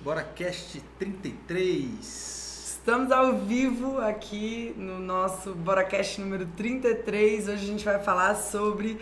Bora 0.00 0.22
Cast 0.22 0.80
33. 0.96 2.78
Estamos 2.78 3.10
ao 3.10 3.36
vivo 3.36 3.98
aqui 3.98 4.72
no 4.76 5.00
nosso 5.00 5.52
BoraCast 5.56 6.20
número 6.20 6.46
33. 6.56 7.48
Hoje 7.48 7.64
a 7.64 7.66
gente 7.66 7.84
vai 7.84 7.98
falar 7.98 8.36
sobre 8.36 8.96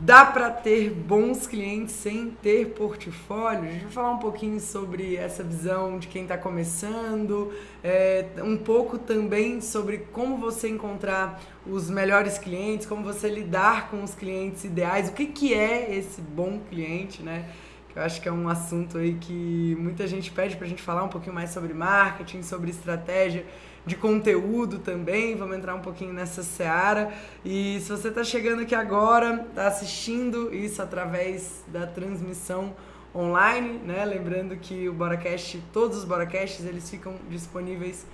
dá 0.00 0.24
para 0.24 0.50
ter 0.50 0.90
bons 0.90 1.46
clientes 1.46 1.94
sem 1.94 2.30
ter 2.30 2.70
portfólio. 2.70 3.68
A 3.68 3.72
gente 3.72 3.82
vai 3.84 3.92
falar 3.92 4.12
um 4.12 4.18
pouquinho 4.18 4.58
sobre 4.58 5.16
essa 5.16 5.44
visão 5.44 5.98
de 5.98 6.08
quem 6.08 6.22
está 6.22 6.38
começando, 6.38 7.52
é, 7.84 8.24
um 8.42 8.56
pouco 8.56 8.96
também 8.96 9.60
sobre 9.60 9.98
como 10.12 10.38
você 10.38 10.68
encontrar 10.70 11.42
os 11.66 11.90
melhores 11.90 12.38
clientes, 12.38 12.86
como 12.86 13.04
você 13.04 13.28
lidar 13.28 13.90
com 13.90 14.02
os 14.02 14.14
clientes 14.14 14.64
ideais, 14.64 15.10
o 15.10 15.12
que, 15.12 15.26
que 15.26 15.52
é 15.52 15.94
esse 15.94 16.22
bom 16.22 16.58
cliente, 16.70 17.22
né? 17.22 17.50
Eu 17.98 18.04
acho 18.04 18.22
que 18.22 18.28
é 18.28 18.32
um 18.32 18.48
assunto 18.48 18.96
aí 18.96 19.14
que 19.14 19.76
muita 19.76 20.06
gente 20.06 20.30
pede 20.30 20.56
para 20.56 20.66
a 20.66 20.68
gente 20.68 20.80
falar 20.80 21.02
um 21.02 21.08
pouquinho 21.08 21.34
mais 21.34 21.50
sobre 21.50 21.74
marketing, 21.74 22.44
sobre 22.44 22.70
estratégia 22.70 23.44
de 23.84 23.96
conteúdo 23.96 24.78
também. 24.78 25.34
Vamos 25.34 25.56
entrar 25.56 25.74
um 25.74 25.80
pouquinho 25.80 26.12
nessa 26.12 26.44
seara. 26.44 27.12
E 27.44 27.80
se 27.80 27.90
você 27.90 28.06
está 28.06 28.22
chegando 28.22 28.62
aqui 28.62 28.72
agora, 28.72 29.44
está 29.48 29.66
assistindo 29.66 30.54
isso 30.54 30.80
através 30.80 31.64
da 31.66 31.88
transmissão 31.88 32.72
online, 33.12 33.80
né? 33.84 34.04
Lembrando 34.04 34.54
que 34.54 34.88
o 34.88 34.92
Boracast, 34.92 35.60
todos 35.72 35.98
os 35.98 36.04
Boracasts, 36.04 36.64
eles 36.64 36.88
ficam 36.88 37.16
disponíveis 37.28 38.06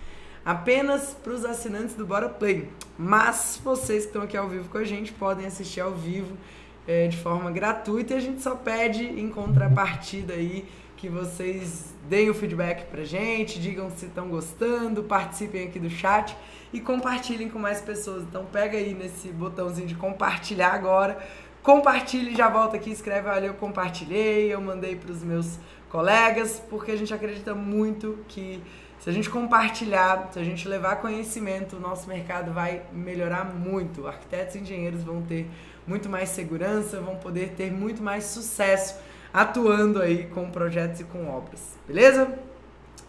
apenas 0.42 1.14
para 1.22 1.34
os 1.34 1.44
assinantes 1.44 1.94
do 1.94 2.06
Bora 2.06 2.30
Play. 2.30 2.70
Mas 2.96 3.60
vocês 3.62 4.04
que 4.04 4.08
estão 4.08 4.22
aqui 4.22 4.36
ao 4.38 4.48
vivo 4.48 4.66
com 4.70 4.78
a 4.78 4.84
gente 4.84 5.12
podem 5.12 5.44
assistir 5.44 5.82
ao 5.82 5.92
vivo 5.92 6.38
é, 6.86 7.08
de 7.08 7.16
forma 7.16 7.50
gratuita 7.50 8.14
e 8.14 8.16
a 8.16 8.20
gente 8.20 8.42
só 8.42 8.54
pede 8.54 9.04
em 9.04 9.28
contrapartida 9.28 10.34
aí 10.34 10.66
que 10.96 11.08
vocês 11.08 11.94
deem 12.08 12.30
o 12.30 12.34
feedback 12.34 12.86
pra 12.86 13.04
gente, 13.04 13.60
digam 13.60 13.90
se 13.90 14.06
estão 14.06 14.28
gostando, 14.28 15.02
participem 15.02 15.66
aqui 15.66 15.78
do 15.78 15.90
chat 15.90 16.36
e 16.72 16.80
compartilhem 16.80 17.48
com 17.48 17.58
mais 17.58 17.80
pessoas. 17.80 18.22
Então 18.22 18.44
pega 18.46 18.78
aí 18.78 18.94
nesse 18.94 19.28
botãozinho 19.28 19.86
de 19.86 19.94
compartilhar 19.94 20.72
agora, 20.72 21.18
compartilhe, 21.62 22.34
já 22.34 22.48
volta 22.48 22.76
aqui, 22.76 22.90
escreve, 22.90 23.28
olha, 23.28 23.46
eu 23.46 23.54
compartilhei, 23.54 24.52
eu 24.52 24.60
mandei 24.60 24.96
para 24.96 25.10
os 25.10 25.22
meus 25.22 25.58
colegas, 25.90 26.62
porque 26.70 26.92
a 26.92 26.96
gente 26.96 27.12
acredita 27.12 27.54
muito 27.54 28.18
que 28.28 28.62
se 28.98 29.10
a 29.10 29.12
gente 29.12 29.28
compartilhar, 29.28 30.30
se 30.32 30.38
a 30.38 30.42
gente 30.42 30.66
levar 30.66 30.96
conhecimento, 30.96 31.76
o 31.76 31.80
nosso 31.80 32.08
mercado 32.08 32.52
vai 32.52 32.82
melhorar 32.90 33.44
muito. 33.44 34.06
Arquitetos 34.06 34.54
e 34.54 34.60
engenheiros 34.60 35.02
vão 35.02 35.20
ter 35.20 35.46
muito 35.86 36.08
mais 36.08 36.30
segurança, 36.30 37.00
vão 37.00 37.16
poder 37.16 37.54
ter 37.56 37.70
muito 37.70 38.02
mais 38.02 38.24
sucesso 38.24 38.96
atuando 39.32 40.00
aí 40.00 40.26
com 40.26 40.50
projetos 40.50 41.00
e 41.00 41.04
com 41.04 41.28
obras, 41.28 41.76
beleza? 41.86 42.38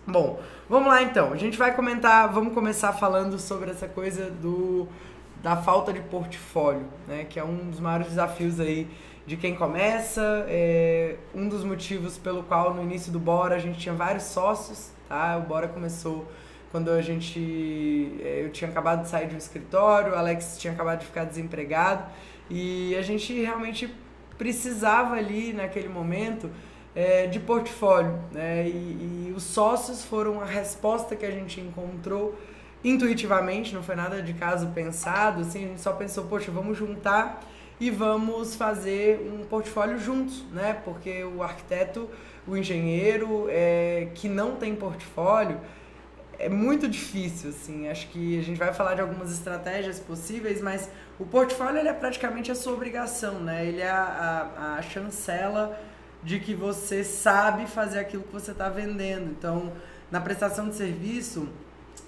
Bom, 0.07 0.39
vamos 0.69 0.87
lá 0.87 1.01
então. 1.01 1.33
A 1.33 1.37
gente 1.37 1.57
vai 1.57 1.75
comentar, 1.75 2.31
vamos 2.31 2.53
começar 2.53 2.93
falando 2.93 3.39
sobre 3.39 3.71
essa 3.71 3.87
coisa 3.87 4.29
do 4.29 4.87
da 5.41 5.55
falta 5.55 5.93
de 5.93 5.99
portfólio, 6.01 6.87
né? 7.07 7.25
Que 7.29 7.39
é 7.39 7.43
um 7.43 7.69
dos 7.69 7.79
maiores 7.79 8.07
desafios 8.07 8.59
aí 8.59 8.87
de 9.27 9.37
quem 9.37 9.55
começa. 9.55 10.45
É 10.47 11.17
um 11.33 11.47
dos 11.47 11.63
motivos 11.63 12.17
pelo 12.17 12.43
qual 12.43 12.73
no 12.73 12.81
início 12.81 13.11
do 13.11 13.19
Bora 13.19 13.55
a 13.55 13.59
gente 13.59 13.77
tinha 13.77 13.93
vários 13.93 14.23
sócios, 14.23 14.91
tá? 15.07 15.37
O 15.37 15.41
Bora 15.41 15.67
começou 15.67 16.25
quando 16.71 16.89
a 16.89 17.01
gente 17.01 18.17
é, 18.21 18.43
eu 18.43 18.51
tinha 18.51 18.69
acabado 18.69 19.03
de 19.03 19.07
sair 19.07 19.27
de 19.27 19.35
um 19.35 19.37
escritório, 19.37 20.13
o 20.13 20.15
Alex 20.15 20.57
tinha 20.57 20.73
acabado 20.73 20.99
de 20.99 21.05
ficar 21.05 21.23
desempregado 21.23 22.03
e 22.49 22.95
a 22.95 23.01
gente 23.01 23.33
realmente 23.41 23.93
precisava 24.37 25.15
ali 25.15 25.53
naquele 25.53 25.89
momento 25.89 26.49
é, 26.95 27.27
de 27.27 27.39
portfólio. 27.39 28.19
Né? 28.31 28.67
E, 28.67 29.29
e, 29.29 29.33
os 29.35 29.43
sócios 29.43 30.03
foram 30.03 30.39
a 30.41 30.45
resposta 30.45 31.15
que 31.15 31.25
a 31.25 31.31
gente 31.31 31.59
encontrou 31.59 32.37
intuitivamente, 32.83 33.73
não 33.73 33.81
foi 33.81 33.95
nada 33.95 34.21
de 34.21 34.33
caso 34.33 34.67
pensado, 34.67 35.41
assim, 35.41 35.65
a 35.65 35.67
gente 35.69 35.81
só 35.81 35.91
pensou, 35.93 36.25
poxa, 36.25 36.51
vamos 36.51 36.77
juntar 36.77 37.41
e 37.79 37.89
vamos 37.89 38.55
fazer 38.55 39.19
um 39.33 39.43
portfólio 39.43 39.97
juntos, 39.97 40.45
né? 40.51 40.79
Porque 40.85 41.23
o 41.23 41.41
arquiteto, 41.41 42.07
o 42.47 42.55
engenheiro 42.55 43.47
é, 43.49 44.09
que 44.13 44.29
não 44.29 44.55
tem 44.55 44.75
portfólio, 44.75 45.59
é 46.37 46.47
muito 46.47 46.87
difícil, 46.87 47.49
assim. 47.49 47.87
Acho 47.87 48.07
que 48.09 48.39
a 48.39 48.43
gente 48.43 48.57
vai 48.57 48.73
falar 48.73 48.93
de 48.93 49.01
algumas 49.01 49.31
estratégias 49.31 49.99
possíveis, 49.99 50.61
mas 50.61 50.89
o 51.19 51.25
portfólio 51.25 51.79
ele 51.79 51.89
é 51.89 51.93
praticamente 51.93 52.51
a 52.51 52.55
sua 52.55 52.73
obrigação, 52.73 53.39
né? 53.39 53.65
Ele 53.65 53.81
é 53.81 53.89
a, 53.89 54.49
a, 54.57 54.75
a 54.75 54.81
chancela 54.81 55.79
de 56.21 56.39
que 56.39 56.53
você 56.53 57.03
sabe 57.03 57.67
fazer 57.67 57.99
aquilo 57.99 58.23
que 58.23 58.33
você 58.33 58.51
está 58.51 58.67
vendendo. 58.67 59.31
Então, 59.31 59.71
na 60.11 60.19
prestação 60.19 60.67
de 60.67 60.75
serviço, 60.75 61.47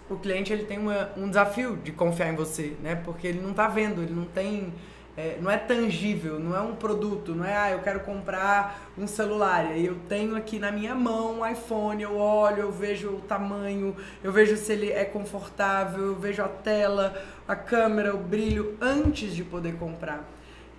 o 0.10 0.18
cliente 0.18 0.52
ele 0.52 0.66
tem 0.66 0.80
uma, 0.80 1.10
um 1.16 1.30
desafio 1.30 1.78
de 1.78 1.92
confiar 1.92 2.34
em 2.34 2.36
você, 2.36 2.76
né? 2.82 2.96
Porque 2.96 3.28
ele 3.28 3.40
não 3.40 3.52
está 3.52 3.68
vendo, 3.68 4.02
ele 4.02 4.14
não 4.14 4.26
tem 4.26 4.74
é, 5.18 5.40
não 5.42 5.50
é 5.50 5.58
tangível, 5.58 6.40
não 6.40 6.56
é 6.56 6.62
um 6.62 6.76
produto, 6.76 7.34
não 7.34 7.44
é, 7.44 7.58
ah, 7.58 7.72
eu 7.72 7.80
quero 7.80 8.02
comprar 8.02 8.88
um 8.96 9.08
celular, 9.08 9.76
e 9.76 9.84
eu 9.84 9.96
tenho 10.08 10.36
aqui 10.36 10.60
na 10.60 10.72
minha 10.72 10.94
mão 10.94 11.40
um 11.40 11.48
iPhone, 11.48 12.04
eu 12.04 12.16
olho, 12.16 12.60
eu 12.60 12.72
vejo 12.72 13.10
o 13.10 13.22
tamanho, 13.22 13.96
eu 14.24 14.32
vejo 14.32 14.56
se 14.56 14.72
ele 14.72 14.92
é 14.92 15.04
confortável, 15.04 16.06
eu 16.06 16.16
vejo 16.16 16.44
a 16.44 16.48
tela, 16.48 17.20
a 17.48 17.56
câmera, 17.56 18.14
o 18.14 18.20
brilho, 18.20 18.78
antes 18.80 19.36
de 19.36 19.44
poder 19.44 19.74
comprar. 19.78 20.24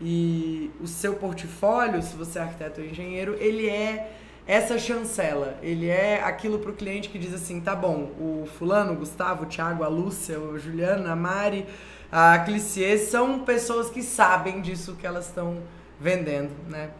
E 0.00 0.71
o 0.81 0.87
seu 0.87 1.15
portfólio, 1.15 2.00
se 2.00 2.15
você 2.15 2.38
é 2.38 2.43
arquiteto 2.43 2.81
ou 2.81 2.87
engenheiro, 2.87 3.34
ele 3.41 3.69
é 3.69 4.12
essa 4.47 4.78
chancela, 4.78 5.59
ele 5.60 5.88
é 5.88 6.22
aquilo 6.22 6.60
para 6.60 6.71
o 6.71 6.75
cliente 6.75 7.09
que 7.09 7.19
diz 7.19 7.34
assim, 7.34 7.60
tá 7.60 7.75
bom, 7.75 8.12
o 8.21 8.48
fulano, 8.56 8.93
o 8.93 8.97
Gustavo, 8.97 9.43
o 9.43 9.47
Thiago, 9.47 9.82
a 9.82 9.88
Lúcia, 9.88 10.38
o 10.38 10.56
Juliana, 10.56 11.10
a 11.10 11.16
Mari 11.16 11.66
a 12.10 12.38
Clicier 12.38 12.98
são 12.98 13.41
pessoas 13.41 13.91
que 13.91 14.02
sabem 14.02 14.60
disso 14.60 14.96
que 14.96 15.06
elas 15.06 15.26
estão 15.26 15.62
vendendo, 16.00 16.52
né? 16.69 16.91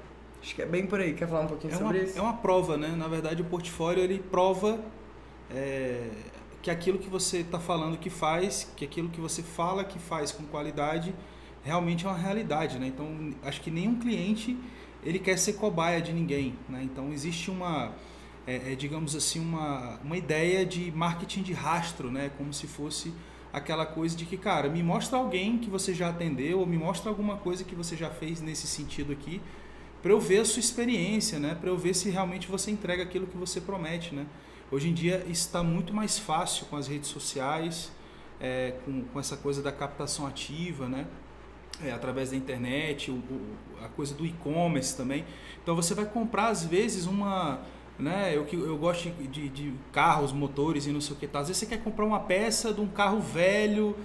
Acho 0.43 0.55
que 0.55 0.63
é 0.63 0.67
bem 0.67 0.87
por 0.87 1.01
aí. 1.01 1.15
Quer 1.15 1.27
falar 1.27 1.43
um 1.43 1.47
pouquinho 1.47 1.73
é 1.73 1.77
sobre 1.77 1.99
uma, 1.99 2.05
isso? 2.05 2.19
É 2.19 2.23
uma 2.23 2.35
prova, 2.35 2.77
né? 2.77 2.95
Na 2.97 3.09
verdade, 3.09 3.43
o 3.43 3.45
portfólio 3.45 4.03
ele 4.03 4.19
prova 4.19 4.79
é, 5.51 6.09
que 6.63 6.71
aquilo 6.71 6.99
que 6.99 7.09
você 7.09 7.39
está 7.39 7.59
falando 7.59 7.97
que 7.97 8.11
faz, 8.11 8.71
que 8.77 8.85
aquilo 8.85 9.09
que 9.09 9.21
você 9.21 9.43
fala 9.43 9.85
que 9.85 9.99
faz 9.99 10.31
com 10.31 10.45
qualidade, 10.45 11.15
realmente 11.63 12.07
é 12.07 12.09
uma 12.09 12.19
realidade, 12.19 12.79
né? 12.79 12.87
Então, 12.87 13.33
acho 13.43 13.61
que 13.61 13.71
nenhum 13.71 13.99
cliente 13.99 14.57
ele 15.03 15.19
quer 15.19 15.39
ser 15.39 15.55
cobaia 15.55 16.01
de 16.01 16.13
ninguém, 16.13 16.55
né? 16.69 16.83
Então, 16.83 17.13
existe 17.13 17.51
uma, 17.51 17.93
é, 18.47 18.73
é, 18.73 18.75
digamos 18.75 19.17
assim, 19.17 19.41
uma, 19.41 19.99
uma 20.05 20.17
ideia 20.17 20.67
de 20.67 20.93
marketing 20.93 21.43
de 21.43 21.53
rastro, 21.53 22.11
né? 22.11 22.31
Como 22.37 22.53
se 22.53 22.67
fosse 22.67 23.13
aquela 23.59 23.87
coisa 23.87 24.17
de 24.17 24.25
que, 24.25 24.37
cara, 24.37 24.69
me 24.69 24.83
mostra 24.83 25.19
alguém 25.19 25.59
que 25.59 25.69
você 25.69 25.95
já 25.95 26.09
atendeu, 26.09 26.61
ou 26.61 26.67
me 26.67 26.79
mostra 26.79 27.11
alguma 27.11 27.37
coisa 27.37 27.63
que 27.65 27.75
você 27.75 27.97
já 27.97 28.11
fez 28.11 28.41
nesse 28.41 28.67
sentido 28.67 29.13
aqui, 29.13 29.41
para 30.03 30.13
eu 30.13 30.21
ver 30.21 30.41
a 30.41 30.45
sua 30.45 30.61
experiência, 30.61 31.39
né? 31.39 31.55
Para 31.55 31.71
eu 31.71 31.77
ver 31.77 31.95
se 31.95 32.09
realmente 32.09 32.49
você 32.49 32.71
entrega 32.71 33.03
aquilo 33.03 33.27
que 33.27 33.37
você 33.37 33.61
promete, 33.61 34.15
né? 34.15 34.27
Hoje 34.71 34.89
em 34.89 34.95
dia 34.95 35.25
está 35.29 35.63
muito 35.63 35.95
mais 35.95 36.19
fácil 36.19 36.67
com 36.67 36.77
as 36.77 36.87
redes 36.87 37.09
sociais, 37.09 37.91
é, 38.41 38.75
com, 38.85 39.03
com 39.05 39.19
essa 39.19 39.37
coisa 39.37 39.63
da 39.63 39.73
captação 39.73 40.27
ativa, 40.27 40.89
né? 40.89 41.07
É, 41.83 41.93
através 41.93 42.31
da 42.31 42.37
internet, 42.37 43.11
o, 43.11 43.15
o, 43.15 43.57
a 43.85 43.89
coisa 43.89 44.15
do 44.15 44.27
e-commerce 44.27 44.97
também. 44.97 45.25
Então 45.63 45.75
você 45.75 45.95
vai 45.95 46.05
comprar 46.05 46.49
às 46.49 46.65
vezes 46.65 47.07
uma 47.07 47.61
né? 47.99 48.37
Eu, 48.37 48.47
eu 48.53 48.77
gosto 48.77 49.11
de, 49.11 49.49
de 49.49 49.75
carros, 49.93 50.33
motores 50.33 50.87
e 50.87 50.91
não 50.91 51.01
sei 51.01 51.17
o 51.17 51.19
que. 51.19 51.27
Tá. 51.27 51.41
Às 51.41 51.49
vezes 51.49 51.61
você 51.61 51.67
quer 51.67 51.83
comprar 51.83 52.05
uma 52.05 52.21
peça 52.21 52.73
de 52.73 52.81
um 52.81 52.87
carro 52.87 53.21
velho, 53.21 53.97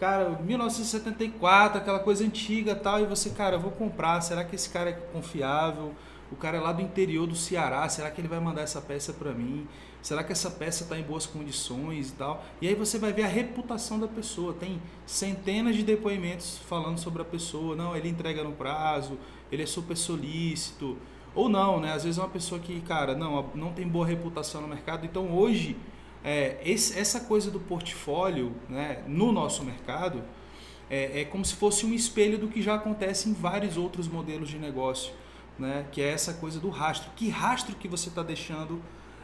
cara, 0.00 0.30
1974, 0.30 1.78
aquela 1.78 1.98
coisa 1.98 2.24
antiga 2.24 2.74
tal, 2.74 3.00
e 3.00 3.06
você, 3.06 3.30
cara, 3.30 3.58
vou 3.58 3.70
comprar. 3.70 4.20
Será 4.20 4.44
que 4.44 4.54
esse 4.54 4.70
cara 4.70 4.90
é 4.90 4.92
confiável? 4.92 5.92
O 6.30 6.36
cara 6.36 6.56
é 6.56 6.60
lá 6.60 6.72
do 6.72 6.80
interior 6.80 7.26
do 7.26 7.36
Ceará, 7.36 7.86
será 7.90 8.10
que 8.10 8.18
ele 8.18 8.28
vai 8.28 8.40
mandar 8.40 8.62
essa 8.62 8.80
peça 8.80 9.12
para 9.12 9.32
mim? 9.32 9.68
Será 10.00 10.24
que 10.24 10.32
essa 10.32 10.50
peça 10.50 10.82
está 10.82 10.98
em 10.98 11.02
boas 11.02 11.26
condições 11.26 12.08
e 12.08 12.12
tal? 12.12 12.44
E 12.60 12.66
aí 12.66 12.74
você 12.74 12.98
vai 12.98 13.12
ver 13.12 13.22
a 13.22 13.28
reputação 13.28 14.00
da 14.00 14.08
pessoa. 14.08 14.52
Tem 14.52 14.82
centenas 15.06 15.76
de 15.76 15.84
depoimentos 15.84 16.58
falando 16.66 16.98
sobre 16.98 17.22
a 17.22 17.24
pessoa. 17.24 17.76
Não, 17.76 17.94
ele 17.94 18.08
entrega 18.08 18.42
no 18.42 18.52
prazo, 18.52 19.16
ele 19.52 19.62
é 19.62 19.66
super 19.66 19.96
solícito, 19.96 20.96
ou 21.34 21.48
não, 21.48 21.80
né? 21.80 21.92
Às 21.92 22.04
vezes 22.04 22.18
é 22.18 22.22
uma 22.22 22.28
pessoa 22.28 22.60
que, 22.60 22.80
cara, 22.82 23.14
não, 23.14 23.50
não 23.54 23.72
tem 23.72 23.86
boa 23.86 24.06
reputação 24.06 24.60
no 24.60 24.68
mercado. 24.68 25.06
Então 25.06 25.32
hoje, 25.32 25.76
é, 26.24 26.58
esse, 26.64 26.98
essa 26.98 27.20
coisa 27.20 27.50
do 27.50 27.60
portfólio 27.60 28.54
né, 28.68 29.02
no 29.06 29.32
nosso 29.32 29.64
mercado 29.64 30.22
é, 30.90 31.22
é, 31.22 31.24
como 31.24 31.44
se 31.44 31.54
fosse 31.54 31.86
um 31.86 31.92
espelho 31.92 32.38
do 32.38 32.48
que 32.48 32.60
já 32.60 32.74
acontece 32.74 33.28
em 33.28 33.32
vários 33.32 33.76
outros 33.76 34.06
modelos 34.06 34.48
de 34.48 34.58
negócio. 34.58 35.12
Né? 35.58 35.86
Que 35.90 36.02
é 36.02 36.10
essa 36.10 36.34
coisa 36.34 36.60
do 36.60 36.68
rastro. 36.68 37.10
Que 37.16 37.28
rastro 37.28 37.76
que 37.76 37.88
você 37.88 38.08
está 38.08 38.22
deixando 38.22 38.82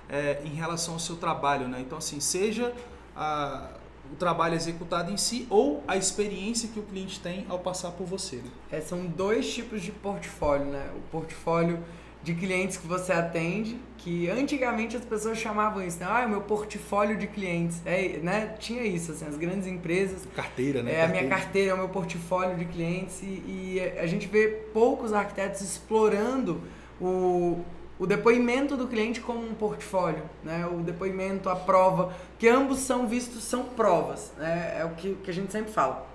é, 0.09 0.41
em 0.45 0.55
relação 0.55 0.95
ao 0.95 1.01
seu 1.01 1.17
trabalho, 1.17 1.69
né? 1.69 1.81
Então, 1.81 1.99
assim, 1.99 2.21
seja 2.21 2.75
a, 3.15 3.71
o 4.13 4.17
trabalho 4.17 4.55
executado 4.55 5.13
em 5.13 5.17
si 5.17 5.47
ou 5.51 5.83
a 5.87 5.97
experiência 5.97 6.69
que 6.69 6.79
o 6.79 6.83
cliente 6.83 7.21
tem 7.21 7.47
ao 7.49 7.59
passar 7.59 7.93
por 7.93 8.07
você. 8.07 8.37
Né? 8.37 8.51
É, 8.73 8.81
são 8.81 9.07
dois 9.07 9.53
tipos 9.53 9.83
de 9.83 9.93
portfólio, 9.93 10.67
né? 10.67 10.91
O 10.97 11.01
portfólio 11.11 11.83
de 12.23 12.35
clientes 12.35 12.77
que 12.77 12.87
você 12.87 13.13
atende, 13.13 13.79
que 13.97 14.29
antigamente 14.29 14.97
as 14.97 15.05
pessoas 15.05 15.39
chamavam 15.39 15.87
isso, 15.87 15.99
né? 16.01 16.07
Ah, 16.09 16.25
o 16.27 16.29
meu 16.29 16.41
portfólio 16.41 17.17
de 17.17 17.27
clientes. 17.27 17.81
É, 17.87 18.19
né? 18.19 18.55
Tinha 18.59 18.83
isso, 18.83 19.13
assim, 19.13 19.27
as 19.27 19.37
grandes 19.37 19.67
empresas. 19.67 20.27
Carteira, 20.35 20.83
né? 20.83 20.95
É, 20.95 21.05
a 21.05 21.09
minha 21.09 21.27
carteira 21.29 21.71
é 21.71 21.75
o 21.75 21.79
meu 21.79 21.89
portfólio 21.89 22.57
de 22.57 22.65
clientes 22.65 23.23
e, 23.23 23.27
e 23.27 23.81
a 23.99 24.07
gente 24.07 24.27
vê 24.27 24.49
poucos 24.73 25.13
arquitetos 25.13 25.61
explorando 25.61 26.61
o, 27.01 27.65
o 27.99 28.07
depoimento 28.07 28.77
do 28.77 28.87
cliente 28.87 29.21
como 29.21 29.45
um 29.45 29.55
portfólio, 29.55 30.23
né? 30.45 30.67
O 30.67 30.79
depoimento, 30.79 31.49
a 31.49 31.57
prova, 31.57 32.15
que 32.39 32.49
ambos 32.49 32.79
são 32.81 33.09
vistos, 33.09 33.43
são 33.43 33.65
provas, 33.65 34.33
né? 34.39 34.77
É 34.79 34.85
o 34.85 34.91
que, 34.91 35.15
que 35.17 35.31
a 35.31 35.35
gente 35.35 35.51
sempre 35.51 35.73
fala. 35.73 36.07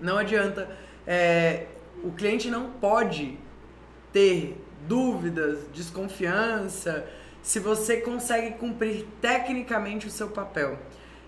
Não 0.00 0.18
adianta, 0.18 0.68
é, 1.06 1.66
o 2.04 2.12
cliente 2.12 2.50
não 2.50 2.70
pode 2.70 3.38
ter 4.12 4.62
dúvidas, 4.86 5.60
desconfiança, 5.72 7.06
se 7.42 7.58
você 7.58 7.96
consegue 7.96 8.56
cumprir 8.56 9.06
tecnicamente 9.20 10.06
o 10.06 10.10
seu 10.10 10.28
papel. 10.28 10.78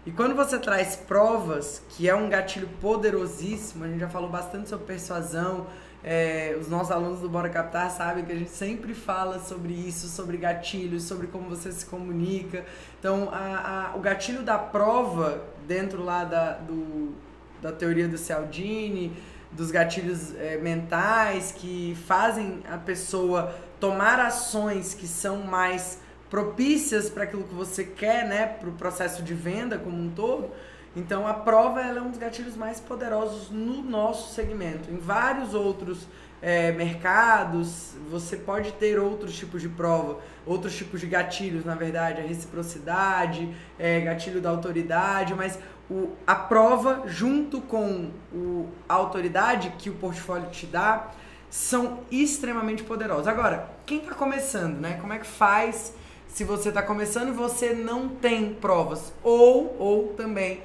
E 0.06 0.12
quando 0.12 0.34
você 0.34 0.58
traz 0.58 0.96
provas, 0.96 1.82
que 1.90 2.08
é 2.08 2.14
um 2.14 2.28
gatilho 2.28 2.68
poderosíssimo, 2.80 3.84
a 3.84 3.88
gente 3.88 4.00
já 4.00 4.08
falou 4.08 4.28
bastante 4.28 4.68
sobre 4.68 4.86
persuasão, 4.86 5.66
é, 6.04 6.54
os 6.60 6.68
nossos 6.68 6.90
alunos 6.90 7.20
do 7.20 7.30
Bora 7.30 7.48
Captar 7.48 7.90
sabem 7.90 8.26
que 8.26 8.32
a 8.32 8.36
gente 8.36 8.50
sempre 8.50 8.92
fala 8.92 9.38
sobre 9.38 9.72
isso, 9.72 10.06
sobre 10.06 10.36
gatilhos, 10.36 11.04
sobre 11.04 11.28
como 11.28 11.48
você 11.48 11.72
se 11.72 11.86
comunica. 11.86 12.62
Então, 12.98 13.30
a, 13.32 13.92
a, 13.92 13.96
o 13.96 14.00
gatilho 14.00 14.42
da 14.42 14.58
prova, 14.58 15.42
dentro 15.66 16.04
lá 16.04 16.24
da, 16.24 16.52
do, 16.58 17.14
da 17.62 17.72
teoria 17.72 18.06
do 18.06 18.18
Cialdini, 18.18 19.16
dos 19.50 19.70
gatilhos 19.70 20.34
é, 20.36 20.58
mentais 20.58 21.52
que 21.56 21.96
fazem 22.06 22.62
a 22.70 22.76
pessoa 22.76 23.54
tomar 23.80 24.20
ações 24.20 24.92
que 24.92 25.08
são 25.08 25.38
mais 25.38 26.00
propícias 26.28 27.08
para 27.08 27.24
aquilo 27.24 27.44
que 27.44 27.54
você 27.54 27.84
quer, 27.84 28.26
né, 28.26 28.46
para 28.46 28.68
o 28.68 28.72
processo 28.72 29.22
de 29.22 29.32
venda 29.32 29.78
como 29.78 29.96
um 29.96 30.10
todo. 30.10 30.50
Então 30.96 31.26
a 31.26 31.34
prova 31.34 31.80
é 31.80 32.00
um 32.00 32.10
dos 32.10 32.18
gatilhos 32.18 32.56
mais 32.56 32.78
poderosos 32.78 33.50
no 33.50 33.82
nosso 33.82 34.32
segmento. 34.32 34.90
Em 34.90 34.96
vários 34.96 35.52
outros 35.52 36.06
é, 36.40 36.70
mercados, 36.72 37.94
você 38.10 38.36
pode 38.36 38.72
ter 38.72 38.98
outros 38.98 39.34
tipos 39.34 39.60
de 39.60 39.68
prova, 39.68 40.20
outros 40.46 40.76
tipos 40.76 41.00
de 41.00 41.06
gatilhos, 41.06 41.64
na 41.64 41.74
verdade, 41.74 42.20
a 42.20 42.24
reciprocidade, 42.24 43.52
é, 43.78 44.00
gatilho 44.00 44.40
da 44.40 44.50
autoridade, 44.50 45.34
mas 45.34 45.58
o, 45.90 46.10
a 46.26 46.34
prova 46.34 47.02
junto 47.06 47.60
com 47.60 48.10
o, 48.32 48.68
a 48.88 48.94
autoridade 48.94 49.74
que 49.78 49.90
o 49.90 49.94
portfólio 49.94 50.48
te 50.50 50.66
dá 50.66 51.10
são 51.50 52.00
extremamente 52.10 52.82
poderosos. 52.82 53.26
Agora, 53.26 53.70
quem 53.86 53.98
está 53.98 54.14
começando, 54.14 54.78
né? 54.78 54.98
Como 55.00 55.12
é 55.12 55.18
que 55.18 55.26
faz 55.26 55.94
se 56.28 56.44
você 56.44 56.68
está 56.68 56.82
começando 56.82 57.28
e 57.28 57.32
você 57.32 57.72
não 57.72 58.08
tem 58.08 58.54
provas? 58.54 59.12
Ou, 59.22 59.76
ou 59.78 60.08
também, 60.14 60.62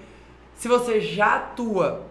se 0.59 0.67
você 0.67 1.00
já 1.00 1.38
atua 1.38 2.06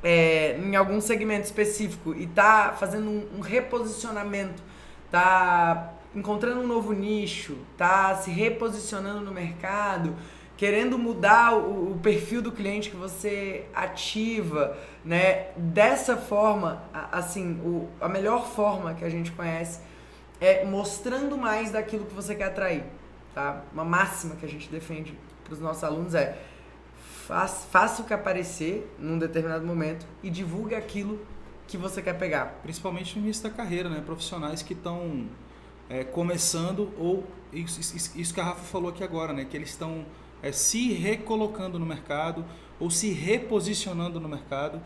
é, 0.00 0.56
em 0.56 0.76
algum 0.76 1.00
segmento 1.00 1.44
específico 1.44 2.14
e 2.14 2.22
está 2.22 2.72
fazendo 2.78 3.10
um, 3.10 3.38
um 3.38 3.40
reposicionamento, 3.40 4.62
está 5.06 5.94
encontrando 6.14 6.60
um 6.60 6.66
novo 6.68 6.92
nicho, 6.92 7.58
está 7.72 8.14
se 8.14 8.30
reposicionando 8.30 9.22
no 9.22 9.32
mercado, 9.32 10.14
querendo 10.56 10.96
mudar 10.96 11.56
o, 11.56 11.90
o, 11.90 11.98
perfil 11.98 12.40
do 12.40 12.52
cliente 12.52 12.90
que 12.90 12.96
você 12.96 13.66
ativa, 13.74 14.78
né? 15.04 15.48
Dessa 15.56 16.16
forma, 16.16 16.84
assim, 17.10 17.54
o, 17.54 17.88
a 18.00 18.08
melhor 18.08 18.46
forma 18.46 18.94
que 18.94 19.04
a 19.04 19.10
gente 19.10 19.32
conhece 19.32 19.80
é 20.40 20.64
mostrando 20.64 21.36
mais 21.36 21.72
daquilo 21.72 22.06
que 22.06 22.14
você 22.14 22.36
quer 22.36 22.44
atrair, 22.44 22.84
tá? 23.34 23.64
Uma 23.72 23.84
máxima 23.84 24.36
que 24.36 24.46
a 24.46 24.48
gente 24.48 24.68
defende 24.68 25.18
para 25.42 25.54
os 25.54 25.58
nossos 25.58 25.82
alunos 25.82 26.14
é 26.14 26.38
faça 27.70 28.02
o 28.02 28.04
que 28.04 28.12
aparecer 28.12 28.92
num 28.98 29.18
determinado 29.18 29.64
momento 29.66 30.06
e 30.22 30.30
divulgue 30.30 30.74
aquilo 30.74 31.24
que 31.66 31.76
você 31.76 32.02
quer 32.02 32.18
pegar. 32.18 32.60
Principalmente 32.62 33.18
no 33.18 33.24
início 33.24 33.44
da 33.44 33.50
carreira, 33.50 33.88
né? 33.88 34.02
Profissionais 34.04 34.62
que 34.62 34.72
estão 34.72 35.26
é, 35.88 36.04
começando 36.04 36.92
ou 36.98 37.24
isso, 37.52 37.80
isso, 37.80 38.18
isso 38.18 38.34
que 38.34 38.40
a 38.40 38.44
Rafa 38.44 38.62
falou 38.62 38.90
aqui 38.90 39.04
agora, 39.04 39.32
né? 39.32 39.44
Que 39.44 39.56
eles 39.56 39.70
estão 39.70 40.04
é, 40.42 40.52
se 40.52 40.92
recolocando 40.92 41.78
no 41.78 41.86
mercado 41.86 42.44
ou 42.78 42.90
se 42.90 43.12
reposicionando 43.12 44.18
no 44.18 44.28
mercado. 44.28 44.80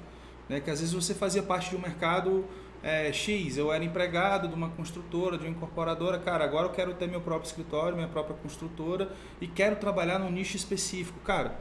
Né? 0.49 0.61
Que 0.61 0.70
às 0.70 0.81
vezes 0.81 0.94
você 0.94 1.14
fazia 1.14 1.43
parte 1.43 1.70
de 1.70 1.76
um 1.76 1.81
mercado 1.81 2.44
é, 2.82 3.11
X, 3.11 3.56
eu 3.56 3.73
era 3.73 3.82
empregado 3.82 4.47
de 4.47 4.55
uma 4.55 4.69
construtora, 4.69 5.38
de 5.38 5.44
uma 5.44 5.50
incorporadora, 5.50 6.19
cara, 6.19 6.44
agora 6.44 6.67
eu 6.67 6.70
quero 6.70 6.93
ter 6.93 7.08
meu 7.08 7.20
próprio 7.23 7.49
escritório, 7.49 7.97
minha 7.97 8.08
própria 8.08 8.37
construtora 8.37 9.11
e 9.40 9.47
quero 9.47 9.76
trabalhar 9.76 10.19
num 10.19 10.31
nicho 10.31 10.55
específico. 10.55 11.19
Cara, 11.20 11.58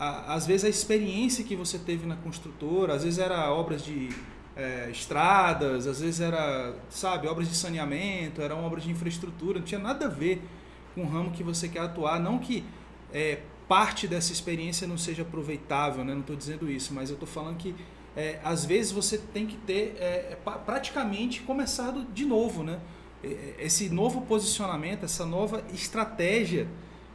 a, 0.00 0.32
às 0.32 0.46
vezes 0.46 0.64
a 0.64 0.68
experiência 0.70 1.44
que 1.44 1.54
você 1.54 1.78
teve 1.78 2.06
na 2.06 2.16
construtora, 2.16 2.94
às 2.94 3.04
vezes 3.04 3.18
era 3.18 3.52
obras 3.52 3.84
de 3.84 4.08
é, 4.56 4.88
estradas, 4.90 5.86
às 5.86 6.00
vezes 6.00 6.22
era, 6.22 6.74
sabe, 6.88 7.28
obras 7.28 7.46
de 7.46 7.54
saneamento, 7.54 8.40
eram 8.40 8.64
obras 8.64 8.82
de 8.82 8.90
infraestrutura, 8.90 9.58
não 9.58 9.66
tinha 9.66 9.78
nada 9.78 10.06
a 10.06 10.08
ver 10.08 10.42
com 10.94 11.02
o 11.02 11.06
ramo 11.06 11.30
que 11.30 11.42
você 11.42 11.68
quer 11.68 11.80
atuar, 11.80 12.18
não 12.18 12.38
que 12.38 12.64
é, 13.12 13.40
parte 13.68 14.08
dessa 14.08 14.32
experiência 14.32 14.88
não 14.88 14.96
seja 14.96 15.20
aproveitável, 15.20 16.02
né? 16.02 16.14
não 16.14 16.22
estou 16.22 16.34
dizendo 16.34 16.70
isso, 16.70 16.94
mas 16.94 17.10
eu 17.10 17.14
estou 17.14 17.28
falando 17.28 17.58
que 17.58 17.74
é, 18.16 18.40
às 18.42 18.64
vezes 18.64 18.90
você 18.92 19.18
tem 19.18 19.46
que 19.46 19.56
ter 19.58 19.96
é, 20.00 20.36
praticamente 20.64 21.42
começado 21.42 22.04
de 22.12 22.24
novo, 22.24 22.64
né? 22.64 22.80
Esse 23.58 23.90
novo 23.90 24.22
posicionamento, 24.22 25.04
essa 25.04 25.26
nova 25.26 25.62
estratégia, 25.74 26.66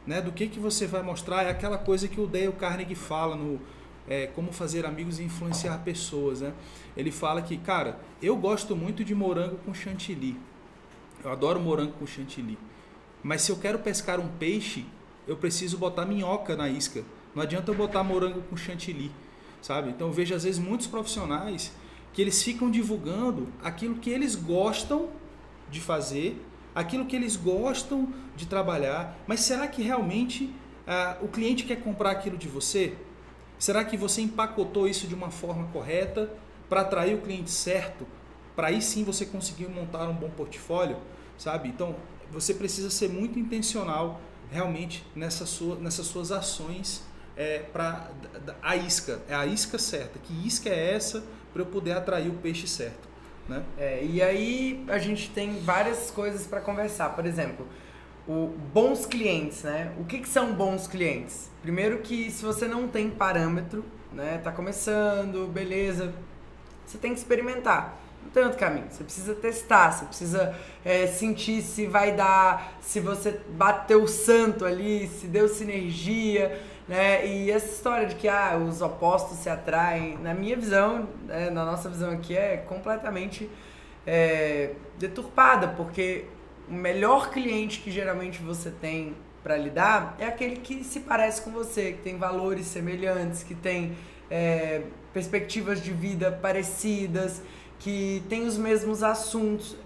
né? 0.06 0.20
Do 0.20 0.32
que 0.32 0.46
que 0.46 0.58
você 0.58 0.86
vai 0.86 1.02
mostrar 1.02 1.44
é 1.44 1.50
aquela 1.50 1.78
coisa 1.78 2.06
que 2.06 2.20
o 2.20 2.26
Dale 2.26 2.52
Carnegie 2.52 2.94
fala 2.94 3.36
no 3.36 3.60
é, 4.08 4.26
como 4.28 4.52
fazer 4.52 4.86
amigos 4.86 5.18
e 5.18 5.24
influenciar 5.24 5.78
pessoas, 5.78 6.40
né? 6.40 6.52
Ele 6.96 7.10
fala 7.10 7.42
que, 7.42 7.56
cara, 7.56 7.98
eu 8.22 8.36
gosto 8.36 8.76
muito 8.76 9.04
de 9.04 9.14
morango 9.14 9.56
com 9.64 9.74
chantilly. 9.74 10.38
Eu 11.24 11.32
adoro 11.32 11.58
morango 11.58 11.92
com 11.92 12.06
chantilly. 12.06 12.56
Mas 13.22 13.42
se 13.42 13.50
eu 13.50 13.56
quero 13.56 13.80
pescar 13.80 14.20
um 14.20 14.28
peixe, 14.28 14.86
eu 15.26 15.36
preciso 15.36 15.76
botar 15.76 16.06
minhoca 16.06 16.54
na 16.54 16.68
isca. 16.68 17.02
Não 17.34 17.42
adianta 17.42 17.70
eu 17.70 17.74
botar 17.74 18.04
morango 18.04 18.42
com 18.42 18.56
chantilly, 18.56 19.10
sabe? 19.60 19.90
Então 19.90 20.06
eu 20.06 20.12
vejo 20.12 20.34
às 20.34 20.44
vezes 20.44 20.60
muitos 20.60 20.86
profissionais 20.86 21.72
que 22.12 22.22
eles 22.22 22.42
ficam 22.42 22.70
divulgando 22.70 23.48
aquilo 23.62 23.96
que 23.96 24.08
eles 24.08 24.34
gostam 24.34 25.10
de 25.70 25.80
fazer, 25.80 26.40
aquilo 26.76 27.06
que 27.06 27.16
eles 27.16 27.36
gostam 27.36 28.12
de 28.36 28.44
trabalhar, 28.44 29.18
mas 29.26 29.40
será 29.40 29.66
que 29.66 29.82
realmente 29.82 30.54
ah, 30.86 31.16
o 31.22 31.28
cliente 31.28 31.64
quer 31.64 31.76
comprar 31.76 32.10
aquilo 32.10 32.36
de 32.36 32.48
você? 32.48 32.94
Será 33.58 33.82
que 33.82 33.96
você 33.96 34.20
empacotou 34.20 34.86
isso 34.86 35.06
de 35.06 35.14
uma 35.14 35.30
forma 35.30 35.66
correta 35.72 36.30
para 36.68 36.82
atrair 36.82 37.14
o 37.14 37.22
cliente 37.22 37.50
certo? 37.50 38.06
Para 38.54 38.66
aí 38.68 38.82
sim 38.82 39.04
você 39.04 39.24
conseguir 39.24 39.68
montar 39.68 40.06
um 40.06 40.12
bom 40.12 40.28
portfólio, 40.28 40.98
sabe? 41.38 41.70
Então 41.70 41.96
você 42.30 42.52
precisa 42.52 42.90
ser 42.90 43.08
muito 43.08 43.38
intencional 43.38 44.20
realmente 44.50 45.02
nessa 45.14 45.46
sua, 45.46 45.76
nessas 45.76 46.06
suas 46.06 46.30
ações 46.30 47.02
é, 47.34 47.60
para 47.60 48.10
a 48.60 48.76
isca, 48.76 49.22
é 49.30 49.34
a 49.34 49.46
isca 49.46 49.78
certa. 49.78 50.18
Que 50.18 50.46
isca 50.46 50.68
é 50.68 50.92
essa 50.92 51.24
para 51.54 51.62
eu 51.62 51.66
poder 51.66 51.92
atrair 51.92 52.28
o 52.28 52.34
peixe 52.34 52.68
certo? 52.68 53.15
Né? 53.48 53.62
É, 53.78 54.04
e 54.04 54.22
aí 54.22 54.84
a 54.88 54.98
gente 54.98 55.30
tem 55.30 55.58
várias 55.60 56.10
coisas 56.10 56.46
para 56.46 56.60
conversar. 56.60 57.10
Por 57.10 57.26
exemplo, 57.26 57.66
o 58.26 58.52
bons 58.72 59.06
clientes, 59.06 59.62
né? 59.62 59.92
O 59.98 60.04
que, 60.04 60.18
que 60.18 60.28
são 60.28 60.52
bons 60.52 60.88
clientes? 60.88 61.50
Primeiro 61.62 61.98
que 61.98 62.30
se 62.30 62.44
você 62.44 62.66
não 62.66 62.88
tem 62.88 63.08
parâmetro, 63.10 63.84
né? 64.12 64.40
Tá 64.42 64.50
começando, 64.50 65.46
beleza, 65.52 66.12
você 66.84 66.98
tem 66.98 67.12
que 67.12 67.18
experimentar 67.18 68.00
não 68.26 68.32
tem 68.32 68.42
outro 68.42 68.58
caminho. 68.58 68.86
Você 68.90 69.04
precisa 69.04 69.34
testar, 69.34 69.92
você 69.92 70.04
precisa 70.04 70.54
é, 70.84 71.06
sentir 71.06 71.62
se 71.62 71.86
vai 71.86 72.12
dar, 72.12 72.76
se 72.80 73.00
você 73.00 73.40
bateu 73.50 74.02
o 74.02 74.08
santo 74.08 74.64
ali, 74.64 75.06
se 75.06 75.26
deu 75.26 75.48
sinergia, 75.48 76.60
né? 76.88 77.26
E 77.26 77.50
essa 77.50 77.66
história 77.66 78.06
de 78.06 78.14
que 78.14 78.28
ah, 78.28 78.56
os 78.56 78.80
opostos 78.80 79.38
se 79.38 79.48
atraem, 79.48 80.18
na 80.18 80.34
minha 80.34 80.56
visão, 80.56 81.08
né, 81.26 81.50
na 81.50 81.64
nossa 81.64 81.88
visão 81.88 82.12
aqui, 82.12 82.36
é 82.36 82.58
completamente 82.58 83.50
é, 84.06 84.72
deturpada, 84.98 85.68
porque 85.68 86.26
o 86.68 86.74
melhor 86.74 87.30
cliente 87.30 87.80
que 87.80 87.90
geralmente 87.90 88.40
você 88.42 88.70
tem 88.70 89.14
para 89.42 89.56
lidar 89.56 90.16
é 90.18 90.26
aquele 90.26 90.56
que 90.56 90.82
se 90.82 91.00
parece 91.00 91.42
com 91.42 91.50
você, 91.50 91.92
que 91.92 92.02
tem 92.02 92.16
valores 92.16 92.66
semelhantes, 92.66 93.42
que 93.42 93.54
tem 93.54 93.96
é, 94.30 94.82
perspectivas 95.12 95.82
de 95.82 95.92
vida 95.92 96.32
parecidas 96.32 97.42
que 97.78 98.22
tem 98.28 98.46
os 98.46 98.56
mesmos 98.56 99.02
assuntos. 99.02 99.76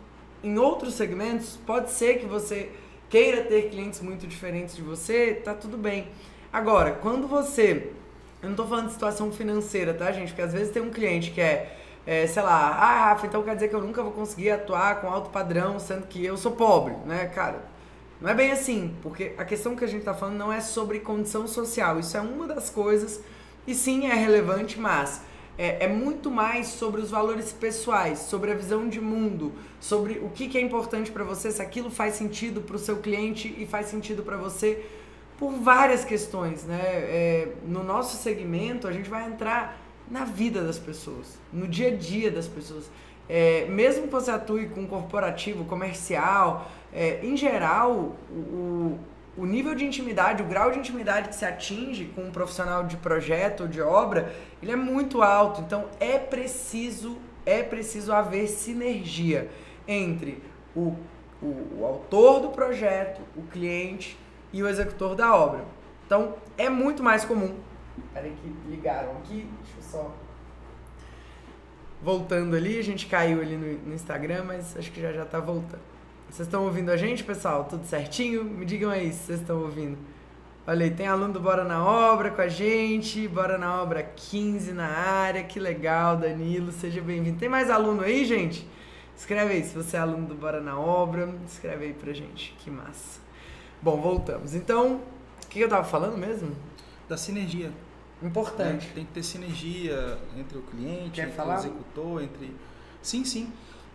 Em 0.42 0.59
outros 0.59 0.95
segmentos, 0.95 1.59
pode 1.66 1.90
ser 1.90 2.19
que 2.19 2.26
você 2.26 2.71
queira 3.09 3.42
ter 3.45 3.71
clientes 3.71 4.00
muito 4.00 4.26
diferentes 4.26 4.76
de 4.76 4.83
você, 4.83 5.35
tá 5.35 5.54
tudo 5.54 5.76
bem. 5.76 6.09
Agora, 6.52 6.92
quando 6.92 7.28
você. 7.28 7.92
Eu 8.42 8.49
não 8.49 8.57
tô 8.57 8.66
falando 8.66 8.87
de 8.87 8.92
situação 8.92 9.30
financeira, 9.30 9.95
tá, 9.95 10.11
gente? 10.11 10.28
Porque 10.28 10.42
às 10.42 10.52
vezes 10.52 10.73
tem 10.73 10.83
um 10.83 10.90
cliente 10.90 11.30
que 11.30 11.40
é, 11.40 11.76
é, 12.07 12.26
sei 12.26 12.42
lá, 12.42 12.71
ah, 12.71 13.11
Rafa, 13.11 13.26
então 13.26 13.42
quer 13.42 13.54
dizer 13.54 13.69
que 13.69 13.75
eu 13.75 13.83
nunca 13.83 14.02
vou 14.02 14.12
conseguir 14.12 14.50
atuar 14.50 15.00
com 15.00 15.09
alto 15.09 15.30
padrão, 15.30 15.78
sendo 15.78 16.07
que 16.07 16.25
eu 16.25 16.37
sou 16.37 16.52
pobre, 16.52 16.95
né, 17.07 17.26
cara? 17.26 17.62
Não 18.21 18.30
é 18.30 18.35
bem 18.35 18.50
assim, 18.50 18.95
porque 19.02 19.33
a 19.38 19.45
questão 19.45 19.76
que 19.76 19.85
a 19.85 19.87
gente 19.87 20.00
está 20.00 20.12
falando 20.12 20.37
não 20.37 20.52
é 20.52 20.61
sobre 20.61 21.00
condição 21.00 21.47
social, 21.47 22.00
isso 22.00 22.16
é 22.16 22.21
uma 22.21 22.47
das 22.47 22.69
coisas, 22.69 23.21
e 23.66 23.75
sim 23.75 24.07
é 24.07 24.14
relevante, 24.14 24.78
mas 24.80 25.23
é, 25.57 25.85
é 25.85 25.88
muito 25.88 26.30
mais 26.30 26.69
sobre 26.69 27.00
os 27.00 27.11
valores 27.11 27.52
pessoais, 27.52 28.19
sobre 28.21 28.50
a 28.50 28.54
visão 28.54 28.88
de 28.88 29.00
mundo, 29.00 29.52
sobre 29.78 30.19
o 30.19 30.30
que, 30.30 30.49
que 30.49 30.59
é 30.59 30.61
importante 30.61 31.11
para 31.11 31.25
você, 31.25 31.50
se 31.50 31.62
aquilo 31.62 31.90
faz 31.90 32.14
sentido 32.14 32.61
para 32.61 32.76
o 32.76 32.78
seu 32.78 32.97
cliente 32.97 33.54
e 33.59 33.66
faz 33.66 33.87
sentido 33.87 34.23
para 34.23 34.37
você, 34.37 34.85
por 35.40 35.52
várias 35.52 36.04
questões, 36.04 36.64
né? 36.64 36.78
É, 36.82 37.49
no 37.64 37.82
nosso 37.82 38.18
segmento, 38.18 38.87
a 38.87 38.92
gente 38.92 39.09
vai 39.09 39.26
entrar 39.26 39.80
na 40.11 40.23
vida 40.25 40.62
das 40.62 40.78
pessoas, 40.78 41.38
no 41.50 41.66
dia 41.66 41.88
a 41.88 41.97
dia 41.97 42.30
das 42.30 42.47
pessoas. 42.47 42.90
É, 43.26 43.64
mesmo 43.66 44.02
que 44.02 44.12
você 44.12 44.30
atue 44.30 44.68
com 44.68 44.87
corporativo, 44.87 45.64
comercial, 45.64 46.70
é, 46.92 47.20
em 47.25 47.38
geral, 47.38 48.16
o, 48.30 48.99
o 49.35 49.47
nível 49.47 49.75
de 49.75 49.87
intimidade, 49.87 50.42
o 50.42 50.47
grau 50.47 50.73
de 50.73 50.78
intimidade 50.78 51.30
que 51.30 51.35
se 51.35 51.47
atinge 51.47 52.06
com 52.14 52.25
um 52.25 52.30
profissional 52.30 52.85
de 52.85 52.99
projeto 52.99 53.62
ou 53.62 53.68
de 53.68 53.80
obra, 53.80 54.35
ele 54.62 54.73
é 54.73 54.76
muito 54.76 55.23
alto. 55.23 55.62
Então 55.62 55.87
é 55.99 56.18
preciso, 56.18 57.16
é 57.47 57.62
preciso 57.62 58.12
haver 58.12 58.47
sinergia 58.47 59.49
entre 59.88 60.42
o, 60.76 60.94
o, 61.40 61.78
o 61.78 61.87
autor 61.87 62.40
do 62.40 62.50
projeto, 62.50 63.23
o 63.35 63.42
cliente 63.42 64.18
e 64.52 64.62
o 64.62 64.69
executor 64.69 65.14
da 65.14 65.35
obra. 65.35 65.64
Então 66.07 66.35
é 66.57 66.69
muito 66.69 67.02
mais 67.02 67.25
comum. 67.25 67.57
Peraí 68.12 68.35
que 68.42 68.71
ligaram 68.71 69.12
aqui, 69.12 69.49
deixa 69.62 69.78
eu 69.78 69.83
só 69.83 70.14
voltando 72.02 72.57
ali, 72.57 72.78
a 72.78 72.83
gente 72.83 73.07
caiu 73.07 73.40
ali 73.40 73.57
no, 73.57 73.88
no 73.88 73.95
Instagram, 73.95 74.45
mas 74.45 74.76
acho 74.76 74.90
que 74.90 75.00
já 75.00 75.12
já 75.12 75.25
tá 75.25 75.38
voltando. 75.38 75.83
Vocês 76.28 76.47
estão 76.47 76.64
ouvindo 76.64 76.90
a 76.90 76.97
gente, 76.97 77.25
pessoal? 77.25 77.64
Tudo 77.64 77.85
certinho? 77.85 78.45
Me 78.45 78.64
digam 78.64 78.90
aí 78.90 79.12
se 79.12 79.25
vocês 79.25 79.40
estão 79.40 79.61
ouvindo. 79.61 79.99
Olha 80.66 80.85
aí, 80.85 80.90
tem 80.90 81.09
aluno 81.09 81.33
do 81.33 81.40
Bora 81.40 81.64
na 81.64 81.85
Obra 81.85 82.30
com 82.30 82.40
a 82.40 82.49
gente, 82.49 83.26
Bora 83.26 83.59
na 83.59 83.83
Obra 83.83 84.02
15 84.02 84.73
na 84.73 84.87
área, 84.87 85.42
que 85.42 85.59
legal, 85.59 86.16
Danilo, 86.16 86.71
seja 86.71 87.00
bem-vindo. 87.00 87.38
Tem 87.38 87.49
mais 87.49 87.69
aluno 87.69 88.02
aí, 88.02 88.25
gente? 88.25 88.69
Escreve 89.16 89.54
aí 89.54 89.64
se 89.64 89.75
você 89.75 89.97
é 89.97 90.00
aluno 90.00 90.26
do 90.26 90.35
Bora 90.35 90.61
na 90.61 90.78
Obra, 90.78 91.28
escreve 91.47 91.87
aí 91.87 91.92
pra 91.92 92.12
gente, 92.12 92.54
que 92.61 92.71
massa. 92.71 93.21
Bom, 93.82 94.00
voltamos. 94.00 94.54
Então, 94.54 95.00
o 95.44 95.49
que 95.49 95.60
eu 95.60 95.68
tava 95.68 95.84
falando 95.84 96.16
mesmo? 96.16 96.54
Da 97.08 97.16
sinergia. 97.16 97.72
Importante. 98.22 98.88
Né? 98.88 98.92
Tem 98.94 99.04
que 99.06 99.12
ter 99.12 99.22
sinergia 99.22 100.18
entre 100.37 100.58
o 100.58 100.62
cliente, 100.62 101.12
Quer 101.12 101.22
entre 101.22 101.34
falar? 101.34 101.56
o 101.56 101.58
executor, 101.58 102.22
entre. 102.22 102.54
Sim, 103.02 103.25
sim. 103.25 103.52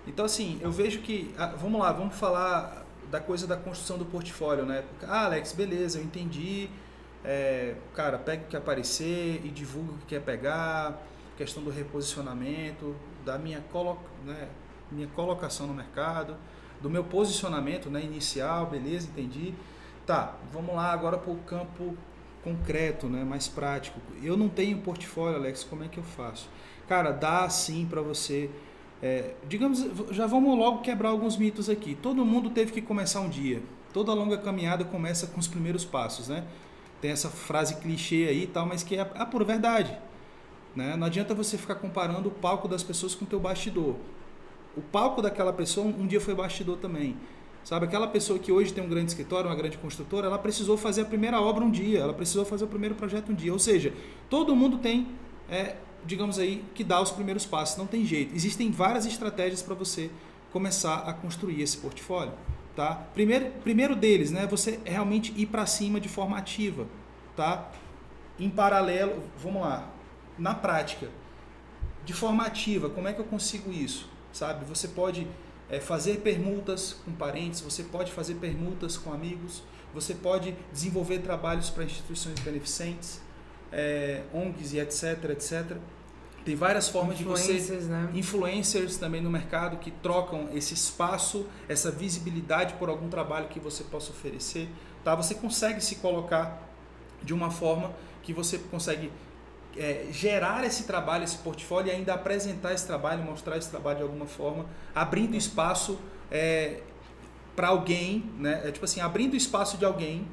Então, 0.08 0.25
assim, 0.25 0.60
eu 0.62 0.72
vejo 0.72 1.00
que. 1.01 1.34
ah, 1.38 1.54
vamos 1.58 1.80
lá, 1.80 1.92
vamos 1.92 2.15
falar 2.15 2.84
da 3.12 3.20
coisa 3.20 3.46
da 3.46 3.56
construção 3.56 3.98
do 3.98 4.06
portfólio, 4.06 4.65
né? 4.65 4.84
Ah, 5.04 5.25
Alex, 5.25 5.54
beleza, 5.54 6.00
eu 6.00 6.04
entendi. 6.04 6.70
É, 7.24 7.75
cara, 7.94 8.18
pega 8.18 8.44
o 8.44 8.48
que 8.48 8.58
aparecer 8.58 9.42
e 9.44 9.50
divulga 9.50 9.94
o 9.94 9.98
que 10.00 10.06
quer 10.08 10.22
pegar. 10.22 11.01
Questão 11.38 11.63
do 11.63 11.70
reposicionamento, 11.70 12.96
da 13.25 13.38
minha, 13.38 13.62
colo 13.72 14.00
né, 14.24 14.48
minha 14.92 15.08
colocação 15.08 15.68
no 15.68 15.74
mercado, 15.74 16.38
do 16.82 16.89
meu 16.89 17.04
posicionamento 17.04 17.89
né, 17.89 18.01
inicial, 18.01 18.68
beleza, 18.68 19.08
entendi. 19.08 19.54
Tá, 20.06 20.36
vamos 20.54 20.76
lá 20.76 20.92
agora 20.92 21.18
para 21.18 21.32
o 21.32 21.38
campo 21.38 21.96
concreto, 22.44 23.08
né, 23.08 23.24
mais 23.24 23.48
prático. 23.48 24.00
Eu 24.22 24.38
não 24.38 24.48
tenho 24.48 24.78
portfólio, 24.78 25.38
Alex, 25.38 25.64
como 25.64 25.84
é 25.84 25.88
que 25.88 25.98
eu 25.98 26.04
faço? 26.04 26.48
Cara, 26.88 27.12
dá 27.12 27.50
sim 27.50 27.88
para 27.90 28.02
você. 28.02 28.50
é, 29.02 29.34
digamos, 29.48 29.86
já 30.12 30.26
vamos 30.28 30.58
logo 30.58 30.82
quebrar 30.82 31.10
alguns 31.10 31.38
mitos 31.38 31.70
aqui. 31.70 31.96
Todo 31.96 32.24
mundo 32.26 32.50
teve 32.52 32.72
que 32.72 32.82
começar 32.82 33.20
um 33.22 33.30
dia. 33.30 33.62
Toda 33.94 34.14
longa 34.14 34.38
caminhada 34.38 34.86
começa 34.86 35.28
com 35.28 35.40
os 35.40 35.48
primeiros 35.48 35.84
passos, 35.86 36.28
né? 36.28 36.46
Tem 37.02 37.12
essa 37.12 37.30
frase 37.30 37.76
clichê 37.78 38.28
aí 38.30 38.44
e 38.44 38.48
tal, 38.48 38.66
mas 38.66 38.84
que 38.84 38.96
é 38.96 39.02
a 39.02 39.26
pura 39.26 39.44
verdade. 39.44 39.98
Né? 40.76 40.96
Não 40.96 41.08
adianta 41.08 41.34
você 41.34 41.58
ficar 41.58 41.76
comparando 41.76 42.30
o 42.30 42.32
palco 42.32 42.68
das 42.68 42.84
pessoas 42.84 43.16
com 43.16 43.26
o 43.26 43.28
teu 43.28 43.40
bastidor. 43.40 43.96
O 44.76 44.82
palco 44.82 45.22
daquela 45.22 45.54
pessoa 45.54 45.88
um 45.88 46.06
dia 46.06 46.20
foi 46.20 46.36
bastidor 46.36 46.78
também. 46.78 47.16
Sabe, 47.66 47.88
aquela 47.88 48.08
pessoa 48.08 48.38
que 48.38 48.52
hoje 48.52 48.72
tem 48.72 48.84
um 48.84 48.88
grande 48.88 49.10
escritório, 49.10 49.50
uma 49.50 49.56
grande 49.56 49.76
construtora, 49.80 50.28
ela 50.28 50.38
precisou 50.38 50.78
fazer 50.78 51.02
a 51.02 51.06
primeira 51.06 51.42
obra 51.42 51.64
um 51.64 51.72
dia, 51.72 51.98
ela 51.98 52.14
precisou 52.14 52.46
fazer 52.46 52.64
o 52.64 52.68
primeiro 52.68 52.94
projeto 52.94 53.32
um 53.32 53.34
dia. 53.34 53.52
Ou 53.52 53.58
seja, 53.58 53.92
todo 54.30 54.56
mundo 54.56 54.78
tem, 54.78 55.08
é, 55.50 55.76
digamos 56.06 56.38
aí, 56.38 56.64
que 56.76 56.84
dar 56.84 57.02
os 57.02 57.10
primeiros 57.10 57.44
passos. 57.44 57.76
Não 57.76 57.88
tem 57.88 58.06
jeito. 58.06 58.36
Existem 58.36 58.70
várias 58.70 59.08
estratégias 59.08 59.64
para 59.64 59.74
você 59.74 60.12
começar 60.52 60.98
a 61.10 61.12
construir 61.12 61.60
esse 61.60 61.78
portfólio. 61.78 62.34
Tá? 62.76 63.08
Primeiro, 63.16 63.52
primeiro 63.64 63.96
deles, 63.96 64.30
né, 64.30 64.46
você 64.46 64.80
realmente 64.86 65.34
ir 65.36 65.48
para 65.48 65.66
cima 65.66 66.00
de 66.00 66.08
forma 66.08 66.38
ativa. 66.38 66.86
Tá? 67.36 67.72
Em 68.40 68.48
paralelo, 68.48 69.24
vamos 69.40 69.64
lá, 69.64 69.90
na 70.38 70.54
prática, 70.54 71.10
de 72.06 72.14
forma 72.14 72.46
ativa, 72.46 72.90
como 72.92 73.08
é 73.08 73.14
que 73.14 73.22
eu 73.22 73.26
consigo 73.26 73.72
isso? 73.72 74.08
Sabe, 74.32 74.66
você 74.66 74.88
pode 74.88 75.26
é, 75.70 75.80
fazer 75.80 76.18
permutas 76.18 76.98
com 77.06 77.12
parentes, 77.12 77.62
você 77.62 77.84
pode 77.84 78.12
fazer 78.12 78.36
permutas 78.36 78.98
com 78.98 79.14
amigos, 79.14 79.64
você 79.94 80.14
pode 80.14 80.56
desenvolver 80.72 81.20
trabalhos 81.20 81.70
para 81.70 81.84
instituições 81.84 82.40
beneficentes, 82.40 83.22
é, 83.72 84.24
ONGs 84.34 84.74
e 84.74 84.80
etc, 84.80 85.30
etc. 85.32 85.78
Tem 86.44 86.56
várias 86.56 86.88
formas 86.88 87.18
de 87.18 87.24
você 87.24 87.54
né? 87.86 88.12
influencers 88.14 88.98
também 88.98 89.20
no 89.20 89.32
mercado 89.32 89.78
que 89.78 89.90
trocam 89.90 90.50
esse 90.54 90.76
espaço, 90.76 91.48
essa 91.68 91.90
visibilidade 91.90 92.76
por 92.76 92.88
algum 92.88 93.10
trabalho 93.10 93.48
que 93.48 93.60
você 93.60 93.84
possa 93.84 94.12
oferecer, 94.12 94.70
tá? 95.04 95.16
Você 95.16 95.34
consegue 95.34 95.82
se 95.82 95.96
colocar 95.96 96.62
de 97.24 97.34
uma 97.34 97.50
forma 97.50 97.94
que 98.22 98.32
você 98.32 98.60
consegue 98.60 99.12
é, 99.77 100.05
gerar 100.12 100.63
esse 100.65 100.84
trabalho, 100.84 101.24
esse 101.24 101.38
portfólio 101.39 101.89
e 101.91 101.96
ainda 101.96 102.13
apresentar 102.13 102.74
esse 102.74 102.86
trabalho, 102.88 103.24
mostrar 103.24 103.58
esse 103.58 103.70
trabalho 103.70 103.98
de 103.98 104.03
alguma 104.03 104.25
forma, 104.25 104.65
abrindo 104.94 105.36
espaço 105.36 106.00
é, 106.32 106.79
para 107.55 107.67
alguém, 107.70 108.32
né? 108.38 108.62
É, 108.65 108.72
tipo 108.72 108.86
assim, 108.86 109.01
abrindo 109.01 109.36
espaço 109.36 109.77
de 109.77 109.86
alguém 109.86 110.27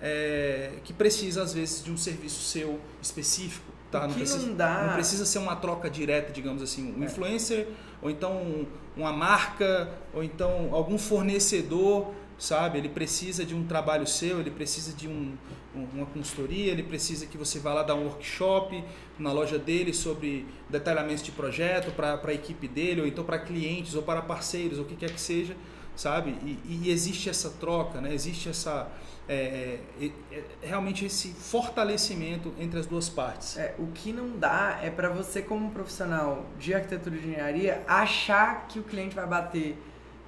é, 0.00 0.72
que 0.84 0.92
precisa 0.92 1.42
às 1.42 1.54
vezes 1.54 1.82
de 1.84 1.90
um 1.92 1.96
serviço 1.96 2.42
seu 2.42 2.80
específico, 3.00 3.70
tá? 3.90 4.06
Não 4.06 4.14
precisa, 4.14 4.46
não 4.46 4.54
dá- 4.54 4.84
não 4.86 4.94
precisa 4.94 5.24
ser 5.24 5.38
uma 5.38 5.54
troca 5.56 5.88
direta, 5.88 6.32
digamos 6.32 6.62
assim, 6.62 6.92
um 6.96 7.02
É. 7.02 7.06
influencer 7.06 7.68
ou 8.00 8.10
então 8.10 8.32
um- 8.36 8.66
uma 8.96 9.12
marca 9.12 9.90
ou 10.12 10.22
então 10.24 10.70
algum 10.72 10.98
fornecedor, 10.98 12.12
sabe? 12.42 12.78
Ele 12.78 12.88
precisa 12.88 13.44
de 13.44 13.54
um 13.54 13.64
trabalho 13.64 14.06
seu, 14.06 14.40
ele 14.40 14.50
precisa 14.50 14.92
de 14.92 15.06
um, 15.08 15.34
um- 15.74 15.86
uma 15.94 16.06
consultoria, 16.06 16.72
ele 16.72 16.82
precisa 16.82 17.24
que 17.26 17.38
você 17.38 17.58
vá 17.60 17.72
lá 17.72 17.82
dar 17.84 17.94
um 17.94 18.04
workshop 18.06 18.82
na 19.18 19.32
loja 19.32 19.58
dele 19.58 19.94
sobre 19.94 20.44
detalhamentos 20.68 21.22
de 21.22 21.30
projeto 21.30 21.92
para 21.92 22.20
a 22.22 22.34
equipe 22.34 22.66
dele 22.66 23.00
ou 23.02 23.06
então 23.06 23.22
para 23.24 23.38
clientes 23.38 23.94
ou 23.94 24.02
para 24.02 24.20
parceiros, 24.22 24.78
ou 24.78 24.84
o 24.84 24.88
que 24.88 24.96
quer 24.96 25.12
que 25.12 25.20
seja, 25.20 25.56
sabe? 25.94 26.30
E, 26.44 26.58
e 26.86 26.90
existe 26.90 27.30
essa 27.30 27.48
troca, 27.48 28.00
né? 28.00 28.12
Existe 28.12 28.48
essa 28.48 28.90
é, 29.28 29.78
é, 30.00 30.10
é, 30.32 30.42
realmente 30.62 31.04
esse 31.04 31.28
fortalecimento 31.28 32.52
entre 32.58 32.80
as 32.80 32.86
duas 32.86 33.08
partes. 33.08 33.56
É, 33.56 33.74
o 33.78 33.86
que 33.88 34.12
não 34.12 34.36
dá 34.36 34.80
é 34.82 34.90
para 34.90 35.08
você, 35.10 35.40
como 35.42 35.70
profissional 35.70 36.44
de 36.58 36.74
arquitetura 36.74 37.14
e 37.14 37.18
engenharia, 37.18 37.82
achar 37.86 38.66
que 38.66 38.80
o 38.80 38.82
cliente 38.82 39.14
vai 39.14 39.26
bater 39.26 39.76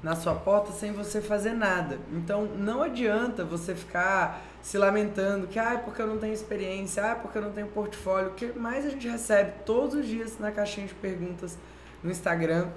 na 0.05 0.15
sua 0.15 0.35
porta 0.35 0.71
sem 0.71 0.93
você 0.93 1.23
fazer 1.23 1.55
nada. 1.55 1.99
Então, 2.13 2.45
não 2.45 2.83
adianta 2.83 3.43
você 3.43 3.75
ficar 3.75 4.43
se 4.61 4.77
lamentando 4.77 5.47
que, 5.47 5.59
ah, 5.59 5.81
porque 5.83 6.03
eu 6.03 6.07
não 6.07 6.19
tenho 6.19 6.35
experiência, 6.35 7.13
ah, 7.13 7.15
porque 7.15 7.39
eu 7.39 7.43
não 7.43 7.53
tenho 7.53 7.69
portfólio. 7.69 8.29
O 8.29 8.35
que 8.35 8.53
mais 8.59 8.85
a 8.85 8.91
gente 8.91 9.09
recebe 9.09 9.53
todos 9.65 9.95
os 9.95 10.07
dias 10.07 10.39
na 10.39 10.53
caixinha 10.53 10.87
de 10.87 10.93
perguntas 10.93 11.57
no 12.03 12.11
Instagram 12.11 12.69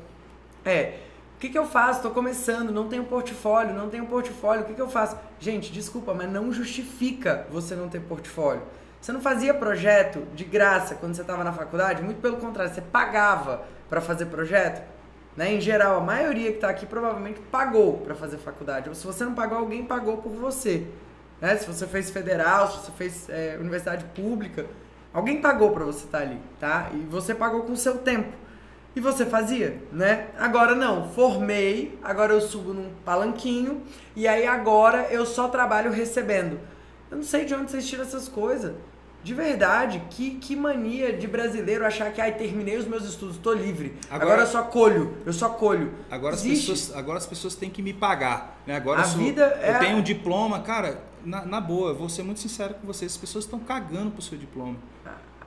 é. 0.63 0.99
O 1.35 1.39
que, 1.39 1.49
que 1.49 1.57
eu 1.57 1.65
faço? 1.65 1.99
Estou 1.99 2.11
começando, 2.11 2.71
não 2.71 2.87
tenho 2.87 3.03
portfólio, 3.03 3.75
não 3.75 3.89
tenho 3.89 4.07
portfólio, 4.07 4.63
o 4.63 4.65
que, 4.65 4.73
que 4.73 4.81
eu 4.81 4.89
faço? 4.89 5.17
Gente, 5.37 5.71
desculpa, 5.71 6.13
mas 6.13 6.31
não 6.31 6.51
justifica 6.51 7.45
você 7.51 7.75
não 7.75 7.89
ter 7.89 7.99
portfólio. 7.99 8.63
Você 8.99 9.11
não 9.11 9.21
fazia 9.21 9.53
projeto 9.53 10.25
de 10.33 10.43
graça 10.45 10.95
quando 10.95 11.13
você 11.13 11.21
estava 11.21 11.43
na 11.43 11.53
faculdade? 11.53 12.01
Muito 12.01 12.21
pelo 12.21 12.37
contrário, 12.37 12.73
você 12.73 12.81
pagava 12.81 13.65
para 13.87 14.01
fazer 14.01 14.25
projeto. 14.27 14.96
Né? 15.37 15.53
Em 15.53 15.61
geral, 15.61 15.97
a 15.97 16.01
maioria 16.01 16.49
que 16.49 16.57
está 16.57 16.69
aqui 16.69 16.87
provavelmente 16.87 17.39
pagou 17.51 17.99
para 17.99 18.15
fazer 18.15 18.37
faculdade. 18.37 18.89
Se 18.97 19.05
você 19.05 19.23
não 19.23 19.35
pagou, 19.35 19.59
alguém 19.59 19.85
pagou 19.85 20.17
por 20.17 20.31
você. 20.31 20.87
Né? 21.39 21.55
Se 21.55 21.67
você 21.67 21.85
fez 21.85 22.09
federal, 22.09 22.67
se 22.67 22.77
você 22.79 22.91
fez 22.93 23.29
é, 23.29 23.55
universidade 23.59 24.03
pública, 24.15 24.65
alguém 25.13 25.39
pagou 25.39 25.69
para 25.71 25.85
você 25.85 26.05
estar 26.05 26.23
ali, 26.23 26.39
tá? 26.59 26.89
E 26.91 26.97
você 27.05 27.35
pagou 27.35 27.61
com 27.61 27.73
o 27.73 27.77
seu 27.77 27.99
tempo. 27.99 28.33
E 28.95 28.99
você 28.99 29.27
fazia, 29.27 29.79
né? 29.91 30.29
Agora 30.39 30.73
não, 30.73 31.07
formei, 31.09 31.99
agora 32.01 32.33
eu 32.33 32.41
subo 32.41 32.73
num 32.73 32.89
palanquinho 33.05 33.83
e 34.15 34.27
aí 34.27 34.47
agora 34.47 35.05
eu 35.11 35.23
só 35.23 35.47
trabalho 35.47 35.91
recebendo. 35.91 36.59
Eu 37.11 37.17
não 37.17 37.23
sei 37.23 37.45
de 37.45 37.53
onde 37.53 37.69
vocês 37.69 37.87
tiram 37.87 38.03
essas 38.03 38.27
coisas. 38.27 38.73
De 39.27 39.33
verdade, 39.33 40.01
que, 40.09 40.35
que 40.35 40.55
mania 40.55 41.11
de 41.11 41.27
brasileiro 41.27 41.85
achar 41.85 42.13
que, 42.13 42.21
ai, 42.21 42.31
terminei 42.31 42.77
os 42.77 42.87
meus 42.87 43.03
estudos, 43.03 43.35
tô 43.35 43.51
livre. 43.51 43.97
Agora, 44.09 44.23
agora 44.23 44.41
eu 44.43 44.47
só 44.47 44.63
colho, 44.63 45.17
eu 45.25 45.33
só 45.33 45.49
colho. 45.49 45.93
Agora 46.09 46.33
as, 46.33 46.41
pessoas, 46.41 46.95
agora 46.95 47.17
as 47.17 47.25
pessoas 47.25 47.53
têm 47.53 47.69
que 47.69 47.81
me 47.81 47.93
pagar. 47.93 48.57
Né? 48.65 48.73
Agora 48.73 49.01
a 49.01 49.03
sou, 49.03 49.19
vida 49.19 49.59
eu 49.61 49.75
é... 49.75 49.79
tenho 49.79 49.97
um 49.97 50.01
diploma, 50.01 50.61
cara, 50.61 51.03
na, 51.25 51.45
na 51.45 51.59
boa, 51.59 51.93
vou 51.93 52.07
ser 52.07 52.23
muito 52.23 52.39
sincero 52.39 52.75
com 52.75 52.87
vocês, 52.87 53.11
as 53.11 53.17
pessoas 53.17 53.43
estão 53.43 53.59
cagando 53.59 54.11
pro 54.11 54.21
seu 54.21 54.37
diploma. 54.37 54.77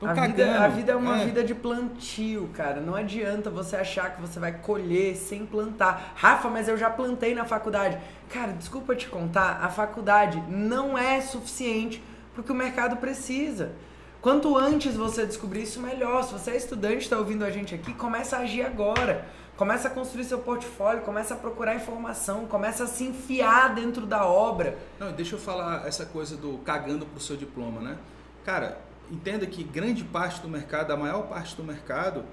A 0.03 0.27
vida, 0.27 0.65
a 0.65 0.69
vida, 0.69 0.93
é 0.93 0.97
uma 0.97 1.23
é. 1.23 1.25
vida 1.25 1.43
de 1.43 1.55
plantio, 1.55 2.51
cara. 2.53 2.83
Não 2.83 2.95
adianta 2.95 3.49
você 3.49 3.77
achar 3.77 4.15
que 4.15 4.21
você 4.21 4.39
vai 4.39 4.53
colher 4.53 5.17
sem 5.17 5.47
plantar. 5.47 6.13
Rafa, 6.17 6.51
mas 6.51 6.69
eu 6.69 6.77
já 6.77 6.91
plantei 6.91 7.35
na 7.35 7.47
faculdade. 7.47 7.99
Cara, 8.29 8.53
desculpa 8.53 8.95
te 8.95 9.09
contar, 9.09 9.61
a 9.63 9.71
faculdade 9.71 10.43
não 10.49 10.97
é 10.99 11.21
suficiente 11.23 12.03
porque 12.35 12.53
o 12.53 12.55
mercado 12.55 12.97
precisa. 12.97 13.73
Quanto 14.21 14.57
antes 14.57 14.95
você 14.95 15.25
descobrir 15.25 15.63
isso, 15.63 15.81
melhor. 15.81 16.25
Se 16.25 16.33
você 16.33 16.51
é 16.51 16.57
estudante, 16.57 16.99
está 16.99 17.17
ouvindo 17.17 17.45
a 17.45 17.51
gente 17.51 17.75
aqui, 17.75 17.95
começa 17.95 18.37
a 18.37 18.41
agir 18.41 18.63
agora. 18.63 19.27
Começa 19.57 19.89
a 19.89 19.91
construir 19.91 20.25
seu 20.25 20.39
portfólio, 20.39 21.03
começa 21.03 21.35
a 21.35 21.37
procurar 21.37 21.75
informação, 21.75 22.47
começa 22.47 22.85
a 22.85 22.87
se 22.87 23.05
enfiar 23.05 23.75
dentro 23.75 24.07
da 24.07 24.25
obra. 24.25 24.79
Não, 24.99 25.13
deixa 25.13 25.35
eu 25.35 25.39
falar 25.39 25.87
essa 25.87 26.07
coisa 26.07 26.37
do 26.37 26.59
cagando 26.65 27.05
pro 27.05 27.21
seu 27.21 27.37
diploma, 27.37 27.81
né? 27.81 27.99
Cara, 28.45 28.81
entenda 29.11 29.47
que 29.47 29.63
grande 29.63 30.03
parte 30.03 30.41
do 30.41 30.49
mercado, 30.49 30.93
a 30.93 30.97
maior 30.97 31.25
parte 31.25 31.55
do 31.57 31.63
mercado, 31.63 32.25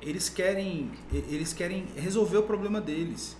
eles 0.00 0.28
querem, 0.28 0.90
eles 1.12 1.52
querem 1.52 1.86
resolver 1.94 2.38
o 2.38 2.42
problema 2.42 2.80
deles. 2.80 3.36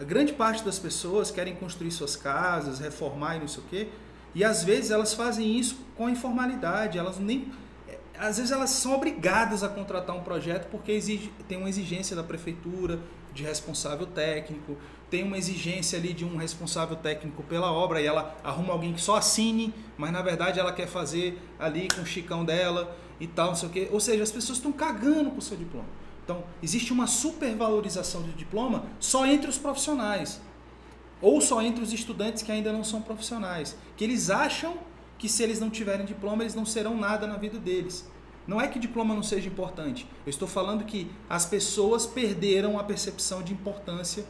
A 0.00 0.04
grande 0.04 0.32
parte 0.32 0.64
das 0.64 0.78
pessoas 0.78 1.30
querem 1.30 1.54
construir 1.56 1.90
suas 1.90 2.16
casas, 2.16 2.78
reformar 2.78 3.36
e 3.36 3.40
não 3.40 3.48
sei 3.48 3.62
o 3.62 3.66
quê, 3.66 3.88
e 4.34 4.42
às 4.42 4.64
vezes 4.64 4.90
elas 4.90 5.14
fazem 5.14 5.58
isso 5.58 5.78
com 5.96 6.08
informalidade, 6.08 6.98
elas 6.98 7.18
nem 7.18 7.52
às 8.18 8.36
vezes 8.36 8.52
elas 8.52 8.70
são 8.70 8.94
obrigadas 8.94 9.64
a 9.64 9.68
contratar 9.68 10.14
um 10.14 10.22
projeto 10.22 10.68
porque 10.70 10.92
exige, 10.92 11.32
tem 11.48 11.58
uma 11.58 11.68
exigência 11.68 12.14
da 12.14 12.22
prefeitura 12.22 13.00
de 13.32 13.42
responsável 13.42 14.06
técnico, 14.06 14.76
tem 15.10 15.24
uma 15.24 15.36
exigência 15.36 15.98
ali 15.98 16.12
de 16.12 16.24
um 16.24 16.36
responsável 16.36 16.96
técnico 16.96 17.42
pela 17.42 17.72
obra 17.72 18.00
e 18.00 18.06
ela 18.06 18.36
arruma 18.44 18.72
alguém 18.72 18.92
que 18.92 19.00
só 19.00 19.16
assine, 19.16 19.74
mas 19.96 20.12
na 20.12 20.22
verdade 20.22 20.60
ela 20.60 20.72
quer 20.72 20.86
fazer 20.86 21.40
ali 21.58 21.88
com 21.88 22.02
o 22.02 22.06
chicão 22.06 22.44
dela 22.44 22.96
e 23.18 23.26
tal, 23.26 23.48
não 23.48 23.54
sei 23.54 23.68
o 23.68 23.72
quê. 23.72 23.88
Ou 23.90 24.00
seja, 24.00 24.22
as 24.22 24.30
pessoas 24.30 24.58
estão 24.58 24.72
cagando 24.72 25.30
com 25.30 25.38
o 25.38 25.42
seu 25.42 25.56
diploma. 25.56 25.86
Então, 26.24 26.42
existe 26.62 26.92
uma 26.92 27.06
supervalorização 27.06 28.22
do 28.22 28.32
diploma 28.32 28.84
só 28.98 29.26
entre 29.26 29.50
os 29.50 29.58
profissionais 29.58 30.40
ou 31.24 31.40
só 31.40 31.62
entre 31.62 31.82
os 31.82 31.90
estudantes 31.90 32.42
que 32.42 32.52
ainda 32.52 32.70
não 32.70 32.84
são 32.84 33.00
profissionais, 33.00 33.74
que 33.96 34.04
eles 34.04 34.28
acham 34.28 34.76
que 35.16 35.26
se 35.26 35.42
eles 35.42 35.58
não 35.58 35.70
tiverem 35.70 36.04
diploma, 36.04 36.42
eles 36.42 36.54
não 36.54 36.66
serão 36.66 36.98
nada 36.98 37.26
na 37.26 37.38
vida 37.38 37.58
deles. 37.58 38.06
Não 38.46 38.60
é 38.60 38.68
que 38.68 38.78
diploma 38.78 39.14
não 39.14 39.22
seja 39.22 39.48
importante. 39.48 40.06
Eu 40.26 40.28
estou 40.28 40.46
falando 40.46 40.84
que 40.84 41.10
as 41.26 41.46
pessoas 41.46 42.04
perderam 42.04 42.78
a 42.78 42.84
percepção 42.84 43.42
de 43.42 43.54
importância, 43.54 44.26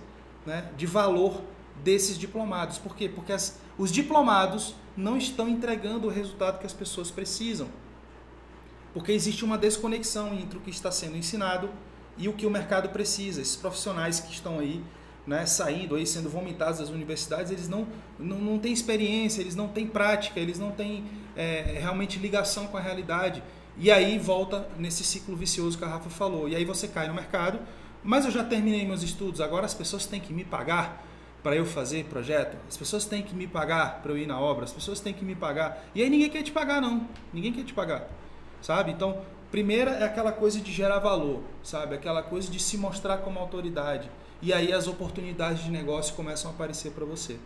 né, 0.46 0.70
de 0.76 0.86
valor 0.86 1.42
desses 1.82 2.16
diplomados. 2.16 2.78
Por 2.78 2.94
quê? 2.94 3.08
Porque 3.08 3.32
as, 3.32 3.58
os 3.76 3.90
diplomados 3.90 4.76
não 4.96 5.16
estão 5.16 5.48
entregando 5.48 6.06
o 6.06 6.10
resultado 6.10 6.60
que 6.60 6.66
as 6.66 6.72
pessoas 6.72 7.10
precisam. 7.10 7.66
Porque 8.92 9.10
existe 9.10 9.44
uma 9.44 9.58
desconexão 9.58 10.32
entre 10.32 10.58
o 10.58 10.60
que 10.60 10.70
está 10.70 10.92
sendo 10.92 11.16
ensinado 11.16 11.68
e 12.16 12.28
o 12.28 12.34
que 12.34 12.46
o 12.46 12.50
mercado 12.50 12.90
precisa. 12.90 13.42
Esses 13.42 13.56
profissionais 13.56 14.20
que 14.20 14.32
estão 14.32 14.60
aí 14.60 14.80
né, 15.26 15.46
saindo 15.46 15.96
aí, 15.96 16.06
sendo 16.06 16.28
vomitados 16.28 16.80
das 16.80 16.90
universidades, 16.90 17.50
eles 17.50 17.68
não, 17.68 17.86
não, 18.18 18.38
não 18.38 18.58
têm 18.58 18.72
experiência, 18.72 19.40
eles 19.40 19.56
não 19.56 19.68
têm 19.68 19.86
prática, 19.86 20.38
eles 20.38 20.58
não 20.58 20.70
têm 20.70 21.04
é, 21.34 21.78
realmente 21.80 22.18
ligação 22.18 22.66
com 22.66 22.76
a 22.76 22.80
realidade. 22.80 23.42
E 23.76 23.90
aí 23.90 24.18
volta 24.18 24.68
nesse 24.78 25.02
ciclo 25.02 25.34
vicioso 25.34 25.78
que 25.78 25.84
a 25.84 25.88
Rafa 25.88 26.10
falou. 26.10 26.48
E 26.48 26.54
aí 26.54 26.64
você 26.64 26.86
cai 26.86 27.08
no 27.08 27.14
mercado, 27.14 27.58
mas 28.02 28.24
eu 28.24 28.30
já 28.30 28.44
terminei 28.44 28.86
meus 28.86 29.02
estudos, 29.02 29.40
agora 29.40 29.64
as 29.64 29.74
pessoas 29.74 30.06
têm 30.06 30.20
que 30.20 30.32
me 30.32 30.44
pagar 30.44 31.04
para 31.42 31.56
eu 31.56 31.66
fazer 31.66 32.04
projeto, 32.04 32.56
as 32.68 32.76
pessoas 32.76 33.04
têm 33.04 33.22
que 33.22 33.34
me 33.34 33.46
pagar 33.46 34.00
para 34.02 34.12
eu 34.12 34.18
ir 34.18 34.26
na 34.26 34.40
obra, 34.40 34.64
as 34.64 34.72
pessoas 34.72 35.00
têm 35.00 35.12
que 35.12 35.24
me 35.24 35.34
pagar. 35.34 35.84
E 35.94 36.02
aí 36.02 36.08
ninguém 36.08 36.30
quer 36.30 36.42
te 36.42 36.52
pagar, 36.52 36.80
não. 36.80 37.08
Ninguém 37.32 37.52
quer 37.52 37.64
te 37.64 37.74
pagar. 37.74 38.08
Sabe? 38.62 38.92
Então, 38.92 39.22
primeira 39.50 39.90
é 39.92 40.04
aquela 40.04 40.32
coisa 40.32 40.60
de 40.60 40.72
gerar 40.72 40.98
valor, 41.00 41.42
sabe? 41.62 41.94
Aquela 41.94 42.22
coisa 42.22 42.50
de 42.50 42.58
se 42.58 42.78
mostrar 42.78 43.18
como 43.18 43.38
autoridade 43.38 44.10
e 44.42 44.52
aí 44.52 44.72
as 44.72 44.86
oportunidades 44.86 45.64
de 45.64 45.70
negócio 45.70 46.14
começam 46.14 46.50
a 46.50 46.54
aparecer 46.54 46.92
para 46.92 47.04
você. 47.04 47.38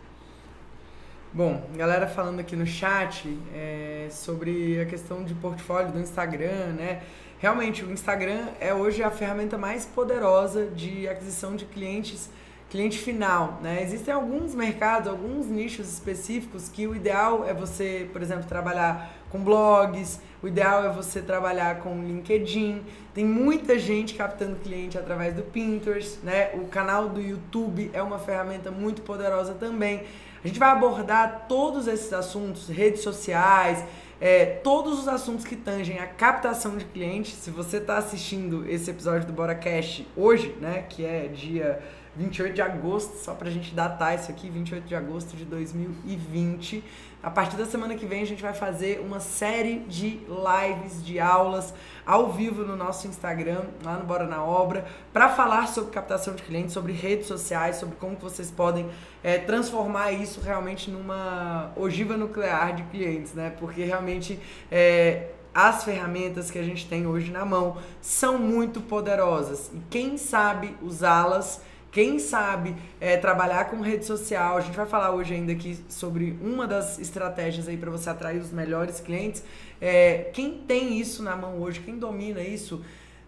Bom, 1.31 1.69
galera 1.75 2.07
falando 2.07 2.39
aqui 2.39 2.55
no 2.55 2.65
chat 2.65 3.37
é, 3.53 4.07
sobre 4.09 4.81
a 4.81 4.85
questão 4.85 5.23
de 5.23 5.35
portfólio 5.35 5.91
do 5.91 5.99
Instagram, 5.99 6.73
né? 6.73 7.03
Realmente, 7.37 7.85
o 7.85 7.91
Instagram 7.91 8.47
é 8.59 8.73
hoje 8.73 9.03
a 9.03 9.11
ferramenta 9.11 9.57
mais 9.57 9.85
poderosa 9.85 10.65
de 10.65 11.07
aquisição 11.07 11.55
de 11.55 11.65
clientes, 11.65 12.29
cliente 12.69 12.99
final, 12.99 13.59
né? 13.61 13.81
Existem 13.81 14.13
alguns 14.13 14.53
mercados, 14.53 15.09
alguns 15.09 15.47
nichos 15.47 15.91
específicos 15.91 16.69
que 16.69 16.85
o 16.85 16.95
ideal 16.95 17.43
é 17.45 17.53
você, 17.53 18.07
por 18.13 18.21
exemplo, 18.21 18.45
trabalhar 18.45 19.15
com 19.31 19.39
blogs, 19.39 20.21
o 20.41 20.47
ideal 20.47 20.85
é 20.85 20.89
você 20.89 21.21
trabalhar 21.21 21.79
com 21.79 22.03
LinkedIn. 22.03 22.81
Tem 23.13 23.25
muita 23.25 23.77
gente 23.79 24.13
captando 24.13 24.55
cliente 24.57 24.97
através 24.97 25.33
do 25.33 25.41
Pinterest, 25.41 26.19
né? 26.23 26.51
O 26.53 26.67
canal 26.67 27.09
do 27.09 27.19
YouTube 27.19 27.89
é 27.91 28.01
uma 28.01 28.19
ferramenta 28.19 28.69
muito 28.69 29.01
poderosa 29.01 29.55
também. 29.55 30.03
A 30.43 30.47
gente 30.47 30.59
vai 30.59 30.69
abordar 30.69 31.47
todos 31.49 31.87
esses 31.87 32.13
assuntos, 32.13 32.69
redes 32.69 33.01
sociais, 33.01 33.83
é, 34.21 34.45
todos 34.45 34.99
os 34.99 35.07
assuntos 35.07 35.43
que 35.43 35.55
tangem 35.55 35.99
a 35.99 36.07
captação 36.07 36.77
de 36.77 36.85
clientes. 36.85 37.33
Se 37.33 37.51
você 37.51 37.77
está 37.77 37.97
assistindo 37.97 38.69
esse 38.69 38.89
episódio 38.89 39.27
do 39.27 39.33
Bora 39.33 39.55
Cash 39.55 40.03
hoje, 40.15 40.55
né, 40.61 40.85
que 40.87 41.03
é 41.03 41.27
dia 41.27 41.81
28 42.19 42.53
de 42.53 42.61
agosto, 42.61 43.15
só 43.23 43.33
para 43.33 43.47
a 43.47 43.51
gente 43.51 43.73
datar 43.73 44.13
isso 44.13 44.29
aqui, 44.29 44.49
28 44.49 44.83
de 44.85 44.93
agosto 44.93 45.37
de 45.37 45.45
2020. 45.45 46.83
A 47.23 47.29
partir 47.31 47.55
da 47.55 47.65
semana 47.65 47.95
que 47.95 48.05
vem 48.05 48.21
a 48.21 48.25
gente 48.25 48.41
vai 48.41 48.53
fazer 48.53 48.99
uma 48.99 49.21
série 49.21 49.79
de 49.87 50.19
lives, 50.27 51.03
de 51.03 51.17
aulas 51.17 51.73
ao 52.05 52.29
vivo 52.29 52.65
no 52.65 52.75
nosso 52.75 53.07
Instagram, 53.07 53.61
lá 53.85 53.95
no 53.95 54.03
Bora 54.03 54.27
na 54.27 54.43
Obra, 54.43 54.85
para 55.13 55.29
falar 55.29 55.67
sobre 55.69 55.91
captação 55.91 56.35
de 56.35 56.43
clientes, 56.43 56.73
sobre 56.73 56.91
redes 56.91 57.25
sociais, 57.25 57.77
sobre 57.77 57.95
como 57.95 58.17
vocês 58.17 58.51
podem 58.51 58.89
é, 59.23 59.37
transformar 59.37 60.11
isso 60.11 60.41
realmente 60.41 60.91
numa 60.91 61.71
ogiva 61.77 62.17
nuclear 62.17 62.75
de 62.75 62.83
clientes, 62.83 63.33
né? 63.33 63.53
Porque 63.57 63.81
realmente 63.85 64.37
é, 64.69 65.29
as 65.55 65.85
ferramentas 65.85 66.51
que 66.51 66.59
a 66.59 66.63
gente 66.63 66.85
tem 66.85 67.07
hoje 67.07 67.31
na 67.31 67.45
mão 67.45 67.77
são 68.01 68.37
muito 68.37 68.81
poderosas 68.81 69.71
e 69.73 69.79
quem 69.89 70.17
sabe 70.17 70.75
usá-las 70.81 71.61
quem 71.91 72.19
sabe 72.19 72.75
é, 73.01 73.17
trabalhar 73.17 73.65
com 73.65 73.81
rede 73.81 74.05
social, 74.05 74.57
a 74.57 74.61
gente 74.61 74.75
vai 74.75 74.85
falar 74.85 75.11
hoje 75.11 75.33
ainda 75.33 75.51
aqui 75.51 75.77
sobre 75.89 76.37
uma 76.41 76.67
das 76.67 76.99
estratégias 76.99 77.67
aí 77.67 77.77
para 77.77 77.89
você 77.89 78.09
atrair 78.09 78.39
os 78.39 78.51
melhores 78.51 78.99
clientes. 78.99 79.43
É, 79.81 80.29
quem 80.33 80.59
tem 80.59 80.99
isso 80.99 81.23
na 81.23 81.35
mão 81.35 81.59
hoje, 81.59 81.79
quem 81.79 81.97
domina 81.97 82.41
isso, 82.41 82.83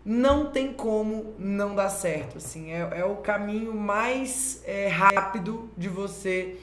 não 0.06 0.52
tem 0.52 0.74
como 0.74 1.34
não 1.40 1.74
dar 1.74 1.90
certo. 1.90 2.38
Assim, 2.38 2.72
é, 2.72 3.00
é 3.00 3.06
o 3.06 3.18
caminho 3.18 3.74
mais 3.74 4.62
é, 4.66 4.88
rápido 4.88 5.70
de 5.76 5.90
você 5.90 6.58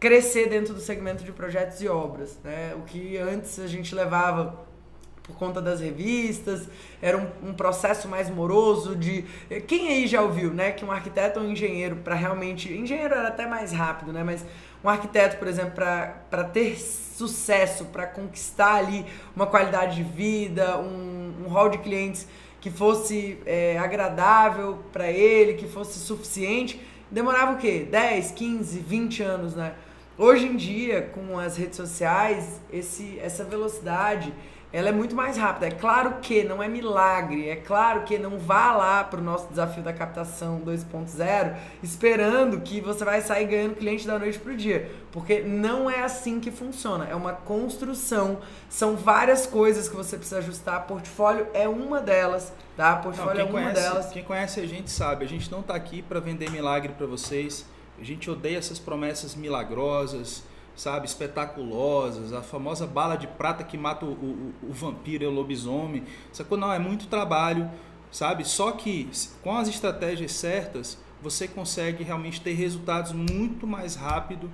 crescer 0.00 0.48
dentro 0.48 0.74
do 0.74 0.80
segmento 0.80 1.22
de 1.22 1.30
projetos 1.30 1.80
e 1.80 1.88
obras. 1.88 2.38
Né? 2.42 2.74
O 2.76 2.82
que 2.82 3.16
antes 3.18 3.60
a 3.60 3.66
gente 3.66 3.94
levava 3.94 4.58
por 5.30 5.36
conta 5.36 5.60
das 5.62 5.80
revistas, 5.80 6.68
era 7.00 7.16
um, 7.16 7.50
um, 7.50 7.54
processo 7.54 8.08
mais 8.08 8.28
moroso 8.28 8.96
de... 8.96 9.24
Quem 9.66 9.88
aí 9.88 10.06
já 10.06 10.20
ouviu, 10.20 10.52
né, 10.52 10.72
que 10.72 10.84
um 10.84 10.90
arquiteto 10.90 11.38
ou 11.38 11.46
um 11.46 11.52
engenheiro, 11.52 11.96
para 11.96 12.14
realmente... 12.14 12.72
Engenheiro 12.72 13.14
era 13.14 13.28
até 13.28 13.46
mais 13.46 13.72
rápido, 13.72 14.12
né, 14.12 14.24
mas 14.24 14.44
um 14.82 14.88
arquiteto, 14.88 15.36
por 15.36 15.46
exemplo, 15.46 15.72
para 15.72 16.44
ter 16.44 16.76
sucesso, 16.78 17.86
para 17.86 18.06
conquistar 18.06 18.74
ali 18.76 19.04
uma 19.36 19.46
qualidade 19.46 19.96
de 19.96 20.02
vida, 20.02 20.78
um, 20.78 21.44
um 21.44 21.48
hall 21.48 21.68
de 21.68 21.78
clientes 21.78 22.26
que 22.60 22.70
fosse 22.70 23.38
é, 23.46 23.78
agradável 23.78 24.78
para 24.92 25.10
ele, 25.10 25.54
que 25.54 25.66
fosse 25.66 25.98
suficiente, 25.98 26.80
demorava 27.10 27.52
o 27.52 27.56
quê? 27.56 27.86
10, 27.90 28.32
15, 28.32 28.78
20 28.80 29.22
anos, 29.22 29.54
né? 29.54 29.74
Hoje 30.22 30.46
em 30.46 30.56
dia, 30.56 31.00
com 31.14 31.38
as 31.38 31.56
redes 31.56 31.76
sociais, 31.76 32.60
esse, 32.70 33.18
essa 33.20 33.42
velocidade 33.42 34.34
ela 34.72 34.88
é 34.88 34.92
muito 34.92 35.16
mais 35.16 35.36
rápida. 35.36 35.66
É 35.66 35.70
claro 35.70 36.18
que 36.22 36.44
não 36.44 36.62
é 36.62 36.68
milagre, 36.68 37.48
é 37.48 37.56
claro 37.56 38.02
que 38.02 38.18
não 38.18 38.38
vá 38.38 38.72
lá 38.72 39.02
para 39.02 39.20
o 39.20 39.22
nosso 39.22 39.48
desafio 39.48 39.82
da 39.82 39.92
captação 39.92 40.60
2.0 40.60 41.56
esperando 41.82 42.60
que 42.60 42.80
você 42.80 43.04
vai 43.04 43.20
sair 43.20 43.46
ganhando 43.46 43.74
cliente 43.74 44.06
da 44.06 44.18
noite 44.18 44.38
para 44.38 44.52
o 44.52 44.56
dia, 44.56 44.90
porque 45.10 45.40
não 45.40 45.90
é 45.90 46.02
assim 46.02 46.38
que 46.38 46.50
funciona. 46.50 47.06
É 47.06 47.14
uma 47.14 47.32
construção, 47.32 48.38
são 48.68 48.96
várias 48.96 49.46
coisas 49.46 49.88
que 49.88 49.96
você 49.96 50.16
precisa 50.16 50.38
ajustar. 50.38 50.86
Portfólio 50.86 51.48
é 51.52 51.68
uma 51.68 52.00
delas, 52.00 52.52
tá? 52.76 52.96
Portfólio 52.96 53.34
não, 53.34 53.40
é 53.40 53.44
uma 53.44 53.52
conhece, 53.52 53.80
delas. 53.80 54.06
Quem 54.10 54.22
conhece 54.22 54.60
a 54.60 54.66
gente 54.66 54.90
sabe, 54.90 55.24
a 55.24 55.28
gente 55.28 55.50
não 55.50 55.60
está 55.60 55.74
aqui 55.74 56.00
para 56.00 56.20
vender 56.20 56.50
milagre 56.50 56.92
para 56.96 57.06
vocês. 57.06 57.66
A 58.00 58.04
gente 58.04 58.30
odeia 58.30 58.58
essas 58.58 58.78
promessas 58.78 59.34
milagrosas 59.34 60.42
sabe, 60.76 61.06
espetaculosas, 61.06 62.32
a 62.32 62.42
famosa 62.42 62.86
bala 62.86 63.16
de 63.16 63.26
prata 63.26 63.62
que 63.62 63.76
mata 63.76 64.06
o, 64.06 64.12
o, 64.12 64.54
o 64.70 64.72
vampiro 64.72 65.24
e 65.24 65.26
o 65.26 65.30
lobisomem. 65.30 66.04
Sacou? 66.32 66.56
Não, 66.56 66.72
é 66.72 66.78
muito 66.78 67.06
trabalho, 67.06 67.70
sabe? 68.10 68.44
Só 68.46 68.72
que 68.72 69.08
com 69.42 69.56
as 69.56 69.68
estratégias 69.68 70.32
certas, 70.32 70.98
você 71.22 71.46
consegue 71.46 72.02
realmente 72.02 72.40
ter 72.40 72.54
resultados 72.54 73.12
muito 73.12 73.66
mais 73.66 73.94
rápido 73.94 74.50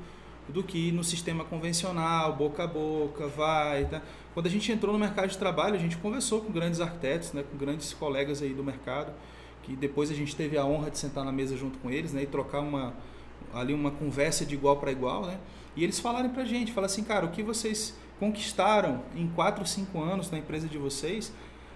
do 0.49 0.63
que 0.63 0.93
no 0.93 1.03
sistema 1.03 1.45
convencional, 1.45 2.35
boca 2.35 2.65
a 2.65 2.67
boca, 2.67 3.27
vai. 3.27 3.85
Tá? 3.87 4.03
Quando 4.35 4.47
a 4.47 4.51
gente 4.51 4.71
entrou 4.71 4.93
no 4.93 4.99
mercado 4.99 5.29
de 5.29 5.39
trabalho, 5.39 5.75
a 5.75 5.79
gente 5.79 5.97
conversou 5.97 6.41
com 6.41 6.53
grandes 6.53 6.81
arquitetos, 6.81 7.33
né, 7.33 7.45
com 7.51 7.57
grandes 7.57 7.93
colegas 7.93 8.43
aí 8.43 8.53
do 8.53 8.63
mercado, 8.63 9.13
que 9.63 9.75
depois 9.75 10.11
a 10.11 10.15
gente 10.15 10.37
teve 10.37 10.57
a 10.57 10.65
honra 10.65 10.91
de 10.91 10.99
sentar 10.99 11.25
na 11.25 11.33
mesa 11.33 11.57
junto 11.57 11.79
com 11.79 11.91
eles 11.91 12.13
né, 12.13 12.23
e 12.23 12.27
trocar 12.27 12.61
uma, 12.61 12.95
ali 13.53 13.75
uma 13.75 13.91
conversa 13.91 14.45
de 14.45 14.55
igual 14.55 14.77
para 14.77 14.93
igual. 14.93 15.27
Né? 15.27 15.39
E 15.77 15.85
eles 15.85 16.01
falaram 16.01 16.31
para 16.31 16.43
a 16.43 16.47
gente, 16.47 16.73
falaram 16.73 16.93
assim, 16.93 17.05
cara, 17.05 17.27
o 17.27 17.31
que 17.31 17.43
vocês 17.43 17.95
conquistaram 18.19 19.03
em 19.15 19.29
4, 19.29 19.65
5 19.67 20.01
anos 20.01 20.31
na 20.31 20.39
empresa 20.39 20.67
de 20.67 20.79
vocês, 20.79 21.33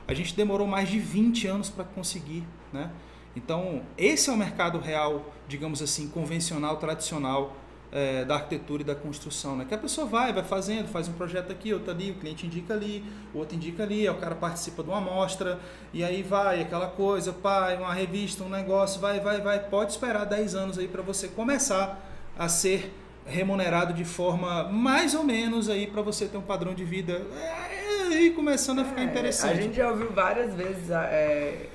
a 0.08 0.14
gente 0.14 0.34
demorou 0.34 0.66
mais 0.66 0.88
de 0.88 0.98
20 0.98 1.46
anos 1.46 1.68
para 1.68 1.84
conseguir. 1.84 2.42
Né? 2.72 2.90
Então, 3.36 3.82
esse 3.96 4.30
é 4.30 4.32
o 4.32 4.36
mercado 4.36 4.78
real, 4.78 5.32
digamos 5.46 5.82
assim, 5.82 6.08
convencional, 6.08 6.78
tradicional, 6.78 7.56
é, 7.92 8.24
da 8.24 8.36
arquitetura 8.36 8.82
e 8.82 8.84
da 8.84 8.94
construção, 8.94 9.56
né? 9.56 9.64
Que 9.64 9.74
a 9.74 9.78
pessoa 9.78 10.06
vai, 10.06 10.32
vai 10.32 10.44
fazendo, 10.44 10.86
faz 10.88 11.08
um 11.08 11.12
projeto 11.12 11.50
aqui, 11.50 11.74
outro 11.74 11.90
ali, 11.90 12.12
o 12.12 12.14
cliente 12.14 12.46
indica 12.46 12.72
ali, 12.72 13.04
o 13.34 13.38
outro 13.38 13.56
indica 13.56 13.82
ali, 13.82 14.08
o 14.08 14.14
cara 14.14 14.34
participa 14.34 14.82
de 14.82 14.88
uma 14.88 14.98
amostra, 14.98 15.58
e 15.92 16.04
aí 16.04 16.22
vai 16.22 16.62
aquela 16.62 16.86
coisa, 16.86 17.32
pai, 17.32 17.76
uma 17.76 17.92
revista, 17.92 18.44
um 18.44 18.48
negócio, 18.48 19.00
vai, 19.00 19.18
vai, 19.18 19.40
vai. 19.40 19.58
Pode 19.58 19.92
esperar 19.92 20.24
10 20.24 20.54
anos 20.54 20.78
aí 20.78 20.86
para 20.86 21.02
você 21.02 21.26
começar 21.26 22.00
a 22.38 22.48
ser 22.48 22.92
remunerado 23.30 23.92
de 23.94 24.04
forma 24.04 24.64
mais 24.64 25.14
ou 25.14 25.24
menos 25.24 25.68
aí 25.68 25.86
para 25.86 26.02
você 26.02 26.26
ter 26.26 26.36
um 26.36 26.42
padrão 26.42 26.74
de 26.74 26.84
vida 26.84 27.22
é, 27.34 28.14
aí 28.14 28.30
começando 28.30 28.80
a 28.80 28.84
ficar 28.84 29.02
é, 29.02 29.04
interessante. 29.04 29.58
A 29.58 29.62
gente 29.62 29.76
já 29.76 29.88
ouviu 29.88 30.10
várias 30.10 30.54
vezes 30.54 30.90
é, 30.90 31.66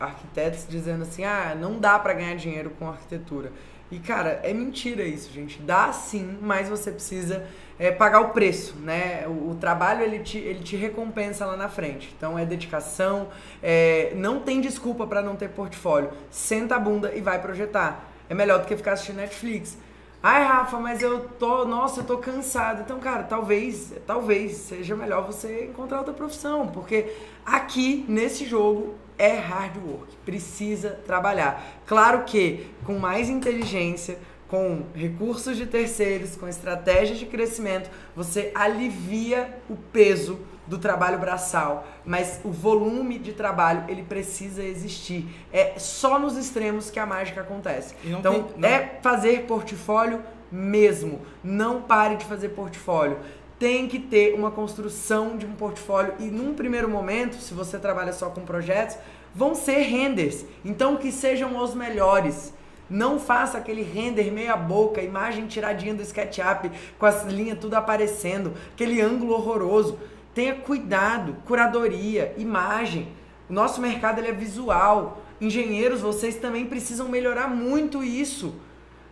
arquitetos 0.00 0.66
dizendo 0.68 1.02
assim, 1.02 1.24
ah, 1.24 1.54
não 1.58 1.78
dá 1.78 1.98
para 1.98 2.14
ganhar 2.14 2.34
dinheiro 2.34 2.70
com 2.78 2.88
arquitetura. 2.88 3.52
E, 3.92 3.98
cara, 3.98 4.40
é 4.42 4.54
mentira 4.54 5.02
isso, 5.02 5.30
gente. 5.30 5.60
Dá 5.60 5.92
sim, 5.92 6.38
mas 6.40 6.66
você 6.66 6.90
precisa 6.90 7.46
é, 7.78 7.92
pagar 7.92 8.20
o 8.20 8.30
preço, 8.30 8.74
né? 8.76 9.26
O, 9.26 9.50
o, 9.50 9.54
trabalho, 9.60 10.02
ele 10.02 10.20
te, 10.20 10.38
ele 10.38 10.60
te 10.60 10.76
recompensa 10.76 11.44
lá 11.44 11.58
na 11.58 11.68
frente. 11.68 12.10
Então, 12.16 12.38
é 12.38 12.46
dedicação, 12.46 13.28
é, 13.62 14.14
não 14.16 14.40
tem 14.40 14.62
desculpa 14.62 15.06
para 15.06 15.20
não 15.20 15.36
ter 15.36 15.50
portfólio. 15.50 16.10
Senta 16.30 16.76
a 16.76 16.78
bunda 16.78 17.12
e 17.14 17.20
vai 17.20 17.38
projetar. 17.38 18.08
É 18.30 18.34
melhor 18.34 18.60
do 18.60 18.66
que 18.66 18.74
ficar 18.74 18.92
assistindo 18.92 19.16
Netflix. 19.16 19.76
Ai, 20.24 20.44
Rafa, 20.44 20.78
mas 20.78 21.02
eu 21.02 21.28
tô, 21.30 21.64
nossa, 21.64 21.98
eu 22.00 22.04
tô 22.04 22.16
cansado. 22.18 22.82
Então, 22.82 23.00
cara, 23.00 23.24
talvez, 23.24 23.92
talvez 24.06 24.52
seja 24.52 24.94
melhor 24.94 25.26
você 25.26 25.64
encontrar 25.64 25.98
outra 25.98 26.14
profissão, 26.14 26.68
porque 26.68 27.12
aqui 27.44 28.04
nesse 28.08 28.44
jogo 28.46 28.94
é 29.18 29.32
hard 29.32 29.76
work, 29.84 30.16
precisa 30.24 30.90
trabalhar. 31.04 31.60
Claro 31.86 32.22
que 32.22 32.68
com 32.84 33.00
mais 33.00 33.28
inteligência, 33.28 34.16
com 34.46 34.84
recursos 34.94 35.56
de 35.56 35.66
terceiros, 35.66 36.36
com 36.36 36.46
estratégias 36.46 37.18
de 37.18 37.26
crescimento, 37.26 37.90
você 38.14 38.52
alivia 38.54 39.58
o 39.68 39.74
peso 39.74 40.38
do 40.72 40.78
trabalho 40.78 41.18
braçal, 41.18 41.86
mas 42.02 42.40
o 42.42 42.50
volume 42.50 43.18
de 43.18 43.34
trabalho 43.34 43.84
ele 43.88 44.02
precisa 44.02 44.64
existir. 44.64 45.28
É 45.52 45.78
só 45.78 46.18
nos 46.18 46.34
extremos 46.34 46.88
que 46.88 46.98
a 46.98 47.04
mágica 47.04 47.42
acontece. 47.42 47.94
Então 48.02 48.44
tem, 48.44 48.70
é 48.70 48.98
fazer 49.02 49.42
portfólio 49.42 50.22
mesmo. 50.50 51.20
Não 51.44 51.82
pare 51.82 52.16
de 52.16 52.24
fazer 52.24 52.48
portfólio 52.50 53.18
tem 53.58 53.86
que 53.86 54.00
ter 54.00 54.34
uma 54.34 54.50
construção 54.50 55.36
de 55.36 55.46
um 55.46 55.52
portfólio 55.52 56.14
e 56.18 56.24
num 56.24 56.52
primeiro 56.52 56.88
momento, 56.88 57.36
se 57.36 57.54
você 57.54 57.78
trabalha 57.78 58.12
só 58.12 58.28
com 58.28 58.40
projetos, 58.40 58.96
vão 59.32 59.54
ser 59.54 59.82
renders. 59.82 60.44
Então 60.64 60.96
que 60.96 61.12
sejam 61.12 61.56
os 61.62 61.72
melhores. 61.72 62.52
Não 62.90 63.18
faça 63.20 63.56
aquele 63.58 63.82
render 63.82 64.30
meia 64.30 64.56
boca, 64.56 65.00
imagem 65.00 65.46
tiradinha 65.46 65.94
do 65.94 66.02
SketchUp 66.02 66.70
com 66.98 67.06
as 67.06 67.24
linhas 67.24 67.58
tudo 67.58 67.74
aparecendo, 67.74 68.52
aquele 68.74 69.00
ângulo 69.00 69.32
horroroso. 69.32 69.98
Tenha 70.34 70.54
cuidado, 70.54 71.36
curadoria, 71.46 72.34
imagem. 72.38 73.08
O 73.48 73.52
nosso 73.52 73.80
mercado 73.80 74.18
ele 74.18 74.28
é 74.28 74.32
visual. 74.32 75.22
Engenheiros, 75.40 76.00
vocês 76.00 76.36
também 76.36 76.66
precisam 76.66 77.08
melhorar 77.08 77.48
muito 77.48 78.02
isso. 78.02 78.54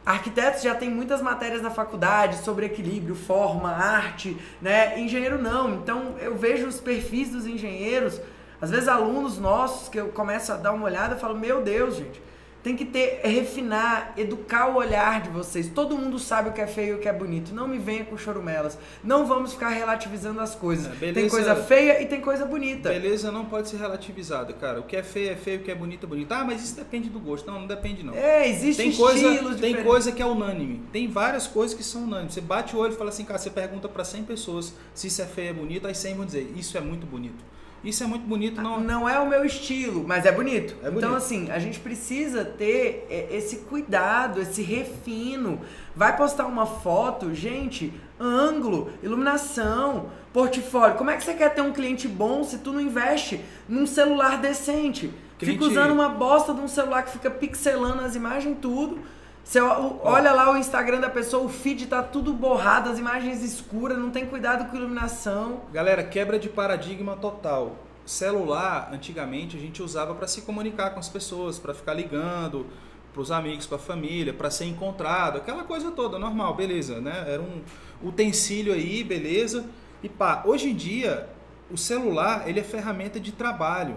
Arquitetos 0.04 0.62
já 0.62 0.74
tem 0.74 0.88
muitas 0.88 1.20
matérias 1.20 1.60
na 1.60 1.70
faculdade 1.70 2.38
sobre 2.38 2.64
equilíbrio, 2.64 3.14
forma, 3.14 3.70
arte, 3.70 4.36
né? 4.60 4.98
Engenheiro 4.98 5.40
não. 5.40 5.74
Então 5.74 6.14
eu 6.20 6.36
vejo 6.36 6.66
os 6.66 6.80
perfis 6.80 7.30
dos 7.30 7.46
engenheiros, 7.46 8.20
às 8.60 8.70
vezes 8.70 8.88
alunos 8.88 9.38
nossos 9.38 9.88
que 9.88 10.00
eu 10.00 10.08
começo 10.08 10.52
a 10.52 10.56
dar 10.56 10.72
uma 10.72 10.86
olhada, 10.86 11.14
eu 11.14 11.18
falo: 11.18 11.38
"Meu 11.38 11.62
Deus, 11.62 11.96
gente, 11.96 12.22
tem 12.62 12.76
que 12.76 12.84
ter, 12.84 13.20
refinar, 13.24 14.12
educar 14.16 14.68
o 14.68 14.76
olhar 14.76 15.22
de 15.22 15.30
vocês. 15.30 15.68
Todo 15.68 15.96
mundo 15.96 16.18
sabe 16.18 16.50
o 16.50 16.52
que 16.52 16.60
é 16.60 16.66
feio 16.66 16.88
e 16.88 16.94
o 16.94 16.98
que 16.98 17.08
é 17.08 17.12
bonito. 17.12 17.54
Não 17.54 17.66
me 17.66 17.78
venha 17.78 18.04
com 18.04 18.16
chorumelas. 18.16 18.76
Não 19.02 19.26
vamos 19.26 19.52
ficar 19.54 19.70
relativizando 19.70 20.40
as 20.40 20.54
coisas. 20.54 20.86
É, 20.86 20.96
beleza, 20.96 21.20
tem 21.20 21.28
coisa 21.28 21.56
feia 21.56 22.02
e 22.02 22.06
tem 22.06 22.20
coisa 22.20 22.44
bonita. 22.44 22.90
Beleza 22.90 23.32
não 23.32 23.46
pode 23.46 23.68
ser 23.68 23.78
relativizada, 23.78 24.52
cara. 24.52 24.80
O 24.80 24.82
que 24.82 24.96
é 24.96 25.02
feio 25.02 25.30
é 25.30 25.36
feio, 25.36 25.60
o 25.60 25.62
que 25.62 25.70
é 25.70 25.74
bonito 25.74 26.04
é 26.04 26.08
bonito. 26.08 26.32
Ah, 26.32 26.44
mas 26.44 26.62
isso 26.62 26.76
depende 26.76 27.08
do 27.08 27.18
gosto. 27.18 27.50
Não, 27.50 27.60
não 27.60 27.66
depende 27.66 28.02
não. 28.02 28.14
É, 28.14 28.48
existe 28.48 28.82
tem 28.82 28.92
coisa, 28.92 29.54
Tem 29.56 29.82
coisa 29.82 30.12
que 30.12 30.20
é 30.20 30.26
unânime. 30.26 30.82
Tem 30.92 31.08
várias 31.08 31.46
coisas 31.46 31.76
que 31.76 31.82
são 31.82 32.04
unânimes. 32.04 32.34
Você 32.34 32.40
bate 32.40 32.76
o 32.76 32.78
olho 32.78 32.92
e 32.92 32.96
fala 32.96 33.10
assim, 33.10 33.24
cara, 33.24 33.38
você 33.38 33.50
pergunta 33.50 33.88
para 33.88 34.04
100 34.04 34.24
pessoas 34.24 34.74
se 34.94 35.06
isso 35.06 35.22
é 35.22 35.26
feio 35.26 35.48
ou 35.48 35.54
é 35.54 35.58
bonito, 35.60 35.86
aí 35.86 35.94
100 35.94 36.14
vão 36.14 36.26
dizer, 36.26 36.52
isso 36.56 36.76
é 36.76 36.80
muito 36.80 37.06
bonito. 37.06 37.42
Isso 37.82 38.02
é 38.04 38.06
muito 38.06 38.26
bonito, 38.26 38.60
não. 38.60 38.78
Não 38.80 39.08
é 39.08 39.18
o 39.18 39.28
meu 39.28 39.44
estilo, 39.44 40.04
mas 40.06 40.26
é 40.26 40.32
bonito. 40.32 40.74
É 40.82 40.90
bonito. 40.90 40.98
Então, 40.98 41.14
assim, 41.14 41.50
a 41.50 41.58
gente 41.58 41.80
precisa 41.80 42.44
ter 42.44 43.06
é, 43.10 43.28
esse 43.34 43.56
cuidado, 43.56 44.40
esse 44.40 44.62
refino. 44.62 45.60
Vai 45.96 46.16
postar 46.16 46.46
uma 46.46 46.66
foto, 46.66 47.34
gente, 47.34 47.92
ângulo, 48.18 48.92
iluminação, 49.02 50.10
portfólio. 50.32 50.96
Como 50.96 51.10
é 51.10 51.16
que 51.16 51.24
você 51.24 51.34
quer 51.34 51.54
ter 51.54 51.62
um 51.62 51.72
cliente 51.72 52.06
bom 52.06 52.44
se 52.44 52.58
tu 52.58 52.72
não 52.72 52.80
investe 52.80 53.40
num 53.68 53.86
celular 53.86 54.38
decente? 54.38 55.10
Cliente... 55.38 55.58
Fica 55.58 55.70
usando 55.70 55.92
uma 55.92 56.10
bosta 56.10 56.52
de 56.52 56.60
um 56.60 56.68
celular 56.68 57.02
que 57.02 57.12
fica 57.12 57.30
pixelando 57.30 58.02
as 58.02 58.14
imagens, 58.14 58.58
tudo 58.60 58.98
você 59.44 59.60
olha 59.60 60.32
lá 60.32 60.52
o 60.52 60.56
Instagram 60.56 61.00
da 61.00 61.10
pessoa, 61.10 61.44
o 61.44 61.48
feed 61.48 61.86
tá 61.86 62.02
tudo 62.02 62.32
borrado, 62.32 62.88
as 62.88 62.98
imagens 62.98 63.42
escuras, 63.42 63.98
não 63.98 64.10
tem 64.10 64.26
cuidado 64.26 64.70
com 64.70 64.76
iluminação. 64.76 65.62
Galera, 65.72 66.04
quebra 66.04 66.38
de 66.38 66.48
paradigma 66.48 67.16
total. 67.16 67.76
Celular, 68.04 68.90
antigamente, 68.92 69.56
a 69.56 69.60
gente 69.60 69.82
usava 69.82 70.14
para 70.14 70.28
se 70.28 70.42
comunicar 70.42 70.90
com 70.90 71.00
as 71.00 71.08
pessoas, 71.08 71.58
para 71.58 71.74
ficar 71.74 71.94
ligando 71.94 72.66
para 73.12 73.22
os 73.22 73.32
amigos, 73.32 73.66
para 73.66 73.76
a 73.76 73.80
família, 73.80 74.32
para 74.32 74.50
ser 74.50 74.66
encontrado, 74.66 75.38
aquela 75.38 75.64
coisa 75.64 75.90
toda, 75.90 76.16
normal, 76.16 76.54
beleza, 76.54 77.00
né? 77.00 77.24
Era 77.26 77.42
um 77.42 77.60
utensílio 78.02 78.72
aí, 78.72 79.02
beleza. 79.02 79.64
E 80.00 80.08
pá, 80.08 80.42
hoje 80.46 80.70
em 80.70 80.74
dia, 80.74 81.28
o 81.70 81.76
celular, 81.76 82.48
ele 82.48 82.60
é 82.60 82.64
ferramenta 82.64 83.18
de 83.18 83.32
trabalho. 83.32 83.96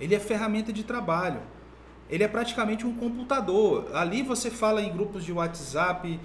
Ele 0.00 0.14
é 0.14 0.18
ferramenta 0.18 0.72
de 0.72 0.84
trabalho 0.84 1.40
ele 2.10 2.24
é 2.24 2.28
praticamente 2.28 2.84
um 2.84 2.94
computador. 2.94 3.88
Ali 3.94 4.22
você 4.22 4.50
fala 4.50 4.82
em 4.82 4.92
grupos 4.92 5.24
de 5.24 5.32
WhatsApp, 5.32 6.18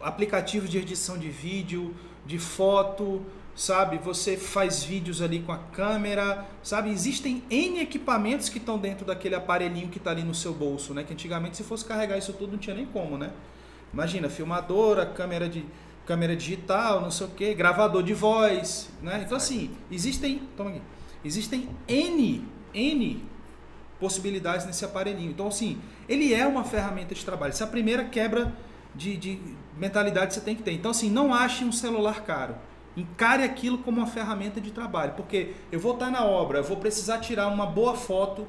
aplicativos 0.00 0.70
de 0.70 0.78
edição 0.78 1.18
de 1.18 1.28
vídeo, 1.28 1.94
de 2.24 2.38
foto, 2.38 3.22
sabe? 3.54 3.98
Você 3.98 4.36
faz 4.36 4.84
vídeos 4.84 5.20
ali 5.20 5.40
com 5.40 5.50
a 5.50 5.58
câmera, 5.58 6.46
sabe? 6.62 6.90
Existem 6.90 7.42
N 7.50 7.80
equipamentos 7.80 8.48
que 8.48 8.58
estão 8.58 8.78
dentro 8.78 9.04
daquele 9.04 9.34
aparelhinho 9.34 9.88
que 9.88 9.98
está 9.98 10.12
ali 10.12 10.22
no 10.22 10.34
seu 10.34 10.54
bolso, 10.54 10.94
né? 10.94 11.02
Que 11.02 11.12
antigamente 11.12 11.56
se 11.56 11.64
fosse 11.64 11.84
carregar 11.84 12.16
isso 12.16 12.32
tudo 12.32 12.52
não 12.52 12.58
tinha 12.58 12.76
nem 12.76 12.86
como, 12.86 13.18
né? 13.18 13.32
Imagina, 13.92 14.28
filmadora, 14.28 15.04
câmera 15.04 15.48
de 15.48 15.64
câmera 16.06 16.34
digital, 16.34 17.02
não 17.02 17.10
sei 17.10 17.26
o 17.26 17.30
que, 17.30 17.52
gravador 17.52 18.02
de 18.02 18.14
voz, 18.14 18.88
né? 19.02 19.22
Então 19.26 19.36
assim, 19.36 19.70
existem, 19.90 20.42
toma 20.56 20.70
aqui, 20.70 20.80
existem 21.24 21.68
N, 21.86 22.44
N 22.72 23.22
possibilidades 24.00 24.66
nesse 24.66 24.84
aparelhinho. 24.84 25.30
Então, 25.30 25.48
assim, 25.48 25.80
ele 26.08 26.32
é 26.32 26.46
uma 26.46 26.64
ferramenta 26.64 27.14
de 27.14 27.24
trabalho. 27.24 27.50
Essa 27.50 27.64
é 27.64 27.66
a 27.66 27.70
primeira 27.70 28.04
quebra 28.04 28.52
de, 28.94 29.16
de 29.16 29.40
mentalidade 29.76 30.28
que 30.28 30.34
você 30.34 30.40
tem 30.40 30.54
que 30.54 30.62
ter. 30.62 30.72
Então, 30.72 30.90
assim, 30.90 31.10
não 31.10 31.34
ache 31.34 31.64
um 31.64 31.72
celular 31.72 32.24
caro. 32.24 32.54
Encare 32.96 33.42
aquilo 33.44 33.78
como 33.78 33.98
uma 33.98 34.06
ferramenta 34.06 34.60
de 34.60 34.70
trabalho. 34.70 35.12
Porque 35.16 35.54
eu 35.70 35.78
vou 35.78 35.94
estar 35.94 36.10
na 36.10 36.24
obra, 36.24 36.58
eu 36.58 36.64
vou 36.64 36.76
precisar 36.76 37.18
tirar 37.18 37.48
uma 37.48 37.66
boa 37.66 37.94
foto 37.94 38.46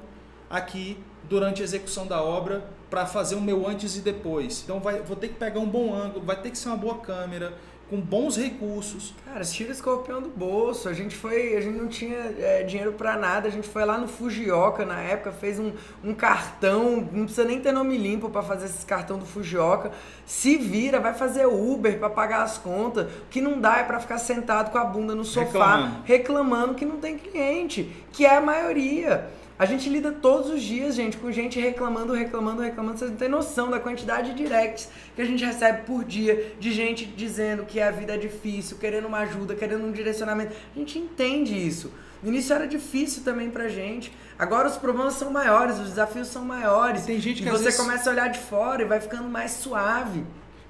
aqui 0.50 0.98
durante 1.30 1.62
a 1.62 1.66
execução 1.66 2.08
da 2.08 2.22
obra 2.24 2.68
para 2.90 3.06
fazer 3.06 3.36
o 3.36 3.42
meu 3.42 3.68
antes 3.68 3.96
e 3.96 4.02
depois. 4.02 4.64
Então 4.64 4.80
vai, 4.80 5.02
vou 5.02 5.16
ter 5.16 5.28
que 5.30 5.36
pegar 5.36 5.60
um 5.60 5.70
bom 5.70 5.94
ângulo, 5.94 6.26
vai 6.26 6.42
ter 6.42 6.50
que 6.50 6.58
ser 6.58 6.70
uma 6.70 6.78
boa 6.78 6.98
câmera, 6.98 7.54
com 7.90 8.00
bons 8.00 8.38
recursos. 8.38 9.16
Cara, 9.26 9.44
tira 9.44 9.70
o 9.70 9.74
escorpião 9.74 10.22
do 10.22 10.30
bolso. 10.30 10.88
A 10.88 10.94
gente 10.94 11.16
foi, 11.16 11.56
a 11.56 11.62
gente 11.62 11.78
não 11.78 11.88
tinha 11.88 12.18
é, 12.38 12.64
dinheiro 12.64 12.94
para 12.94 13.18
nada. 13.18 13.48
A 13.48 13.52
gente 13.52 13.68
foi 13.68 13.84
lá 13.84 13.98
no 13.98 14.08
Fujioka 14.08 14.86
na 14.86 15.00
época, 15.00 15.32
fez 15.32 15.60
um, 15.60 15.72
um 16.04 16.14
cartão, 16.14 17.08
não 17.12 17.26
precisa 17.26 17.46
nem 17.46 17.60
ter 17.60 17.72
nome 17.72 17.98
limpo 17.98 18.30
para 18.30 18.44
fazer 18.44 18.68
esse 18.68 18.86
cartão 18.86 19.18
do 19.18 19.26
Fujioka. 19.26 19.92
Se 20.26 20.56
vira, 20.58 21.00
vai 21.00 21.14
fazer 21.14 21.48
Uber 21.48 21.98
para 21.98 22.10
pagar 22.10 22.44
as 22.44 22.58
contas. 22.60 23.06
O 23.06 23.26
que 23.30 23.42
não 23.42 23.60
dá 23.60 23.80
é 23.80 23.84
para 23.84 24.00
ficar 24.00 24.20
sentado 24.20 24.72
com 24.72 24.78
a 24.78 24.86
bunda 24.86 25.16
no 25.16 25.26
sofá 25.26 25.46
reclamando. 25.46 25.96
reclamando 26.04 26.74
que 26.76 26.86
não 26.86 26.98
tem 26.98 27.18
cliente, 27.18 27.92
que 28.12 28.26
é 28.26 28.36
a 28.36 28.42
maioria. 28.42 29.39
A 29.60 29.66
gente 29.66 29.90
lida 29.90 30.10
todos 30.10 30.50
os 30.50 30.62
dias, 30.62 30.96
gente, 30.96 31.18
com 31.18 31.30
gente 31.34 31.60
reclamando, 31.60 32.14
reclamando, 32.14 32.62
reclamando. 32.62 32.98
Vocês 32.98 33.12
não 33.12 33.18
têm 33.18 33.28
noção 33.28 33.70
da 33.70 33.78
quantidade 33.78 34.32
de 34.32 34.38
directs 34.38 34.88
que 35.14 35.22
a 35.22 35.26
gente 35.26 35.44
recebe 35.44 35.82
por 35.82 36.06
dia 36.06 36.56
de 36.58 36.72
gente 36.72 37.06
dizendo 37.06 37.66
que 37.66 37.82
a 37.82 37.92
vida 37.92 38.16
é 38.16 38.18
difícil, 38.18 38.78
querendo 38.78 39.10
uma 39.10 39.18
ajuda, 39.18 39.54
querendo 39.56 39.84
um 39.84 39.92
direcionamento. 39.92 40.56
A 40.74 40.80
gente 40.80 40.98
entende 40.98 41.58
isso. 41.58 41.92
No 42.24 42.30
início 42.30 42.56
era 42.56 42.66
difícil 42.66 43.22
também 43.26 43.50
pra 43.50 43.68
gente. 43.68 44.14
Agora 44.38 44.66
os 44.70 44.78
problemas 44.78 45.16
são 45.16 45.30
maiores, 45.30 45.78
os 45.78 45.90
desafios 45.90 46.30
são 46.30 46.46
maiores. 46.46 47.06
Tem 47.06 47.20
gente 47.20 47.44
que 47.44 47.50
e 47.50 47.52
você 47.52 47.66
vezes... 47.66 47.78
começa 47.78 48.10
a 48.10 48.14
olhar 48.14 48.30
de 48.30 48.40
fora 48.40 48.82
e 48.82 48.86
vai 48.86 49.02
ficando 49.02 49.28
mais 49.28 49.52
suave. 49.52 50.24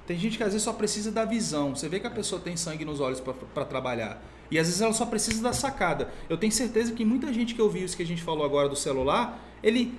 Tem 0.04 0.18
gente 0.18 0.36
que 0.36 0.42
às 0.42 0.50
vezes 0.50 0.64
só 0.64 0.72
precisa 0.72 1.12
da 1.12 1.24
visão. 1.24 1.76
Você 1.76 1.88
vê 1.88 2.00
que 2.00 2.08
a 2.08 2.10
pessoa 2.10 2.40
tem 2.40 2.56
sangue 2.56 2.84
nos 2.84 2.98
olhos 2.98 3.20
para 3.20 3.64
trabalhar. 3.64 4.20
E 4.50 4.58
às 4.58 4.66
vezes 4.66 4.80
ela 4.80 4.92
só 4.92 5.06
precisa 5.06 5.42
da 5.42 5.52
sacada. 5.52 6.10
Eu 6.28 6.36
tenho 6.36 6.52
certeza 6.52 6.92
que 6.92 7.04
muita 7.04 7.32
gente 7.32 7.54
que 7.54 7.62
ouviu 7.62 7.84
isso 7.84 7.96
que 7.96 8.02
a 8.02 8.06
gente 8.06 8.22
falou 8.22 8.44
agora 8.44 8.68
do 8.68 8.76
celular, 8.76 9.40
ele 9.62 9.94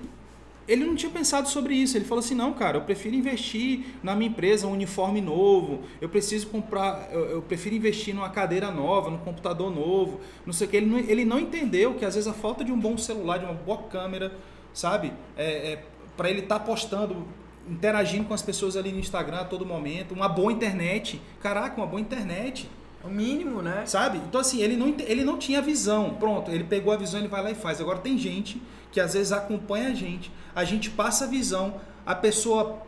ele 0.67 0.85
não 0.85 0.95
tinha 0.95 1.11
pensado 1.11 1.49
sobre 1.49 1.73
isso. 1.73 1.97
Ele 1.97 2.05
falou 2.05 2.19
assim: 2.19 2.35
não, 2.35 2.53
cara, 2.53 2.77
eu 2.77 2.81
prefiro 2.81 3.15
investir 3.15 3.85
na 4.03 4.15
minha 4.15 4.29
empresa, 4.29 4.67
um 4.67 4.71
uniforme 4.71 5.19
novo, 5.19 5.81
eu 5.99 6.07
preciso 6.07 6.47
comprar, 6.47 7.09
eu, 7.11 7.25
eu 7.25 7.41
prefiro 7.41 7.75
investir 7.75 8.13
numa 8.13 8.29
cadeira 8.29 8.71
nova, 8.71 9.09
num 9.09 9.17
computador 9.17 9.73
novo, 9.73 10.21
não 10.45 10.53
sei 10.53 10.67
o 10.67 10.69
que. 10.69 10.77
Ele 10.77 10.85
não, 10.85 10.99
ele 10.99 11.25
não 11.25 11.39
entendeu 11.39 11.95
que 11.95 12.05
às 12.05 12.15
vezes 12.15 12.27
a 12.27 12.33
falta 12.33 12.63
de 12.63 12.71
um 12.71 12.79
bom 12.79 12.97
celular, 12.97 13.37
de 13.37 13.45
uma 13.45 13.53
boa 13.53 13.83
câmera, 13.83 14.33
sabe? 14.73 15.11
É, 15.35 15.73
é 15.73 15.83
para 16.15 16.29
ele 16.29 16.41
estar 16.41 16.59
tá 16.59 16.65
postando, 16.65 17.25
interagindo 17.67 18.25
com 18.25 18.33
as 18.33 18.41
pessoas 18.41 18.77
ali 18.77 18.91
no 18.91 18.99
Instagram 18.99 19.39
a 19.39 19.45
todo 19.45 19.65
momento, 19.65 20.13
uma 20.13 20.29
boa 20.29 20.51
internet. 20.51 21.21
Caraca, 21.41 21.75
uma 21.75 21.87
boa 21.87 21.99
internet 21.99 22.69
o 23.03 23.09
mínimo, 23.09 23.61
né? 23.61 23.85
Sabe? 23.85 24.17
Então, 24.19 24.41
assim, 24.41 24.61
ele 24.61 24.77
não, 24.77 24.93
ele 24.99 25.23
não 25.23 25.37
tinha 25.37 25.61
visão. 25.61 26.15
Pronto, 26.19 26.51
ele 26.51 26.63
pegou 26.63 26.93
a 26.93 26.97
visão, 26.97 27.19
ele 27.19 27.29
vai 27.29 27.41
lá 27.43 27.51
e 27.51 27.55
faz. 27.55 27.81
Agora, 27.81 27.99
tem 27.99 28.17
gente 28.17 28.61
que 28.91 28.99
às 28.99 29.13
vezes 29.13 29.31
acompanha 29.31 29.89
a 29.89 29.93
gente, 29.93 30.31
a 30.53 30.63
gente 30.63 30.89
passa 30.89 31.25
a 31.25 31.27
visão, 31.27 31.79
a 32.05 32.13
pessoa 32.13 32.81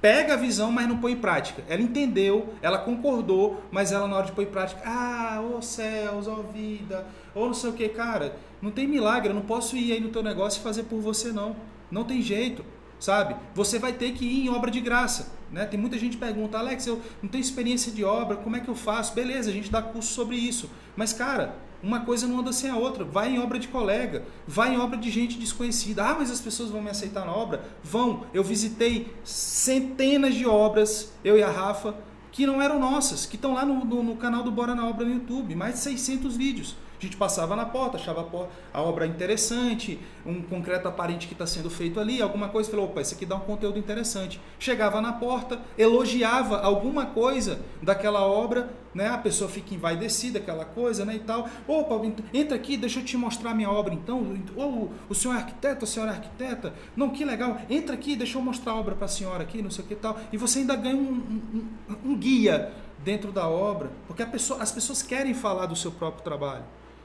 pega 0.00 0.34
a 0.34 0.36
visão, 0.36 0.72
mas 0.72 0.88
não 0.88 0.98
põe 0.98 1.12
em 1.12 1.16
prática. 1.16 1.62
Ela 1.68 1.82
entendeu, 1.82 2.54
ela 2.60 2.78
concordou, 2.78 3.62
mas 3.70 3.92
ela 3.92 4.08
na 4.08 4.16
hora 4.16 4.26
de 4.26 4.32
pôr 4.32 4.42
em 4.42 4.46
prática, 4.46 4.82
ah, 4.84 5.40
ô 5.40 5.58
oh 5.58 5.62
céus, 5.62 6.26
ô 6.26 6.38
oh 6.40 6.52
vida, 6.52 7.06
ou 7.34 7.46
não 7.46 7.54
sei 7.54 7.70
o 7.70 7.72
que, 7.72 7.88
cara, 7.88 8.34
não 8.60 8.70
tem 8.70 8.86
milagre, 8.86 9.30
eu 9.30 9.34
não 9.34 9.42
posso 9.42 9.76
ir 9.76 9.92
aí 9.92 10.00
no 10.00 10.08
teu 10.08 10.22
negócio 10.22 10.58
e 10.58 10.62
fazer 10.62 10.84
por 10.84 11.00
você 11.00 11.30
não. 11.30 11.54
Não 11.90 12.04
tem 12.04 12.22
jeito 12.22 12.64
sabe? 13.02 13.34
Você 13.52 13.80
vai 13.80 13.92
ter 13.92 14.12
que 14.12 14.24
ir 14.24 14.46
em 14.46 14.48
obra 14.48 14.70
de 14.70 14.80
graça. 14.80 15.32
Né? 15.50 15.66
Tem 15.66 15.78
muita 15.78 15.98
gente 15.98 16.12
que 16.12 16.24
pergunta, 16.24 16.56
Alex, 16.56 16.86
eu 16.86 17.02
não 17.20 17.28
tenho 17.28 17.42
experiência 17.42 17.90
de 17.90 18.04
obra, 18.04 18.36
como 18.36 18.54
é 18.54 18.60
que 18.60 18.68
eu 18.68 18.76
faço? 18.76 19.12
Beleza, 19.12 19.50
a 19.50 19.52
gente 19.52 19.72
dá 19.72 19.82
curso 19.82 20.14
sobre 20.14 20.36
isso. 20.36 20.70
Mas, 20.94 21.12
cara, 21.12 21.56
uma 21.82 22.00
coisa 22.00 22.28
não 22.28 22.38
anda 22.38 22.52
sem 22.52 22.70
a 22.70 22.76
outra. 22.76 23.04
Vai 23.04 23.30
em 23.30 23.40
obra 23.40 23.58
de 23.58 23.66
colega, 23.66 24.22
vai 24.46 24.74
em 24.74 24.78
obra 24.78 24.96
de 24.96 25.10
gente 25.10 25.36
desconhecida. 25.36 26.04
Ah, 26.04 26.14
mas 26.16 26.30
as 26.30 26.40
pessoas 26.40 26.70
vão 26.70 26.80
me 26.80 26.90
aceitar 26.90 27.26
na 27.26 27.34
obra? 27.34 27.64
Vão. 27.82 28.24
Eu 28.32 28.44
visitei 28.44 29.12
centenas 29.24 30.36
de 30.36 30.46
obras, 30.46 31.12
eu 31.24 31.36
e 31.36 31.42
a 31.42 31.50
Rafa, 31.50 31.96
que 32.30 32.46
não 32.46 32.62
eram 32.62 32.78
nossas, 32.78 33.26
que 33.26 33.34
estão 33.34 33.52
lá 33.52 33.66
no, 33.66 33.84
no, 33.84 34.02
no 34.04 34.16
canal 34.16 34.44
do 34.44 34.52
Bora 34.52 34.76
na 34.76 34.86
Obra 34.86 35.04
no 35.04 35.12
YouTube, 35.12 35.56
mais 35.56 35.74
de 35.74 35.80
600 35.80 36.36
vídeos. 36.36 36.76
A 37.02 37.04
gente 37.04 37.16
passava 37.16 37.56
na 37.56 37.66
porta, 37.66 37.96
achava 37.96 38.24
a 38.72 38.80
obra 38.80 39.04
interessante, 39.08 39.98
um 40.24 40.40
concreto 40.40 40.86
aparente 40.86 41.26
que 41.26 41.32
está 41.32 41.44
sendo 41.44 41.68
feito 41.68 41.98
ali, 41.98 42.22
alguma 42.22 42.48
coisa, 42.48 42.70
falou, 42.70 42.86
opa, 42.86 43.00
isso 43.00 43.16
aqui 43.16 43.26
dá 43.26 43.34
um 43.34 43.40
conteúdo 43.40 43.76
interessante. 43.76 44.40
Chegava 44.56 45.00
na 45.00 45.12
porta, 45.12 45.60
elogiava 45.76 46.60
alguma 46.60 47.06
coisa 47.06 47.58
daquela 47.82 48.24
obra, 48.24 48.72
né? 48.94 49.08
A 49.08 49.18
pessoa 49.18 49.50
fica 49.50 49.74
envaidecida, 49.74 50.38
aquela 50.38 50.64
coisa, 50.64 51.04
né, 51.04 51.16
e 51.16 51.18
tal. 51.18 51.48
Opa, 51.66 52.00
entra 52.32 52.54
aqui, 52.54 52.76
deixa 52.76 53.00
eu 53.00 53.04
te 53.04 53.16
mostrar 53.16 53.52
minha 53.52 53.68
obra 53.68 53.92
então. 53.92 54.36
Ou 54.54 54.92
o 55.08 55.14
senhor 55.14 55.34
é 55.34 55.38
arquiteto, 55.38 55.84
a 55.84 55.88
senhora 55.88 56.12
é 56.12 56.14
arquiteta? 56.14 56.72
Não, 56.94 57.10
que 57.10 57.24
legal. 57.24 57.60
Entra 57.68 57.96
aqui, 57.96 58.14
deixa 58.14 58.38
eu 58.38 58.42
mostrar 58.42 58.74
a 58.74 58.76
obra 58.76 58.94
para 58.94 59.06
a 59.06 59.08
senhora 59.08 59.42
aqui, 59.42 59.60
não 59.60 59.72
sei 59.72 59.84
o 59.84 59.88
que 59.88 59.96
tal. 59.96 60.20
E 60.32 60.36
você 60.36 60.60
ainda 60.60 60.76
ganha 60.76 60.94
um, 60.94 61.66
um, 61.90 62.10
um 62.12 62.16
guia 62.16 62.72
dentro 63.02 63.32
da 63.32 63.48
obra, 63.48 63.90
porque 64.06 64.24
pessoa, 64.24 64.62
as 64.62 64.70
pessoas 64.70 65.02
querem 65.02 65.34
falar 65.34 65.66
do 65.66 65.74
seu 65.74 65.90
próprio 65.90 66.22
trabalho. 66.22 66.62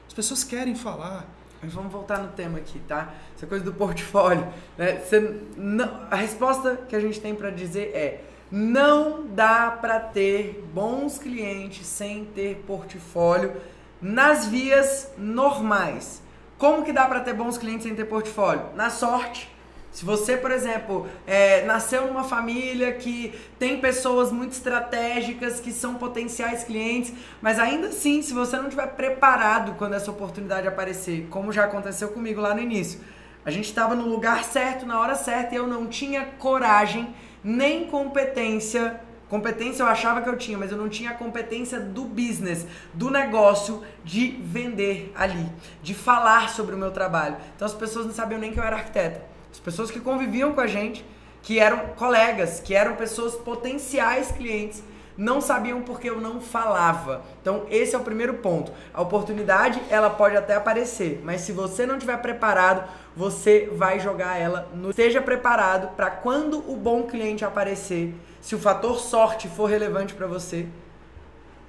As 0.08 0.12
pessoas 0.12 0.42
querem 0.42 0.74
falar. 0.74 1.26
Mas 1.62 1.72
vamos 1.72 1.92
voltar 1.92 2.18
no 2.18 2.28
tema 2.28 2.58
aqui, 2.58 2.78
tá? 2.80 3.12
Essa 3.36 3.46
coisa 3.46 3.64
do 3.64 3.72
portfólio. 3.72 4.46
Né? 4.76 5.00
Você 5.00 5.40
não, 5.56 6.06
a 6.10 6.16
resposta 6.16 6.76
que 6.88 6.96
a 6.96 7.00
gente 7.00 7.20
tem 7.20 7.34
para 7.34 7.50
dizer 7.50 7.90
é: 7.94 8.24
não 8.50 9.26
dá 9.26 9.70
para 9.70 10.00
ter 10.00 10.64
bons 10.72 11.18
clientes 11.18 11.86
sem 11.86 12.24
ter 12.24 12.62
portfólio 12.66 13.54
nas 14.00 14.46
vias 14.46 15.12
normais. 15.18 16.22
Como 16.56 16.84
que 16.84 16.92
dá 16.92 17.06
para 17.06 17.20
ter 17.20 17.34
bons 17.34 17.58
clientes 17.58 17.84
sem 17.84 17.94
ter 17.94 18.04
portfólio? 18.04 18.66
Na 18.74 18.90
sorte 18.90 19.48
se 19.90 20.04
você, 20.04 20.36
por 20.36 20.50
exemplo, 20.50 21.08
é, 21.26 21.64
nasceu 21.64 22.06
numa 22.06 22.22
família 22.22 22.92
que 22.92 23.34
tem 23.58 23.80
pessoas 23.80 24.30
muito 24.30 24.52
estratégicas, 24.52 25.60
que 25.60 25.72
são 25.72 25.94
potenciais 25.94 26.62
clientes, 26.62 27.12
mas 27.40 27.58
ainda 27.58 27.88
assim, 27.88 28.22
se 28.22 28.32
você 28.32 28.56
não 28.56 28.64
estiver 28.64 28.88
preparado 28.88 29.74
quando 29.76 29.94
essa 29.94 30.10
oportunidade 30.10 30.68
aparecer, 30.68 31.26
como 31.30 31.52
já 31.52 31.64
aconteceu 31.64 32.08
comigo 32.08 32.40
lá 32.40 32.54
no 32.54 32.60
início, 32.60 33.00
a 33.44 33.50
gente 33.50 33.64
estava 33.64 33.94
no 33.94 34.06
lugar 34.06 34.44
certo, 34.44 34.84
na 34.84 35.00
hora 35.00 35.14
certa, 35.14 35.54
e 35.54 35.58
eu 35.58 35.66
não 35.66 35.86
tinha 35.86 36.26
coragem 36.38 37.14
nem 37.42 37.86
competência. 37.86 39.00
Competência 39.28 39.82
eu 39.82 39.86
achava 39.86 40.20
que 40.22 40.28
eu 40.28 40.36
tinha, 40.36 40.58
mas 40.58 40.70
eu 40.70 40.76
não 40.76 40.88
tinha 40.88 41.10
a 41.10 41.14
competência 41.14 41.80
do 41.80 42.04
business, 42.04 42.66
do 42.92 43.10
negócio, 43.10 43.82
de 44.04 44.38
vender 44.42 45.12
ali, 45.16 45.50
de 45.82 45.94
falar 45.94 46.50
sobre 46.50 46.74
o 46.74 46.78
meu 46.78 46.90
trabalho. 46.90 47.36
Então 47.56 47.66
as 47.66 47.74
pessoas 47.74 48.06
não 48.06 48.12
sabiam 48.12 48.40
nem 48.40 48.52
que 48.52 48.58
eu 48.58 48.64
era 48.64 48.76
arquiteta. 48.76 49.37
As 49.50 49.58
pessoas 49.58 49.90
que 49.90 50.00
conviviam 50.00 50.52
com 50.52 50.60
a 50.60 50.66
gente, 50.66 51.04
que 51.42 51.58
eram 51.58 51.88
colegas, 51.96 52.60
que 52.60 52.74
eram 52.74 52.96
pessoas 52.96 53.34
potenciais 53.34 54.30
clientes, 54.30 54.82
não 55.18 55.40
sabiam 55.40 55.82
porque 55.82 56.08
eu 56.08 56.20
não 56.20 56.40
falava. 56.40 57.22
Então, 57.42 57.66
esse 57.68 57.94
é 57.94 57.98
o 57.98 58.04
primeiro 58.04 58.34
ponto. 58.34 58.72
A 58.94 59.02
oportunidade, 59.02 59.82
ela 59.90 60.08
pode 60.08 60.36
até 60.36 60.54
aparecer, 60.54 61.20
mas 61.24 61.40
se 61.40 61.50
você 61.50 61.84
não 61.84 61.96
estiver 61.96 62.16
preparado, 62.18 62.88
você 63.16 63.68
vai 63.74 63.98
jogar 63.98 64.38
ela 64.38 64.68
no 64.72 64.90
esteja 64.90 65.20
preparado 65.20 65.96
para 65.96 66.08
quando 66.08 66.58
o 66.70 66.76
bom 66.76 67.02
cliente 67.02 67.44
aparecer, 67.44 68.14
se 68.40 68.54
o 68.54 68.58
fator 68.58 68.96
sorte 68.96 69.48
for 69.48 69.66
relevante 69.66 70.14
para 70.14 70.28
você, 70.28 70.66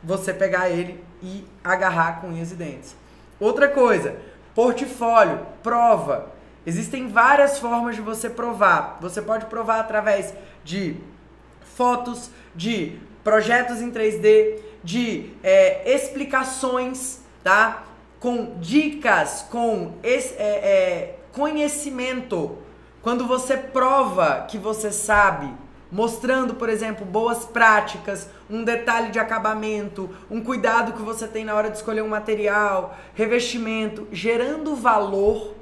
você 0.04 0.32
pegar 0.32 0.70
ele 0.70 1.04
e 1.22 1.44
agarrar 1.64 2.22
com 2.22 2.28
unhas 2.28 2.52
e 2.52 2.56
dentes. 2.56 2.96
Outra 3.40 3.68
coisa, 3.68 4.16
portfólio, 4.54 5.40
prova. 5.64 6.39
Existem 6.66 7.08
várias 7.08 7.58
formas 7.58 7.96
de 7.96 8.02
você 8.02 8.30
provar. 8.30 8.98
Você 9.02 9.22
pode 9.22 9.46
provar 9.46 9.80
através 9.80 10.34
de 10.64 10.98
fotos, 11.62 12.30
de 12.54 13.00
projetos 13.24 13.82
em 13.82 13.92
3D, 13.92 14.60
de 14.84 15.32
é, 15.44 15.94
explicações, 15.94 17.22
tá? 17.44 17.84
Com 18.20 18.58
dicas, 18.60 19.46
com 19.50 19.94
esse, 20.04 20.36
é, 20.36 20.44
é, 20.44 21.20
conhecimento. 21.32 22.58
Quando 23.02 23.26
você 23.26 23.56
prova 23.56 24.46
que 24.50 24.58
você 24.58 24.92
sabe, 24.92 25.54
mostrando, 25.90 26.56
por 26.56 26.68
exemplo, 26.68 27.06
boas 27.06 27.46
práticas, 27.46 28.30
um 28.50 28.64
detalhe 28.64 29.10
de 29.10 29.20
acabamento, 29.20 30.10
um 30.30 30.44
cuidado 30.44 30.94
que 30.94 31.02
você 31.02 31.28
tem 31.28 31.46
na 31.46 31.56
hora 31.56 31.70
de 31.70 31.78
escolher 31.78 32.02
um 32.02 32.10
material, 32.10 32.98
revestimento, 33.16 34.08
gerando 34.12 34.76
valor 34.76 35.56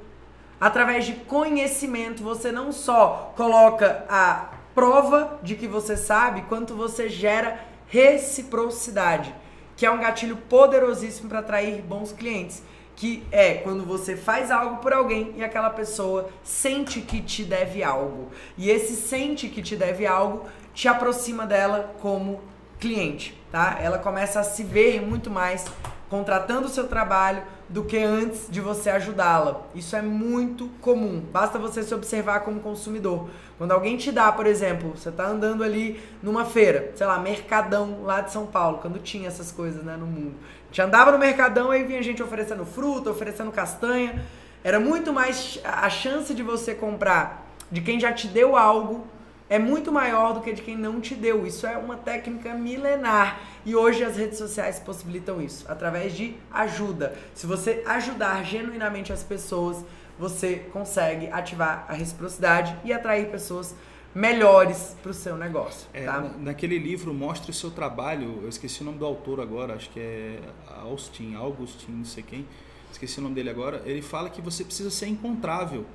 Através 0.60 1.06
de 1.06 1.12
conhecimento, 1.12 2.22
você 2.22 2.50
não 2.50 2.72
só 2.72 3.32
coloca 3.36 4.04
a 4.08 4.50
prova 4.74 5.38
de 5.42 5.54
que 5.54 5.66
você 5.66 5.96
sabe, 5.96 6.42
quanto 6.42 6.74
você 6.74 7.08
gera 7.08 7.60
reciprocidade, 7.86 9.34
que 9.76 9.86
é 9.86 9.90
um 9.90 10.00
gatilho 10.00 10.36
poderosíssimo 10.36 11.28
para 11.28 11.40
atrair 11.40 11.82
bons 11.82 12.12
clientes. 12.12 12.62
Que 12.96 13.24
é 13.30 13.54
quando 13.54 13.84
você 13.84 14.16
faz 14.16 14.50
algo 14.50 14.78
por 14.78 14.92
alguém 14.92 15.32
e 15.36 15.44
aquela 15.44 15.70
pessoa 15.70 16.30
sente 16.42 17.00
que 17.00 17.22
te 17.22 17.44
deve 17.44 17.84
algo. 17.84 18.32
E 18.56 18.70
esse 18.70 18.96
sente 18.96 19.48
que 19.48 19.62
te 19.62 19.76
deve 19.76 20.04
algo 20.04 20.48
te 20.74 20.88
aproxima 20.88 21.46
dela 21.46 21.94
como 22.00 22.40
cliente, 22.80 23.40
tá? 23.52 23.78
Ela 23.80 23.98
começa 23.98 24.40
a 24.40 24.44
se 24.44 24.64
ver 24.64 25.00
muito 25.00 25.30
mais 25.30 25.64
contratando 26.08 26.66
o 26.66 26.70
seu 26.70 26.88
trabalho 26.88 27.42
do 27.68 27.84
que 27.84 27.98
antes 27.98 28.46
de 28.48 28.60
você 28.60 28.88
ajudá-la. 28.88 29.60
Isso 29.74 29.94
é 29.94 30.00
muito 30.00 30.68
comum. 30.80 31.22
Basta 31.32 31.58
você 31.58 31.82
se 31.82 31.94
observar 31.94 32.40
como 32.40 32.60
consumidor. 32.60 33.28
Quando 33.58 33.72
alguém 33.72 33.96
te 33.96 34.10
dá, 34.10 34.32
por 34.32 34.46
exemplo, 34.46 34.92
você 34.96 35.10
está 35.10 35.26
andando 35.26 35.62
ali 35.62 36.00
numa 36.22 36.44
feira, 36.44 36.92
sei 36.96 37.06
lá, 37.06 37.18
Mercadão 37.18 38.02
lá 38.04 38.22
de 38.22 38.32
São 38.32 38.46
Paulo, 38.46 38.78
quando 38.78 38.98
tinha 38.98 39.28
essas 39.28 39.52
coisas 39.52 39.84
né, 39.84 39.96
no 39.96 40.06
mundo. 40.06 40.34
A 40.64 40.66
gente 40.68 40.82
andava 40.82 41.12
no 41.12 41.18
Mercadão 41.18 41.74
e 41.74 41.82
vinha 41.84 42.02
gente 42.02 42.22
oferecendo 42.22 42.64
fruta, 42.64 43.10
oferecendo 43.10 43.52
castanha. 43.52 44.24
Era 44.64 44.80
muito 44.80 45.12
mais 45.12 45.60
a 45.64 45.90
chance 45.90 46.32
de 46.34 46.42
você 46.42 46.74
comprar 46.74 47.46
de 47.70 47.80
quem 47.82 48.00
já 48.00 48.12
te 48.12 48.26
deu 48.28 48.56
algo 48.56 49.06
é 49.50 49.58
muito 49.58 49.90
maior 49.90 50.34
do 50.34 50.40
que 50.40 50.52
de 50.52 50.62
quem 50.62 50.76
não 50.76 51.00
te 51.00 51.14
deu. 51.14 51.46
Isso 51.46 51.66
é 51.66 51.76
uma 51.76 51.96
técnica 51.96 52.54
milenar 52.54 53.40
e 53.64 53.74
hoje 53.74 54.04
as 54.04 54.16
redes 54.16 54.38
sociais 54.38 54.78
possibilitam 54.78 55.40
isso 55.40 55.64
através 55.68 56.14
de 56.14 56.34
ajuda. 56.50 57.16
Se 57.34 57.46
você 57.46 57.82
ajudar 57.86 58.44
genuinamente 58.44 59.12
as 59.12 59.22
pessoas, 59.22 59.84
você 60.18 60.56
consegue 60.72 61.28
ativar 61.28 61.86
a 61.88 61.92
reciprocidade 61.92 62.76
e 62.84 62.92
atrair 62.92 63.30
pessoas 63.30 63.74
melhores 64.14 64.96
para 65.02 65.10
o 65.10 65.14
seu 65.14 65.36
negócio. 65.36 65.88
É, 65.92 66.04
tá? 66.04 66.20
Naquele 66.38 66.78
livro 66.78 67.14
Mostre 67.14 67.50
o 67.50 67.54
seu 67.54 67.70
trabalho, 67.70 68.40
eu 68.42 68.48
esqueci 68.48 68.82
o 68.82 68.84
nome 68.84 68.98
do 68.98 69.06
autor 69.06 69.40
agora, 69.40 69.74
acho 69.74 69.90
que 69.90 70.00
é 70.00 70.40
Austin, 70.82 71.34
Augustin, 71.34 71.92
não 71.92 72.04
sei 72.04 72.22
quem, 72.22 72.46
esqueci 72.90 73.20
o 73.20 73.22
nome 73.22 73.34
dele 73.34 73.50
agora. 73.50 73.82
Ele 73.84 74.02
fala 74.02 74.28
que 74.28 74.40
você 74.40 74.64
precisa 74.64 74.90
ser 74.90 75.06
encontrável. 75.06 75.86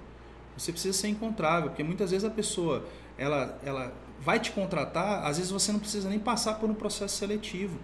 Você 0.56 0.72
precisa 0.72 0.96
ser 0.96 1.08
encontrável, 1.08 1.70
porque 1.70 1.84
muitas 1.84 2.12
vezes 2.12 2.24
a 2.24 2.30
pessoa 2.30 2.86
ela, 3.18 3.60
ela 3.64 3.94
vai 4.20 4.40
te 4.40 4.52
contratar, 4.52 5.26
às 5.26 5.38
vezes 5.38 5.52
você 5.52 5.72
não 5.72 5.80
precisa 5.80 6.10
nem 6.10 6.20
passar 6.20 6.56
por 6.56 6.70
um 6.70 6.74
processo 6.74 7.18
seletivo. 7.18 7.78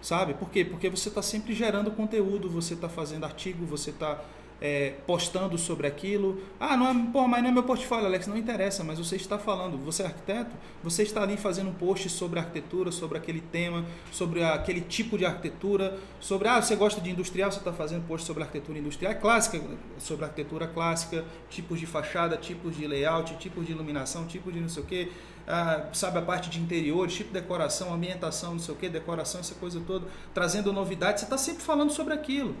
Sabe? 0.00 0.34
Por 0.34 0.50
quê? 0.50 0.64
Porque 0.64 0.90
você 0.90 1.08
está 1.08 1.22
sempre 1.22 1.54
gerando 1.54 1.90
conteúdo, 1.92 2.50
você 2.50 2.74
está 2.74 2.88
fazendo 2.88 3.24
artigo, 3.24 3.64
você 3.64 3.90
está 3.90 4.20
é, 4.62 4.94
postando 5.04 5.58
sobre 5.58 5.88
aquilo. 5.88 6.40
Ah, 6.60 6.76
não 6.76 6.88
é, 6.88 7.12
pô, 7.12 7.26
mas 7.26 7.42
não 7.42 7.50
é 7.50 7.52
meu 7.52 7.64
portfólio, 7.64 8.06
Alex, 8.06 8.28
não 8.28 8.36
interessa, 8.36 8.84
mas 8.84 8.96
você 8.96 9.16
está 9.16 9.36
falando, 9.36 9.76
você 9.76 10.04
é 10.04 10.06
arquiteto, 10.06 10.54
você 10.84 11.02
está 11.02 11.20
ali 11.20 11.36
fazendo 11.36 11.70
um 11.70 11.74
post 11.74 12.08
sobre 12.08 12.38
arquitetura, 12.38 12.92
sobre 12.92 13.18
aquele 13.18 13.40
tema, 13.40 13.84
sobre 14.12 14.44
aquele 14.44 14.80
tipo 14.80 15.18
de 15.18 15.26
arquitetura, 15.26 15.98
sobre, 16.20 16.46
ah, 16.46 16.62
você 16.62 16.76
gosta 16.76 17.00
de 17.00 17.10
industrial, 17.10 17.50
você 17.50 17.58
está 17.58 17.72
fazendo 17.72 18.06
post 18.06 18.24
sobre 18.24 18.44
arquitetura 18.44 18.78
industrial, 18.78 19.12
é 19.12 19.16
clássica, 19.16 19.60
sobre 19.98 20.24
arquitetura 20.24 20.68
clássica, 20.68 21.24
tipos 21.50 21.80
de 21.80 21.86
fachada, 21.86 22.36
tipos 22.36 22.76
de 22.76 22.86
layout, 22.86 23.36
tipos 23.38 23.66
de 23.66 23.72
iluminação, 23.72 24.26
tipos 24.26 24.54
de 24.54 24.60
não 24.60 24.68
sei 24.68 24.82
o 24.84 24.86
que, 24.86 25.10
ah, 25.48 25.88
sabe, 25.92 26.18
a 26.18 26.22
parte 26.22 26.48
de 26.48 26.60
interiores, 26.60 27.14
tipo 27.14 27.32
de 27.32 27.40
decoração, 27.40 27.92
ambientação, 27.92 28.52
não 28.52 28.60
sei 28.60 28.74
o 28.74 28.78
que, 28.78 28.88
decoração, 28.88 29.40
essa 29.40 29.56
coisa 29.56 29.82
toda, 29.84 30.06
trazendo 30.32 30.72
novidades, 30.72 31.22
você 31.22 31.26
está 31.26 31.36
sempre 31.36 31.64
falando 31.64 31.90
sobre 31.90 32.14
aquilo. 32.14 32.54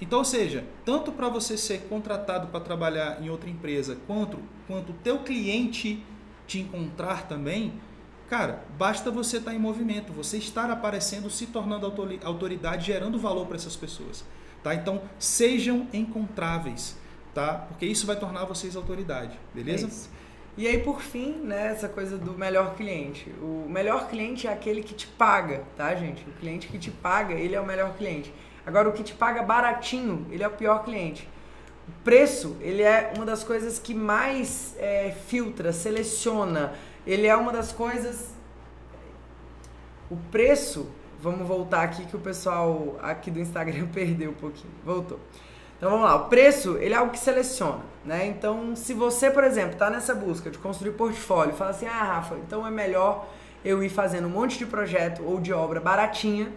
Então, 0.00 0.18
ou 0.18 0.24
seja, 0.24 0.64
tanto 0.84 1.10
para 1.10 1.28
você 1.28 1.56
ser 1.56 1.82
contratado 1.88 2.48
para 2.48 2.60
trabalhar 2.60 3.22
em 3.22 3.30
outra 3.30 3.48
empresa, 3.48 3.96
quanto 4.06 4.38
quanto 4.66 4.90
o 4.90 4.94
teu 4.94 5.20
cliente 5.20 6.04
te 6.46 6.58
encontrar 6.60 7.26
também, 7.28 7.72
cara, 8.28 8.64
basta 8.76 9.10
você 9.10 9.38
estar 9.38 9.52
tá 9.52 9.56
em 9.56 9.60
movimento, 9.60 10.12
você 10.12 10.38
estar 10.38 10.70
aparecendo, 10.70 11.30
se 11.30 11.46
tornando 11.46 11.86
autoridade, 12.22 12.86
gerando 12.86 13.18
valor 13.18 13.46
para 13.46 13.56
essas 13.56 13.76
pessoas, 13.76 14.24
tá? 14.62 14.74
Então, 14.74 15.02
sejam 15.18 15.86
encontráveis, 15.92 16.96
tá? 17.32 17.54
Porque 17.68 17.86
isso 17.86 18.06
vai 18.06 18.16
tornar 18.16 18.44
vocês 18.44 18.76
autoridade, 18.76 19.38
beleza? 19.54 19.86
É 19.86 20.26
e 20.58 20.66
aí, 20.66 20.78
por 20.78 21.02
fim, 21.02 21.32
né, 21.32 21.66
essa 21.66 21.86
coisa 21.86 22.16
do 22.16 22.32
melhor 22.32 22.76
cliente. 22.76 23.30
O 23.42 23.66
melhor 23.68 24.08
cliente 24.08 24.46
é 24.46 24.52
aquele 24.52 24.82
que 24.82 24.94
te 24.94 25.06
paga, 25.06 25.62
tá, 25.76 25.94
gente? 25.94 26.26
O 26.26 26.32
cliente 26.32 26.66
que 26.68 26.78
te 26.78 26.90
paga, 26.90 27.34
ele 27.34 27.54
é 27.54 27.60
o 27.60 27.66
melhor 27.66 27.94
cliente. 27.94 28.32
Agora, 28.66 28.88
o 28.88 28.92
que 28.92 29.04
te 29.04 29.14
paga 29.14 29.42
baratinho, 29.42 30.26
ele 30.28 30.42
é 30.42 30.48
o 30.48 30.50
pior 30.50 30.82
cliente. 30.84 31.28
O 31.88 31.92
preço, 32.02 32.56
ele 32.60 32.82
é 32.82 33.12
uma 33.14 33.24
das 33.24 33.44
coisas 33.44 33.78
que 33.78 33.94
mais 33.94 34.74
é, 34.76 35.14
filtra, 35.28 35.72
seleciona. 35.72 36.74
Ele 37.06 37.28
é 37.28 37.36
uma 37.36 37.52
das 37.52 37.70
coisas. 37.70 38.34
O 40.10 40.16
preço, 40.32 40.90
vamos 41.20 41.46
voltar 41.46 41.82
aqui 41.82 42.04
que 42.06 42.16
o 42.16 42.18
pessoal 42.18 42.96
aqui 43.00 43.30
do 43.30 43.38
Instagram 43.38 43.86
perdeu 43.94 44.32
um 44.32 44.34
pouquinho. 44.34 44.72
Voltou. 44.84 45.20
Então 45.78 45.90
vamos 45.90 46.06
lá, 46.06 46.16
o 46.16 46.28
preço, 46.28 46.78
ele 46.78 46.94
é 46.94 46.96
algo 46.96 47.12
que 47.12 47.18
seleciona, 47.18 47.82
né? 48.02 48.26
Então, 48.26 48.74
se 48.74 48.94
você, 48.94 49.30
por 49.30 49.44
exemplo, 49.44 49.72
está 49.72 49.90
nessa 49.90 50.14
busca 50.14 50.50
de 50.50 50.56
construir 50.56 50.92
portfólio, 50.92 51.54
fala 51.54 51.70
assim: 51.70 51.86
"Ah, 51.86 52.02
Rafa, 52.02 52.34
então 52.36 52.66
é 52.66 52.70
melhor 52.70 53.26
eu 53.62 53.84
ir 53.84 53.90
fazendo 53.90 54.26
um 54.26 54.30
monte 54.30 54.56
de 54.56 54.64
projeto 54.64 55.22
ou 55.22 55.38
de 55.38 55.52
obra 55.52 55.78
baratinha, 55.78 56.50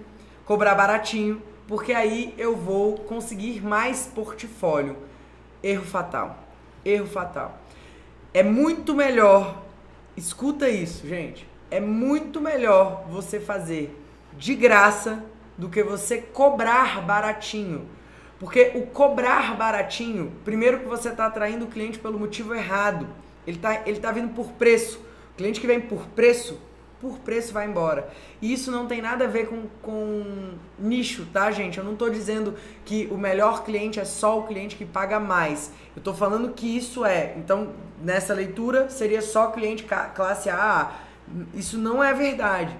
cobrar 0.45 0.73
baratinho 0.73 1.41
porque 1.69 1.93
aí 1.93 2.33
eu 2.35 2.55
vou 2.55 2.97
conseguir 2.97 3.63
mais 3.63 4.07
portfólio. 4.07 4.97
Erro 5.61 5.85
fatal. 5.85 6.39
Erro 6.83 7.05
fatal. 7.05 7.59
É 8.33 8.41
muito 8.41 8.95
melhor, 8.95 9.61
escuta 10.17 10.67
isso, 10.67 11.07
gente. 11.07 11.47
É 11.69 11.79
muito 11.79 12.41
melhor 12.41 13.05
você 13.07 13.39
fazer 13.39 13.95
de 14.33 14.55
graça 14.55 15.23
do 15.55 15.69
que 15.69 15.83
você 15.83 16.17
cobrar 16.17 17.05
baratinho. 17.05 17.87
Porque 18.39 18.71
o 18.73 18.87
cobrar 18.87 19.55
baratinho, 19.55 20.33
primeiro 20.43 20.79
que 20.79 20.87
você 20.87 21.09
está 21.09 21.27
atraindo 21.27 21.65
o 21.65 21.67
cliente 21.67 21.99
pelo 21.99 22.17
motivo 22.17 22.55
errado. 22.55 23.07
Ele 23.45 23.57
está 23.57 23.83
ele 23.85 23.99
tá 23.99 24.11
vindo 24.11 24.33
por 24.33 24.53
preço. 24.53 24.97
O 25.33 25.37
cliente 25.37 25.61
que 25.61 25.67
vem 25.67 25.79
por 25.79 26.07
preço, 26.07 26.59
por 26.99 27.19
preço 27.19 27.53
vai 27.53 27.65
embora. 27.67 28.09
E 28.41 28.51
isso 28.51 28.71
não 28.71 28.87
tem 28.87 29.01
nada 29.01 29.25
a 29.25 29.27
ver 29.27 29.47
com, 29.47 29.63
com 29.81 30.53
nicho, 30.77 31.25
tá, 31.31 31.49
gente? 31.51 31.77
Eu 31.77 31.83
não 31.83 31.93
estou 31.93 32.09
dizendo 32.09 32.55
que 32.85 33.07
o 33.11 33.17
melhor 33.17 33.63
cliente 33.63 33.99
é 33.99 34.05
só 34.05 34.39
o 34.39 34.43
cliente 34.43 34.75
que 34.75 34.85
paga 34.85 35.19
mais. 35.19 35.71
Eu 35.95 35.99
estou 35.99 36.13
falando 36.13 36.53
que 36.53 36.77
isso 36.77 37.05
é. 37.05 37.33
Então, 37.37 37.69
nessa 38.01 38.33
leitura, 38.33 38.89
seria 38.89 39.21
só 39.21 39.47
cliente 39.47 39.85
classe 40.13 40.49
A. 40.49 40.91
Isso 41.53 41.77
não 41.77 42.03
é 42.03 42.13
verdade. 42.13 42.75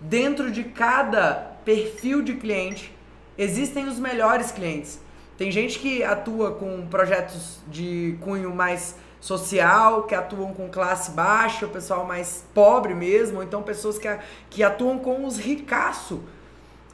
Dentro 0.00 0.50
de 0.50 0.64
cada 0.64 1.56
perfil 1.64 2.22
de 2.22 2.34
cliente, 2.34 2.94
existem 3.38 3.86
os 3.86 3.98
melhores 3.98 4.50
clientes. 4.50 5.00
Tem 5.38 5.50
gente 5.50 5.78
que 5.78 6.04
atua 6.04 6.52
com 6.52 6.86
projetos 6.86 7.60
de 7.66 8.16
cunho 8.20 8.54
mais 8.54 8.96
social, 9.22 10.02
que 10.02 10.16
atuam 10.16 10.52
com 10.52 10.68
classe 10.68 11.12
baixa, 11.12 11.64
o 11.64 11.68
pessoal 11.68 12.04
mais 12.04 12.44
pobre 12.52 12.92
mesmo, 12.92 13.36
ou 13.36 13.42
então 13.44 13.62
pessoas 13.62 13.96
que, 13.96 14.08
que 14.50 14.64
atuam 14.64 14.98
com 14.98 15.24
os 15.24 15.38
ricaços. 15.38 16.18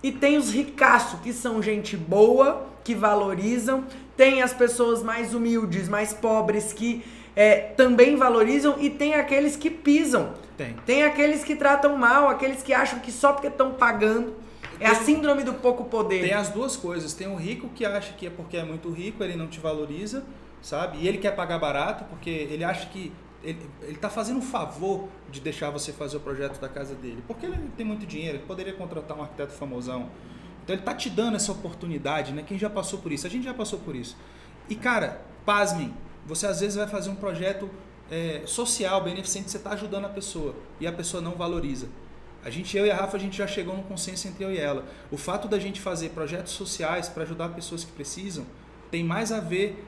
E 0.02 0.12
tem 0.12 0.36
os 0.36 0.52
ricaços, 0.52 1.18
que 1.20 1.32
são 1.32 1.62
gente 1.62 1.96
boa, 1.96 2.66
que 2.84 2.94
valorizam, 2.94 3.82
tem 4.14 4.42
as 4.42 4.52
pessoas 4.52 5.02
mais 5.02 5.32
humildes, 5.32 5.88
mais 5.88 6.12
pobres, 6.12 6.70
que 6.70 7.02
é, 7.34 7.60
também 7.60 8.14
valorizam, 8.14 8.76
e 8.78 8.90
tem 8.90 9.14
aqueles 9.14 9.56
que 9.56 9.70
pisam. 9.70 10.34
Tem. 10.54 10.76
Tem 10.84 11.04
aqueles 11.04 11.42
que 11.42 11.56
tratam 11.56 11.96
mal, 11.96 12.28
aqueles 12.28 12.62
que 12.62 12.74
acham 12.74 12.98
que 12.98 13.10
só 13.10 13.32
porque 13.32 13.46
estão 13.46 13.72
pagando. 13.72 14.34
É 14.78 14.86
a 14.86 14.94
síndrome 14.94 15.42
do 15.42 15.54
pouco 15.54 15.84
poder. 15.84 16.20
Tem 16.20 16.34
as 16.34 16.50
duas 16.50 16.76
coisas. 16.76 17.14
Tem 17.14 17.26
o 17.26 17.36
rico 17.36 17.68
que 17.74 17.86
acha 17.86 18.12
que 18.12 18.26
é 18.26 18.30
porque 18.30 18.56
é 18.56 18.64
muito 18.64 18.90
rico, 18.90 19.24
ele 19.24 19.34
não 19.34 19.46
te 19.48 19.58
valoriza 19.58 20.22
sabe? 20.62 20.98
E 20.98 21.08
ele 21.08 21.18
quer 21.18 21.34
pagar 21.34 21.58
barato 21.58 22.04
porque 22.04 22.30
ele 22.30 22.64
acha 22.64 22.86
que 22.88 23.12
ele 23.42 23.60
está 23.88 24.10
fazendo 24.10 24.38
um 24.38 24.42
favor 24.42 25.08
de 25.30 25.40
deixar 25.40 25.70
você 25.70 25.92
fazer 25.92 26.16
o 26.16 26.20
projeto 26.20 26.60
da 26.60 26.68
casa 26.68 26.94
dele. 26.94 27.22
Porque 27.26 27.46
ele 27.46 27.56
tem 27.76 27.86
muito 27.86 28.04
dinheiro, 28.04 28.38
ele 28.38 28.46
poderia 28.46 28.72
contratar 28.72 29.16
um 29.16 29.22
arquiteto 29.22 29.52
famosão. 29.52 30.10
Então 30.64 30.74
ele 30.74 30.82
está 30.82 30.94
te 30.94 31.08
dando 31.08 31.36
essa 31.36 31.52
oportunidade, 31.52 32.32
né? 32.32 32.42
Quem 32.46 32.58
já 32.58 32.68
passou 32.68 32.98
por 32.98 33.12
isso? 33.12 33.26
A 33.26 33.30
gente 33.30 33.44
já 33.44 33.54
passou 33.54 33.78
por 33.78 33.94
isso. 33.94 34.16
E 34.68 34.74
cara, 34.74 35.22
pasmem, 35.46 35.94
você 36.26 36.46
às 36.46 36.60
vezes 36.60 36.76
vai 36.76 36.86
fazer 36.86 37.10
um 37.10 37.14
projeto 37.14 37.70
é, 38.10 38.42
social, 38.44 39.02
beneficente, 39.02 39.50
você 39.50 39.56
está 39.56 39.70
ajudando 39.70 40.06
a 40.06 40.10
pessoa 40.10 40.54
e 40.80 40.86
a 40.86 40.92
pessoa 40.92 41.22
não 41.22 41.32
valoriza. 41.32 41.88
A 42.44 42.50
gente, 42.50 42.76
eu 42.76 42.86
e 42.86 42.90
a 42.90 42.96
Rafa, 42.96 43.16
a 43.16 43.20
gente 43.20 43.36
já 43.36 43.46
chegou 43.46 43.74
num 43.76 43.82
consenso 43.82 44.28
entre 44.28 44.44
eu 44.44 44.52
e 44.52 44.58
ela. 44.58 44.84
O 45.10 45.16
fato 45.16 45.48
da 45.48 45.58
gente 45.58 45.80
fazer 45.80 46.10
projetos 46.10 46.52
sociais 46.52 47.08
para 47.08 47.22
ajudar 47.22 47.48
pessoas 47.50 47.84
que 47.84 47.92
precisam 47.92 48.46
tem 48.90 49.02
mais 49.02 49.32
a 49.32 49.40
ver 49.40 49.84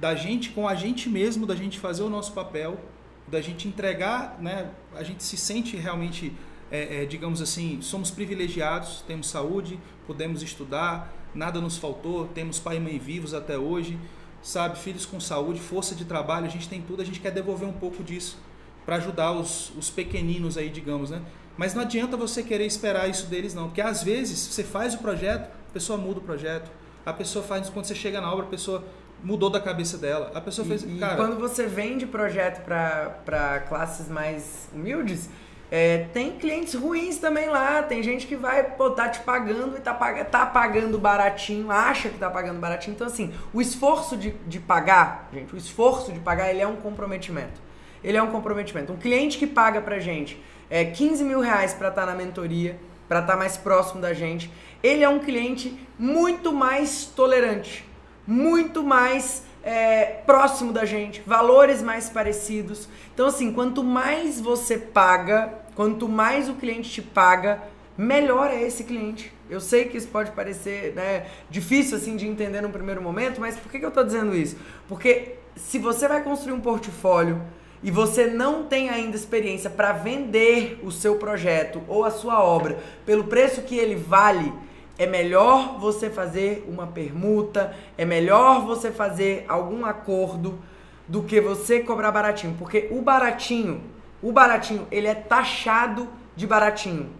da 0.00 0.14
gente 0.14 0.50
com 0.50 0.68
a 0.68 0.74
gente 0.74 1.08
mesmo, 1.08 1.46
da 1.46 1.54
gente 1.54 1.78
fazer 1.78 2.02
o 2.02 2.10
nosso 2.10 2.32
papel, 2.32 2.78
da 3.26 3.40
gente 3.40 3.68
entregar, 3.68 4.38
né? 4.40 4.70
A 4.94 5.02
gente 5.02 5.22
se 5.22 5.36
sente 5.36 5.76
realmente, 5.76 6.32
é, 6.70 7.02
é, 7.02 7.06
digamos 7.06 7.40
assim, 7.40 7.80
somos 7.80 8.10
privilegiados, 8.10 9.02
temos 9.06 9.28
saúde, 9.28 9.78
podemos 10.06 10.42
estudar, 10.42 11.12
nada 11.34 11.60
nos 11.60 11.76
faltou, 11.76 12.26
temos 12.28 12.58
pai 12.58 12.76
e 12.76 12.80
mãe 12.80 12.98
vivos 12.98 13.34
até 13.34 13.56
hoje, 13.56 13.98
sabe, 14.42 14.78
filhos 14.78 15.06
com 15.06 15.18
saúde, 15.18 15.60
força 15.60 15.94
de 15.94 16.04
trabalho, 16.04 16.46
a 16.46 16.50
gente 16.50 16.68
tem 16.68 16.82
tudo, 16.82 17.00
a 17.00 17.04
gente 17.04 17.20
quer 17.20 17.30
devolver 17.30 17.68
um 17.68 17.72
pouco 17.72 18.02
disso 18.02 18.38
para 18.84 18.96
ajudar 18.96 19.32
os, 19.32 19.72
os 19.76 19.88
pequeninos 19.88 20.58
aí, 20.58 20.68
digamos, 20.68 21.10
né? 21.10 21.22
Mas 21.56 21.72
não 21.72 21.82
adianta 21.82 22.16
você 22.16 22.42
querer 22.42 22.66
esperar 22.66 23.08
isso 23.08 23.26
deles 23.26 23.54
não, 23.54 23.68
porque 23.68 23.80
às 23.80 24.02
vezes 24.02 24.38
você 24.38 24.62
faz 24.62 24.94
o 24.94 24.98
projeto, 24.98 25.44
a 25.44 25.72
pessoa 25.72 25.96
muda 25.96 26.18
o 26.18 26.22
projeto, 26.22 26.70
a 27.06 27.12
pessoa 27.12 27.44
faz 27.44 27.70
quando 27.70 27.86
você 27.86 27.94
chega 27.94 28.20
na 28.20 28.32
obra, 28.32 28.46
a 28.46 28.48
pessoa 28.48 28.84
mudou 29.24 29.50
da 29.50 29.60
cabeça 29.60 29.98
dela. 29.98 30.30
A 30.34 30.40
pessoa 30.40 30.66
fez. 30.66 30.84
E, 30.84 30.98
cara, 30.98 31.16
quando 31.16 31.36
você 31.36 31.66
vende 31.66 32.06
projeto 32.06 32.64
para 32.64 33.60
classes 33.68 34.08
mais 34.08 34.68
humildes, 34.72 35.28
É, 35.70 36.06
tem 36.12 36.38
clientes 36.38 36.74
ruins 36.74 37.18
também 37.18 37.48
lá, 37.48 37.82
tem 37.82 38.00
gente 38.00 38.28
que 38.28 38.36
vai, 38.36 38.62
pô, 38.62 38.90
tá 38.90 39.08
te 39.08 39.20
pagando 39.20 39.76
e 39.76 39.80
tá, 39.80 39.92
tá 40.24 40.46
pagando 40.46 40.98
baratinho, 40.98 41.68
acha 41.68 42.10
que 42.10 42.18
tá 42.18 42.30
pagando 42.30 42.60
baratinho. 42.60 42.94
Então, 42.94 43.06
assim, 43.08 43.32
o 43.52 43.60
esforço 43.60 44.16
de, 44.16 44.30
de 44.46 44.60
pagar, 44.60 45.28
gente, 45.32 45.52
o 45.52 45.56
esforço 45.56 46.12
de 46.12 46.20
pagar, 46.20 46.50
ele 46.50 46.60
é 46.60 46.66
um 46.66 46.76
comprometimento. 46.76 47.60
Ele 48.04 48.16
é 48.16 48.22
um 48.22 48.30
comprometimento. 48.30 48.92
Um 48.92 48.96
cliente 48.96 49.36
que 49.36 49.48
paga 49.48 49.80
pra 49.80 49.98
gente 49.98 50.40
é, 50.70 50.84
15 50.84 51.24
mil 51.24 51.40
reais 51.40 51.72
pra 51.72 51.88
estar 51.88 52.02
tá 52.02 52.06
na 52.06 52.14
mentoria, 52.14 52.78
pra 53.08 53.20
estar 53.20 53.32
tá 53.32 53.38
mais 53.38 53.56
próximo 53.56 54.00
da 54.00 54.12
gente, 54.12 54.50
ele 54.82 55.02
é 55.02 55.08
um 55.08 55.18
cliente 55.18 55.76
muito 55.98 56.52
mais 56.52 57.06
tolerante, 57.06 57.84
muito 58.26 58.82
mais 58.82 59.44
é, 59.62 60.04
próximo 60.26 60.72
da 60.72 60.84
gente, 60.84 61.22
valores 61.26 61.82
mais 61.82 62.08
parecidos. 62.08 62.88
Então, 63.12 63.26
assim, 63.26 63.52
quanto 63.52 63.82
mais 63.82 64.40
você 64.40 64.76
paga, 64.78 65.52
quanto 65.74 66.08
mais 66.08 66.48
o 66.48 66.54
cliente 66.54 66.90
te 66.90 67.02
paga, 67.02 67.62
melhor 67.96 68.50
é 68.50 68.62
esse 68.62 68.84
cliente. 68.84 69.32
Eu 69.48 69.60
sei 69.60 69.86
que 69.86 69.96
isso 69.96 70.08
pode 70.08 70.32
parecer 70.32 70.94
né, 70.94 71.26
difícil 71.50 71.96
assim 71.96 72.16
de 72.16 72.26
entender 72.26 72.60
no 72.60 72.70
primeiro 72.70 73.00
momento, 73.02 73.40
mas 73.40 73.56
por 73.56 73.70
que, 73.70 73.78
que 73.78 73.84
eu 73.84 73.90
estou 73.90 74.04
dizendo 74.04 74.34
isso? 74.34 74.56
Porque 74.88 75.36
se 75.56 75.78
você 75.78 76.08
vai 76.08 76.22
construir 76.22 76.52
um 76.52 76.60
portfólio 76.60 77.40
e 77.82 77.90
você 77.90 78.26
não 78.26 78.64
tem 78.64 78.88
ainda 78.88 79.14
experiência 79.14 79.68
para 79.68 79.92
vender 79.92 80.80
o 80.82 80.90
seu 80.90 81.16
projeto 81.16 81.82
ou 81.86 82.04
a 82.04 82.10
sua 82.10 82.42
obra 82.42 82.78
pelo 83.04 83.24
preço 83.24 83.62
que 83.62 83.76
ele 83.76 83.94
vale, 83.94 84.52
é 84.98 85.06
melhor 85.06 85.78
você 85.78 86.08
fazer 86.08 86.64
uma 86.68 86.86
permuta, 86.86 87.74
é 87.98 88.04
melhor 88.04 88.64
você 88.64 88.90
fazer 88.90 89.44
algum 89.48 89.84
acordo 89.84 90.58
do 91.06 91.22
que 91.22 91.40
você 91.40 91.80
cobrar 91.80 92.10
baratinho, 92.10 92.54
porque 92.58 92.88
o 92.90 93.02
baratinho, 93.02 93.82
o 94.22 94.32
baratinho, 94.32 94.86
ele 94.90 95.06
é 95.06 95.14
taxado 95.14 96.08
de 96.34 96.46
baratinho. 96.46 97.10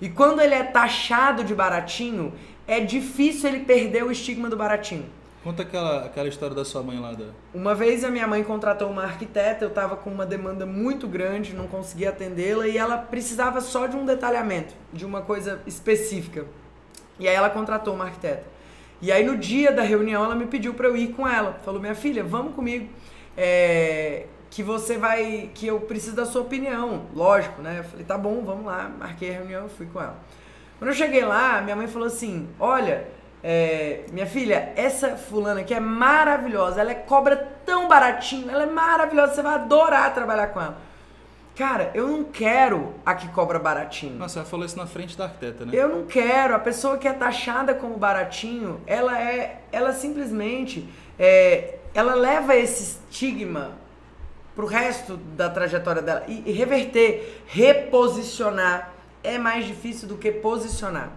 E 0.00 0.08
quando 0.08 0.40
ele 0.40 0.54
é 0.54 0.62
taxado 0.62 1.42
de 1.42 1.54
baratinho, 1.54 2.32
é 2.66 2.80
difícil 2.80 3.48
ele 3.48 3.60
perder 3.60 4.04
o 4.04 4.10
estigma 4.10 4.48
do 4.48 4.56
baratinho. 4.56 5.06
Conta 5.42 5.62
aquela, 5.62 6.04
aquela 6.04 6.28
história 6.28 6.56
da 6.56 6.64
sua 6.64 6.82
mãe 6.82 6.98
lá. 6.98 7.12
Da... 7.12 7.26
Uma 7.54 7.72
vez 7.72 8.02
a 8.02 8.10
minha 8.10 8.26
mãe 8.26 8.42
contratou 8.42 8.90
uma 8.90 9.04
arquiteta, 9.04 9.64
eu 9.64 9.68
estava 9.68 9.96
com 9.96 10.10
uma 10.10 10.26
demanda 10.26 10.66
muito 10.66 11.06
grande, 11.06 11.54
não 11.54 11.68
conseguia 11.68 12.08
atendê-la 12.08 12.66
e 12.66 12.76
ela 12.76 12.98
precisava 12.98 13.60
só 13.60 13.86
de 13.86 13.96
um 13.96 14.04
detalhamento, 14.04 14.74
de 14.92 15.06
uma 15.06 15.22
coisa 15.22 15.62
específica. 15.64 16.46
E 17.18 17.28
aí 17.28 17.34
ela 17.34 17.50
contratou 17.50 17.94
uma 17.94 18.04
arquiteta. 18.04 18.44
E 19.00 19.12
aí 19.12 19.24
no 19.24 19.36
dia 19.36 19.72
da 19.72 19.82
reunião 19.82 20.24
ela 20.24 20.34
me 20.34 20.46
pediu 20.46 20.74
para 20.74 20.88
eu 20.88 20.96
ir 20.96 21.08
com 21.08 21.28
ela. 21.28 21.58
Falou: 21.64 21.80
"Minha 21.80 21.94
filha, 21.94 22.24
vamos 22.24 22.54
comigo. 22.54 22.88
É, 23.36 24.26
que 24.50 24.62
você 24.62 24.96
vai, 24.96 25.50
que 25.54 25.66
eu 25.66 25.80
preciso 25.80 26.16
da 26.16 26.24
sua 26.24 26.42
opinião, 26.42 27.06
lógico, 27.14 27.60
né? 27.60 27.78
Eu 27.78 27.84
falei: 27.84 28.04
"Tá 28.04 28.16
bom, 28.16 28.42
vamos 28.44 28.66
lá". 28.66 28.90
Marquei 28.98 29.30
a 29.30 29.38
reunião, 29.38 29.68
fui 29.68 29.86
com 29.86 30.00
ela. 30.00 30.16
Quando 30.78 30.90
eu 30.90 30.96
cheguei 30.96 31.24
lá, 31.24 31.60
minha 31.60 31.76
mãe 31.76 31.86
falou 31.86 32.08
assim: 32.08 32.48
"Olha, 32.58 33.06
é, 33.42 34.04
minha 34.10 34.26
filha, 34.26 34.72
essa 34.76 35.16
fulana 35.16 35.60
aqui 35.60 35.72
é 35.72 35.80
maravilhosa. 35.80 36.80
Ela 36.80 36.90
é, 36.90 36.94
cobra 36.94 37.36
tão 37.64 37.86
baratinho, 37.86 38.50
ela 38.50 38.64
é 38.64 38.66
maravilhosa. 38.66 39.34
Você 39.34 39.42
vai 39.42 39.54
adorar 39.54 40.12
trabalhar 40.14 40.48
com 40.48 40.60
ela. 40.60 40.78
Cara, 41.56 41.90
eu 41.94 42.06
não 42.06 42.22
quero 42.22 42.92
a 43.04 43.14
que 43.14 43.28
cobra 43.28 43.58
baratinho. 43.58 44.18
Nossa, 44.18 44.40
ela 44.40 44.48
falou 44.48 44.66
isso 44.66 44.76
na 44.76 44.86
frente 44.86 45.16
da 45.16 45.24
arquiteta, 45.24 45.64
né? 45.64 45.72
Eu 45.74 45.88
não 45.88 46.06
quero. 46.06 46.54
A 46.54 46.58
pessoa 46.58 46.98
que 46.98 47.08
é 47.08 47.14
taxada 47.14 47.74
como 47.74 47.96
baratinho, 47.96 48.78
ela 48.86 49.18
é. 49.18 49.62
Ela 49.72 49.94
simplesmente. 49.94 50.86
É, 51.18 51.78
ela 51.94 52.14
leva 52.14 52.54
esse 52.54 52.82
estigma 52.82 53.72
pro 54.54 54.66
resto 54.66 55.16
da 55.16 55.48
trajetória 55.48 56.02
dela. 56.02 56.24
E, 56.28 56.42
e 56.44 56.52
reverter, 56.52 57.42
reposicionar 57.46 58.92
é 59.24 59.38
mais 59.38 59.64
difícil 59.64 60.06
do 60.06 60.18
que 60.18 60.30
posicionar. 60.30 61.10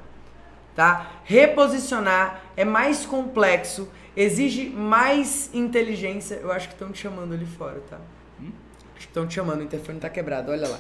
Tá? 0.74 1.20
Reposicionar 1.26 2.44
é 2.56 2.64
mais 2.64 3.06
complexo, 3.06 3.90
exige 4.16 4.70
mais 4.70 5.50
inteligência. 5.54 6.36
Eu 6.36 6.50
acho 6.50 6.70
que 6.70 6.76
estão 6.76 6.94
te 6.94 7.00
chamando 7.00 7.34
ali 7.34 7.46
fora, 7.46 7.82
tá? 7.90 8.00
Estão 9.00 9.26
te 9.26 9.36
chamando, 9.36 9.62
o 9.62 9.64
interfone 9.64 9.98
está 9.98 10.10
quebrado, 10.10 10.52
olha 10.52 10.68
lá. 10.68 10.80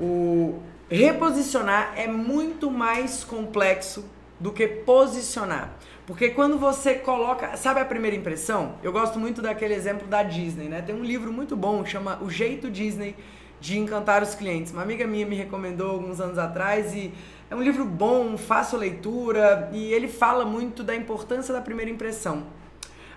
O 0.00 0.60
reposicionar 0.88 1.92
é 1.96 2.06
muito 2.06 2.70
mais 2.70 3.22
complexo 3.22 4.04
do 4.38 4.50
que 4.50 4.66
posicionar. 4.66 5.76
Porque 6.06 6.30
quando 6.30 6.58
você 6.58 6.94
coloca, 6.94 7.56
sabe 7.56 7.80
a 7.80 7.84
primeira 7.84 8.16
impressão? 8.16 8.74
Eu 8.82 8.90
gosto 8.90 9.18
muito 9.18 9.40
daquele 9.40 9.74
exemplo 9.74 10.08
da 10.08 10.22
Disney, 10.22 10.68
né? 10.68 10.82
Tem 10.82 10.94
um 10.94 11.04
livro 11.04 11.32
muito 11.32 11.56
bom, 11.56 11.84
chama 11.84 12.18
O 12.20 12.28
Jeito 12.28 12.70
Disney 12.70 13.14
de 13.60 13.78
Encantar 13.78 14.22
os 14.22 14.34
Clientes. 14.34 14.72
Uma 14.72 14.82
amiga 14.82 15.06
minha 15.06 15.26
me 15.26 15.36
recomendou 15.36 15.90
alguns 15.90 16.20
anos 16.20 16.38
atrás 16.38 16.94
e 16.94 17.12
é 17.50 17.54
um 17.54 17.62
livro 17.62 17.84
bom, 17.84 18.36
fácil 18.36 18.78
leitura 18.78 19.70
e 19.72 19.92
ele 19.92 20.08
fala 20.08 20.44
muito 20.44 20.82
da 20.82 20.96
importância 20.96 21.52
da 21.52 21.60
primeira 21.60 21.90
impressão. 21.90 22.44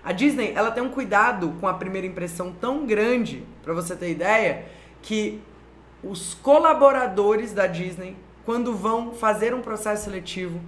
A 0.04 0.12
Disney, 0.12 0.52
ela 0.54 0.70
tem 0.70 0.82
um 0.82 0.90
cuidado 0.90 1.54
com 1.58 1.66
a 1.66 1.72
primeira 1.72 2.06
impressão 2.06 2.52
tão 2.52 2.84
grande, 2.84 3.42
para 3.62 3.72
você 3.72 3.96
ter 3.96 4.10
ideia, 4.10 4.66
que 5.00 5.40
os 6.02 6.34
colaboradores 6.34 7.52
da 7.52 7.66
Disney, 7.66 8.14
quando 8.44 8.74
vão 8.74 9.14
fazer 9.14 9.54
um 9.54 9.62
processo 9.62 10.04
seletivo, 10.04 10.60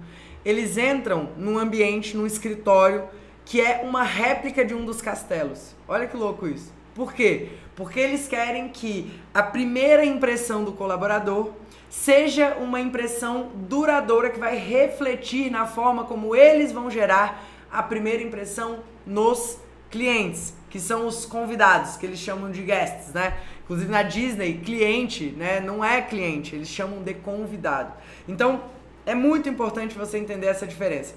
eles 0.43 0.75
entram 0.75 1.29
num 1.37 1.59
ambiente, 1.59 2.17
num 2.17 2.25
escritório 2.25 3.07
que 3.45 3.61
é 3.61 3.81
uma 3.83 4.01
réplica 4.01 4.65
de 4.65 4.73
um 4.73 4.83
dos 4.83 5.03
castelos. 5.03 5.75
Olha 5.87 6.07
que 6.07 6.17
louco 6.17 6.47
isso. 6.47 6.73
Por 6.95 7.13
quê? 7.13 7.49
Porque 7.75 7.99
eles 7.99 8.27
querem 8.27 8.69
que 8.69 9.11
a 9.31 9.43
primeira 9.43 10.03
impressão 10.03 10.63
do 10.63 10.71
colaborador 10.71 11.51
seja 11.89 12.55
uma 12.59 12.81
impressão 12.81 13.51
duradoura 13.53 14.31
que 14.31 14.39
vai 14.39 14.57
refletir 14.57 15.51
na 15.51 15.67
forma 15.67 16.05
como 16.05 16.35
eles 16.35 16.71
vão 16.71 16.89
gerar 16.89 17.45
a 17.71 17.83
primeira 17.83 18.23
impressão 18.23 18.79
nos 19.07 19.57
clientes, 19.89 20.53
que 20.69 20.79
são 20.79 21.07
os 21.07 21.25
convidados, 21.25 21.95
que 21.97 22.05
eles 22.05 22.19
chamam 22.19 22.51
de 22.51 22.61
guests, 22.61 23.13
né? 23.13 23.37
Inclusive 23.63 23.91
na 23.91 24.03
Disney, 24.03 24.61
cliente, 24.63 25.33
né, 25.37 25.59
não 25.59 25.83
é 25.83 26.01
cliente, 26.01 26.55
eles 26.55 26.69
chamam 26.69 27.03
de 27.03 27.13
convidado. 27.13 27.93
Então, 28.27 28.61
é 29.05 29.13
muito 29.13 29.49
importante 29.49 29.97
você 29.97 30.17
entender 30.17 30.47
essa 30.47 30.65
diferença. 30.65 31.15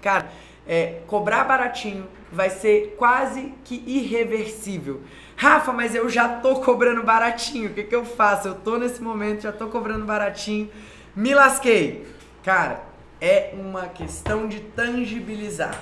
Cara, 0.00 0.30
é, 0.66 1.00
cobrar 1.06 1.44
baratinho 1.44 2.06
vai 2.32 2.48
ser 2.48 2.94
quase 2.98 3.52
que 3.62 3.82
irreversível. 3.86 5.02
Rafa, 5.36 5.72
mas 5.72 5.94
eu 5.94 6.08
já 6.08 6.28
tô 6.28 6.56
cobrando 6.56 7.02
baratinho, 7.02 7.70
o 7.70 7.74
que, 7.74 7.84
que 7.84 7.94
eu 7.94 8.04
faço? 8.04 8.48
Eu 8.48 8.54
tô 8.54 8.78
nesse 8.78 9.02
momento, 9.02 9.42
já 9.42 9.52
tô 9.52 9.68
cobrando 9.68 10.06
baratinho, 10.06 10.70
me 11.14 11.34
lasquei. 11.34 12.06
Cara, 12.42 12.82
é 13.20 13.50
uma 13.54 13.86
questão 13.88 14.48
de 14.48 14.60
tangibilizar. 14.60 15.78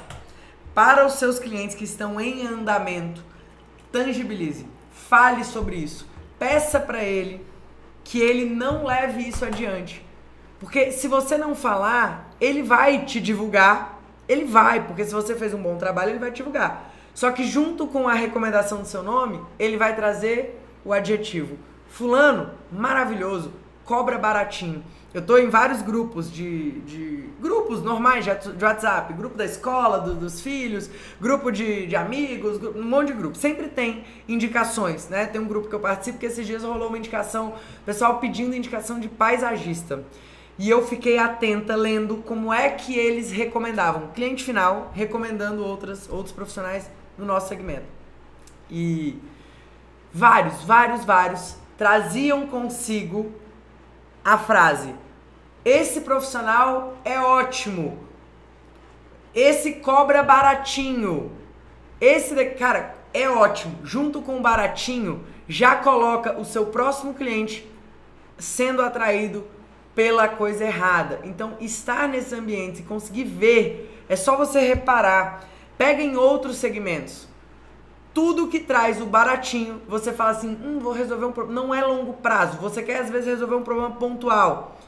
Para 0.74 1.06
os 1.06 1.14
seus 1.14 1.38
clientes 1.38 1.76
que 1.76 1.84
estão 1.84 2.20
em 2.20 2.44
andamento, 2.44 3.24
tangibilize, 3.92 4.66
fale 4.90 5.44
sobre 5.44 5.76
isso, 5.76 6.08
peça 6.36 6.80
para 6.80 7.04
ele 7.04 7.46
que 8.02 8.20
ele 8.20 8.44
não 8.44 8.84
leve 8.84 9.22
isso 9.22 9.44
adiante. 9.44 10.04
Porque 10.58 10.90
se 10.90 11.06
você 11.06 11.38
não 11.38 11.54
falar, 11.54 12.30
ele 12.40 12.62
vai 12.62 13.04
te 13.04 13.20
divulgar, 13.20 14.00
ele 14.28 14.44
vai, 14.44 14.84
porque 14.84 15.04
se 15.04 15.14
você 15.14 15.36
fez 15.36 15.54
um 15.54 15.62
bom 15.62 15.76
trabalho, 15.76 16.10
ele 16.10 16.18
vai 16.18 16.32
te 16.32 16.38
divulgar. 16.38 16.90
Só 17.14 17.30
que 17.30 17.46
junto 17.46 17.86
com 17.86 18.08
a 18.08 18.14
recomendação 18.14 18.80
do 18.80 18.88
seu 18.88 19.02
nome, 19.02 19.40
ele 19.58 19.76
vai 19.76 19.94
trazer 19.94 20.60
o 20.84 20.92
adjetivo. 20.92 21.56
Fulano, 21.86 22.50
maravilhoso, 22.72 23.52
cobra 23.84 24.18
baratinho. 24.18 24.82
Eu 25.12 25.20
estou 25.20 25.38
em 25.38 25.48
vários 25.48 25.80
grupos 25.80 26.32
de, 26.32 26.80
de 26.80 27.28
grupos 27.40 27.82
normais 27.82 28.24
de 28.24 28.64
WhatsApp, 28.64 29.12
grupo 29.12 29.36
da 29.36 29.44
escola, 29.44 30.00
do, 30.00 30.14
dos 30.14 30.40
filhos, 30.40 30.90
grupo 31.20 31.52
de, 31.52 31.86
de 31.86 31.94
amigos, 31.94 32.60
um 32.74 32.82
monte 32.82 33.08
de 33.08 33.12
grupo. 33.12 33.36
Sempre 33.36 33.68
tem 33.68 34.04
indicações, 34.26 35.08
né? 35.08 35.26
Tem 35.26 35.40
um 35.40 35.46
grupo 35.46 35.68
que 35.68 35.74
eu 35.74 35.78
participo 35.78 36.18
que 36.18 36.26
esses 36.26 36.44
dias 36.44 36.64
rolou 36.64 36.88
uma 36.88 36.98
indicação, 36.98 37.54
pessoal 37.86 38.18
pedindo 38.18 38.56
indicação 38.56 38.98
de 38.98 39.08
paisagista. 39.08 40.02
E 40.58 40.68
eu 40.68 40.84
fiquei 40.84 41.18
atenta 41.18 41.76
lendo 41.76 42.16
como 42.18 42.52
é 42.52 42.70
que 42.70 42.98
eles 42.98 43.30
recomendavam. 43.30 44.08
Cliente 44.14 44.42
final 44.42 44.90
recomendando 44.94 45.64
outras, 45.64 46.08
outros 46.10 46.32
profissionais 46.32 46.90
no 47.16 47.24
nosso 47.24 47.48
segmento. 47.48 47.86
E 48.68 49.16
vários, 50.12 50.62
vários, 50.62 51.04
vários 51.04 51.56
traziam 51.76 52.46
consigo 52.46 53.32
a 54.24 54.38
frase: 54.38 54.94
esse 55.64 56.00
profissional 56.00 56.96
é 57.04 57.20
ótimo. 57.20 57.98
Esse 59.34 59.74
cobra 59.74 60.22
baratinho. 60.22 61.32
Esse, 62.00 62.34
cara, 62.50 62.94
é 63.12 63.28
ótimo. 63.28 63.78
Junto 63.84 64.22
com 64.22 64.38
o 64.38 64.42
baratinho, 64.42 65.24
já 65.48 65.76
coloca 65.76 66.38
o 66.38 66.44
seu 66.44 66.66
próximo 66.66 67.14
cliente 67.14 67.68
sendo 68.38 68.82
atraído 68.82 69.46
pela 69.94 70.28
coisa 70.28 70.64
errada. 70.64 71.20
Então, 71.24 71.56
estar 71.60 72.08
nesse 72.08 72.34
ambiente 72.34 72.80
e 72.80 72.84
conseguir 72.84 73.24
ver, 73.24 74.04
é 74.08 74.16
só 74.16 74.36
você 74.36 74.60
reparar. 74.60 75.48
Pega 75.78 76.02
em 76.02 76.16
outros 76.16 76.56
segmentos. 76.56 77.28
Tudo 78.14 78.46
que 78.46 78.60
traz 78.60 79.02
o 79.02 79.06
baratinho, 79.06 79.82
você 79.88 80.12
fala 80.12 80.30
assim, 80.30 80.56
hum, 80.64 80.78
vou 80.78 80.92
resolver 80.92 81.26
um 81.26 81.32
problema. 81.32 81.60
Não 81.60 81.74
é 81.74 81.84
longo 81.84 82.14
prazo. 82.14 82.56
Você 82.58 82.82
quer, 82.82 83.00
às 83.00 83.10
vezes, 83.10 83.26
resolver 83.26 83.56
um 83.56 83.62
problema 83.62 83.90
pontual. 83.90 84.78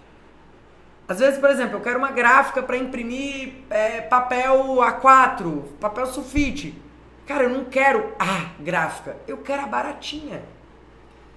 Às 1.09 1.19
vezes, 1.19 1.39
por 1.39 1.51
exemplo, 1.51 1.77
eu 1.77 1.81
quero 1.81 1.99
uma 1.99 2.13
gráfica 2.13 2.63
para 2.63 2.77
imprimir 2.77 3.55
é, 3.69 4.01
papel 4.01 4.77
A4, 4.77 5.63
papel 5.81 6.07
sulfite. 6.07 6.81
Cara, 7.27 7.45
eu 7.45 7.51
não 7.51 7.65
quero 7.65 8.13
a 8.19 8.51
gráfica, 8.61 9.17
eu 9.27 9.39
quero 9.39 9.63
a 9.63 9.67
baratinha. 9.67 10.43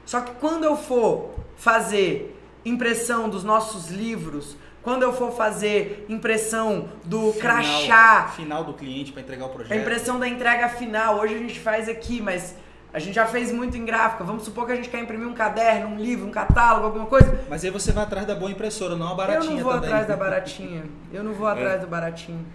Só 0.05 0.21
que 0.21 0.31
quando 0.35 0.63
eu 0.63 0.75
for 0.75 1.31
fazer 1.55 2.39
impressão 2.63 3.29
dos 3.29 3.43
nossos 3.43 3.89
livros, 3.89 4.55
quando 4.81 5.03
eu 5.03 5.11
for 5.13 5.31
fazer 5.31 6.05
impressão 6.09 6.89
do 7.05 7.33
Final- 7.33 7.39
crachá, 7.41 8.27
Final 8.35 8.63
do 8.63 8.73
cliente 8.73 9.11
para 9.11 9.21
entregar 9.21 9.45
o 9.45 9.49
projeto. 9.49 9.71
a 9.77 9.81
impressão 9.81 10.19
da 10.19 10.27
entrega 10.27 10.69
final, 10.69 11.19
hoje 11.19 11.35
a 11.35 11.37
gente 11.37 11.59
faz 11.59 11.89
aqui, 11.89 12.21
mas 12.21 12.55
a 12.93 12.97
gente 12.99 13.13
já 13.15 13.25
fez 13.25 13.51
muito 13.51 13.77
em 13.77 13.85
gráfica. 13.85 14.23
Vamos 14.23 14.43
supor 14.43 14.65
que 14.65 14.71
a 14.71 14.75
gente 14.75 14.89
quer 14.89 14.99
imprimir 14.99 15.27
um 15.27 15.33
caderno, 15.33 15.89
um 15.89 15.97
livro, 15.99 16.25
um 16.27 16.31
catálogo, 16.31 16.85
alguma 16.87 17.05
coisa. 17.05 17.43
Mas 17.49 17.63
aí 17.63 17.69
você 17.69 17.91
vai 17.91 18.03
atrás 18.03 18.25
da 18.25 18.33
boa 18.35 18.49
impressora, 18.49 18.95
não 18.95 19.09
a 19.09 19.13
baratinha 19.15 19.51
eu 19.51 19.55
não 19.57 19.63
vou 19.63 19.73
também. 19.73 19.89
atrás 19.89 20.07
da 20.07 20.15
baratinha. 20.17 20.83
Eu 21.13 21.23
não 21.23 21.33
vou 21.33 21.47
atrás 21.47 21.81
do 21.81 21.87
baratinho. 21.87 22.45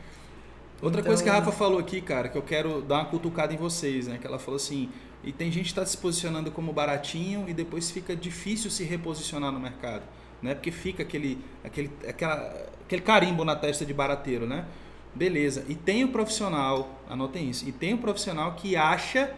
Outra 0.82 1.00
Então- 1.00 1.08
coisa 1.10 1.22
que 1.22 1.28
a 1.30 1.34
Rafa 1.34 1.52
falou 1.52 1.78
aqui, 1.78 2.00
cara, 2.00 2.28
que 2.28 2.36
eu 2.36 2.42
quero 2.42 2.82
dar 2.82 2.96
uma 2.96 3.04
cutucada 3.06 3.52
em 3.54 3.56
vocês, 3.56 4.06
né? 4.08 4.18
Que 4.20 4.26
ela 4.26 4.38
falou 4.38 4.56
assim, 4.56 4.90
e 5.22 5.32
tem 5.32 5.50
gente 5.52 5.64
que 5.66 5.70
está 5.70 5.86
se 5.86 5.96
posicionando 5.96 6.50
como 6.50 6.72
baratinho 6.72 7.44
e 7.48 7.54
depois 7.54 7.90
fica 7.90 8.14
difícil 8.16 8.70
se 8.70 8.82
reposicionar 8.84 9.50
no 9.52 9.60
mercado, 9.60 10.02
né? 10.44 10.54
Porque 10.54 10.70
fica 10.70 11.02
aquele, 11.02 11.42
aquele, 11.64 11.90
aquela, 12.06 12.68
aquele 12.84 13.00
carimbo 13.00 13.46
na 13.46 13.56
testa 13.56 13.84
de 13.86 13.94
barateiro, 13.94 14.46
né? 14.46 14.66
Beleza. 15.14 15.64
E 15.70 15.74
tem 15.74 16.04
o 16.04 16.08
profissional, 16.08 17.00
anotem 17.08 17.48
isso, 17.48 17.66
e 17.66 17.72
tem 17.72 17.94
o 17.94 17.98
profissional 17.98 18.52
que 18.52 18.76
acha 18.76 19.34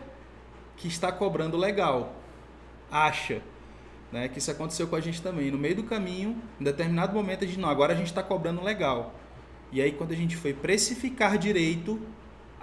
que 0.77 0.89
está 0.89 1.13
cobrando 1.13 1.57
legal. 1.57 2.13
Acha. 2.91 3.41
Né? 4.11 4.27
Que 4.27 4.41
isso 4.41 4.51
aconteceu 4.51 4.89
com 4.89 4.97
a 4.97 5.01
gente 5.01 5.23
também. 5.23 5.49
No 5.49 5.59
meio 5.59 5.77
do 5.77 5.85
caminho, 5.85 6.43
em 6.61 6.65
determinado 6.65 7.15
momento, 7.15 7.45
a 7.45 7.47
gente, 7.47 7.61
não, 7.61 7.69
agora 7.69 7.93
a 7.93 7.97
gente 7.97 8.09
está 8.09 8.23
cobrando 8.23 8.61
legal. 8.61 9.15
E 9.71 9.81
aí, 9.81 9.93
quando 9.93 10.11
a 10.11 10.17
gente 10.17 10.37
foi 10.37 10.53
precificar 10.53 11.39
direito, 11.39 12.01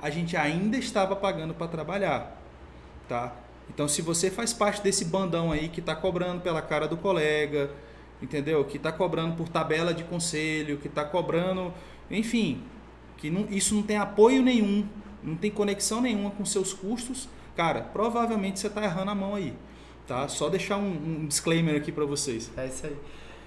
a 0.01 0.09
gente 0.09 0.35
ainda 0.35 0.75
estava 0.75 1.15
pagando 1.15 1.53
para 1.53 1.67
trabalhar, 1.69 2.41
tá? 3.07 3.33
Então, 3.69 3.87
se 3.87 4.01
você 4.01 4.29
faz 4.29 4.51
parte 4.51 4.81
desse 4.81 5.05
bandão 5.05 5.49
aí 5.49 5.69
que 5.69 5.79
está 5.79 5.95
cobrando 5.95 6.41
pela 6.41 6.61
cara 6.61 6.89
do 6.89 6.97
colega, 6.97 7.71
entendeu? 8.23 8.63
Que 8.65 8.77
está 8.77 8.91
cobrando 8.91 9.35
por 9.35 9.49
tabela 9.49 9.93
de 9.93 10.03
conselho, 10.05 10.77
que 10.77 10.87
está 10.87 11.03
cobrando, 11.05 11.73
enfim, 12.09 12.61
que 13.17 13.29
não- 13.29 13.45
isso 13.49 13.75
não 13.75 13.83
tem 13.83 13.97
apoio 13.97 14.41
nenhum, 14.41 14.85
não 15.21 15.35
tem 15.35 15.51
conexão 15.51 16.01
nenhuma 16.01 16.31
com 16.31 16.43
seus 16.45 16.73
custos, 16.73 17.27
cara, 17.55 17.81
provavelmente 17.81 18.59
você 18.59 18.67
está 18.67 18.83
errando 18.83 19.11
a 19.11 19.15
mão 19.15 19.35
aí, 19.35 19.53
tá? 20.07 20.27
Só 20.27 20.49
deixar 20.49 20.77
um, 20.77 21.21
um 21.21 21.25
disclaimer 21.27 21.75
aqui 21.75 21.91
para 21.91 22.05
vocês. 22.05 22.49
É 22.57 22.65
isso 22.67 22.85
aí. 22.87 22.95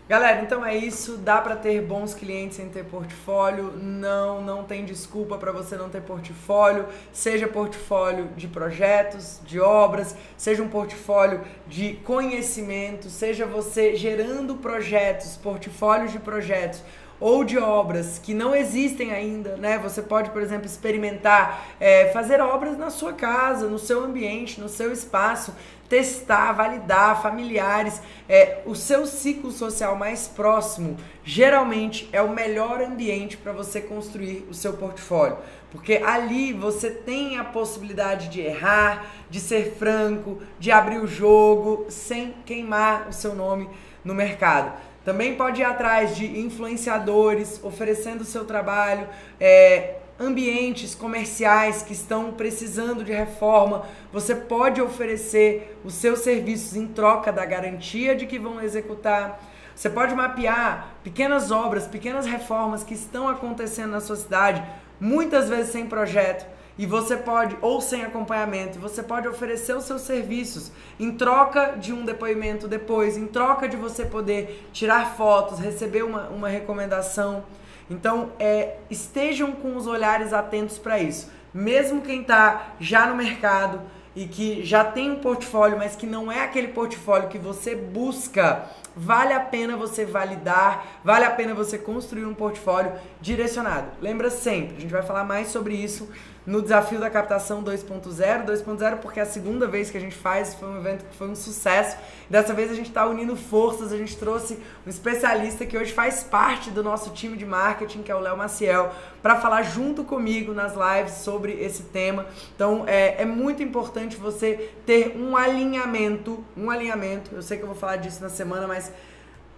Galera, 0.08 0.40
então 0.42 0.64
é 0.64 0.76
isso. 0.76 1.16
Dá 1.16 1.40
pra 1.40 1.56
ter 1.56 1.82
bons 1.82 2.14
clientes 2.14 2.58
sem 2.58 2.68
ter 2.68 2.84
portfólio. 2.84 3.72
Não, 3.76 4.40
não 4.40 4.62
tem 4.62 4.84
desculpa 4.84 5.36
pra 5.36 5.50
você 5.50 5.76
não 5.76 5.88
ter 5.88 6.00
portfólio. 6.00 6.86
Seja 7.12 7.48
portfólio 7.48 8.28
de 8.36 8.46
projetos, 8.46 9.40
de 9.44 9.58
obras, 9.58 10.14
seja 10.36 10.62
um 10.62 10.68
portfólio 10.68 11.40
de 11.66 11.94
conhecimento, 12.04 13.10
seja 13.10 13.46
você 13.46 13.96
gerando 13.96 14.54
projetos, 14.54 15.36
portfólios 15.36 16.12
de 16.12 16.20
projetos 16.20 16.84
ou 17.18 17.44
de 17.44 17.58
obras 17.58 18.18
que 18.18 18.34
não 18.34 18.54
existem 18.54 19.12
ainda, 19.12 19.56
né? 19.56 19.78
Você 19.78 20.02
pode, 20.02 20.30
por 20.30 20.42
exemplo, 20.42 20.66
experimentar, 20.66 21.66
é, 21.80 22.10
fazer 22.12 22.40
obras 22.40 22.76
na 22.76 22.90
sua 22.90 23.12
casa, 23.12 23.66
no 23.66 23.78
seu 23.78 24.04
ambiente, 24.04 24.60
no 24.60 24.68
seu 24.68 24.92
espaço, 24.92 25.54
testar, 25.88 26.52
validar, 26.52 27.22
familiares. 27.22 28.00
É, 28.28 28.62
o 28.66 28.74
seu 28.74 29.06
ciclo 29.06 29.50
social 29.50 29.96
mais 29.96 30.28
próximo 30.28 30.96
geralmente 31.24 32.08
é 32.12 32.20
o 32.20 32.28
melhor 32.28 32.80
ambiente 32.80 33.36
para 33.36 33.52
você 33.52 33.80
construir 33.80 34.46
o 34.50 34.54
seu 34.54 34.74
portfólio. 34.74 35.38
Porque 35.70 36.00
ali 36.04 36.52
você 36.52 36.90
tem 36.90 37.38
a 37.38 37.44
possibilidade 37.44 38.28
de 38.28 38.40
errar, 38.40 39.06
de 39.28 39.40
ser 39.40 39.74
franco, 39.78 40.40
de 40.58 40.70
abrir 40.70 40.98
o 40.98 41.06
jogo 41.06 41.86
sem 41.88 42.34
queimar 42.44 43.08
o 43.08 43.12
seu 43.12 43.34
nome 43.34 43.68
no 44.04 44.14
mercado. 44.14 44.72
Também 45.06 45.36
pode 45.36 45.60
ir 45.60 45.64
atrás 45.64 46.16
de 46.16 46.40
influenciadores 46.40 47.60
oferecendo 47.62 48.22
o 48.22 48.24
seu 48.24 48.44
trabalho, 48.44 49.06
é, 49.38 49.98
ambientes 50.18 50.96
comerciais 50.96 51.80
que 51.80 51.92
estão 51.92 52.32
precisando 52.32 53.04
de 53.04 53.12
reforma. 53.12 53.86
Você 54.12 54.34
pode 54.34 54.82
oferecer 54.82 55.78
os 55.84 55.94
seus 55.94 56.18
serviços 56.18 56.74
em 56.74 56.88
troca 56.88 57.30
da 57.30 57.44
garantia 57.46 58.16
de 58.16 58.26
que 58.26 58.36
vão 58.36 58.60
executar. 58.60 59.40
Você 59.76 59.88
pode 59.88 60.12
mapear 60.12 60.96
pequenas 61.04 61.52
obras, 61.52 61.86
pequenas 61.86 62.26
reformas 62.26 62.82
que 62.82 62.94
estão 62.94 63.28
acontecendo 63.28 63.92
na 63.92 64.00
sua 64.00 64.16
cidade, 64.16 64.60
muitas 64.98 65.48
vezes 65.48 65.70
sem 65.70 65.86
projeto, 65.86 66.44
e 66.78 66.84
você 66.84 67.16
pode, 67.16 67.56
ou 67.62 67.80
sem 67.80 68.04
acompanhamento, 68.04 68.78
você 68.78 69.02
pode 69.02 69.26
oferecer 69.26 69.74
os 69.74 69.84
seus 69.84 70.02
serviços 70.02 70.70
em 71.00 71.12
troca 71.12 71.76
de 71.78 71.92
um 71.92 72.04
depoimento 72.04 72.68
depois, 72.68 73.16
em 73.16 73.26
troca 73.26 73.68
de 73.68 73.76
você 73.76 74.04
poder 74.04 74.68
tirar 74.72 75.16
fotos, 75.16 75.58
receber 75.58 76.02
uma, 76.02 76.28
uma 76.28 76.48
recomendação. 76.48 77.44
Então, 77.88 78.32
é, 78.38 78.76
estejam 78.90 79.52
com 79.52 79.76
os 79.76 79.86
olhares 79.86 80.32
atentos 80.32 80.76
para 80.76 80.98
isso. 80.98 81.30
Mesmo 81.54 82.02
quem 82.02 82.20
está 82.20 82.74
já 82.78 83.06
no 83.06 83.16
mercado 83.16 83.80
e 84.14 84.26
que 84.26 84.64
já 84.64 84.84
tem 84.84 85.10
um 85.10 85.16
portfólio, 85.16 85.78
mas 85.78 85.96
que 85.96 86.06
não 86.06 86.30
é 86.30 86.42
aquele 86.42 86.68
portfólio 86.68 87.28
que 87.28 87.38
você 87.38 87.74
busca, 87.74 88.66
vale 88.94 89.32
a 89.32 89.40
pena 89.40 89.76
você 89.76 90.04
validar, 90.04 91.00
vale 91.04 91.24
a 91.24 91.30
pena 91.30 91.54
você 91.54 91.78
construir 91.78 92.24
um 92.24 92.34
portfólio 92.34 92.92
direcionado. 93.20 93.88
Lembra 94.00 94.30
sempre, 94.30 94.76
a 94.76 94.80
gente 94.80 94.92
vai 94.92 95.02
falar 95.02 95.24
mais 95.24 95.48
sobre 95.48 95.74
isso 95.74 96.08
no 96.46 96.62
desafio 96.62 97.00
da 97.00 97.10
captação 97.10 97.62
2.0, 97.62 98.46
2.0 98.46 98.98
porque 98.98 99.18
é 99.18 99.24
a 99.24 99.26
segunda 99.26 99.66
vez 99.66 99.90
que 99.90 99.96
a 99.96 100.00
gente 100.00 100.14
faz, 100.14 100.54
foi 100.54 100.68
um 100.68 100.78
evento 100.78 101.04
que 101.04 101.16
foi 101.16 101.28
um 101.28 101.34
sucesso. 101.34 101.96
Dessa 102.30 102.54
vez 102.54 102.70
a 102.70 102.74
gente 102.74 102.88
está 102.88 103.04
unindo 103.06 103.34
forças, 103.34 103.92
a 103.92 103.96
gente 103.96 104.16
trouxe 104.16 104.58
um 104.86 104.88
especialista 104.88 105.66
que 105.66 105.76
hoje 105.76 105.92
faz 105.92 106.22
parte 106.22 106.70
do 106.70 106.82
nosso 106.82 107.10
time 107.10 107.36
de 107.36 107.44
marketing, 107.44 108.02
que 108.02 108.12
é 108.12 108.14
o 108.14 108.20
Léo 108.20 108.36
Maciel, 108.36 108.92
para 109.20 109.36
falar 109.40 109.62
junto 109.62 110.04
comigo 110.04 110.54
nas 110.54 110.74
lives 110.74 111.14
sobre 111.14 111.52
esse 111.52 111.82
tema. 111.84 112.26
Então 112.54 112.84
é, 112.86 113.22
é 113.22 113.24
muito 113.24 113.62
importante 113.62 114.16
você 114.16 114.70
ter 114.86 115.16
um 115.16 115.36
alinhamento, 115.36 116.44
um 116.56 116.70
alinhamento. 116.70 117.34
Eu 117.34 117.42
sei 117.42 117.56
que 117.56 117.64
eu 117.64 117.68
vou 117.68 117.76
falar 117.76 117.96
disso 117.96 118.22
na 118.22 118.28
semana, 118.28 118.68
mas 118.68 118.92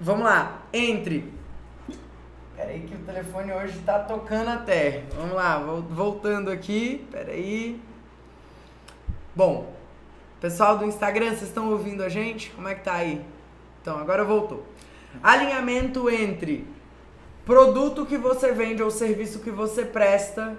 vamos 0.01 0.25
lá, 0.25 0.63
entre 0.73 1.38
Peraí 2.59 2.81
que 2.81 2.95
o 2.97 2.99
telefone 2.99 3.53
hoje 3.53 3.79
tá 3.87 4.01
tocando 4.01 4.49
até. 4.51 5.05
Vamos 5.15 5.37
lá, 5.37 5.59
vol- 5.61 5.83
voltando 5.83 6.51
aqui. 6.51 7.07
Peraí. 7.09 7.81
Bom, 9.33 9.73
pessoal 10.41 10.77
do 10.77 10.85
Instagram, 10.85 11.29
vocês 11.29 11.43
estão 11.43 11.71
ouvindo 11.71 12.03
a 12.03 12.09
gente? 12.09 12.51
Como 12.51 12.67
é 12.67 12.75
que 12.75 12.83
tá 12.83 12.95
aí? 12.95 13.25
Então, 13.81 13.97
agora 13.97 14.25
voltou. 14.25 14.65
Alinhamento 15.23 16.11
entre 16.11 16.67
produto 17.47 18.05
que 18.05 18.19
você 18.19 18.51
vende 18.51 18.83
ou 18.83 18.91
serviço 18.91 19.39
que 19.39 19.53
você 19.53 19.85
presta 19.85 20.59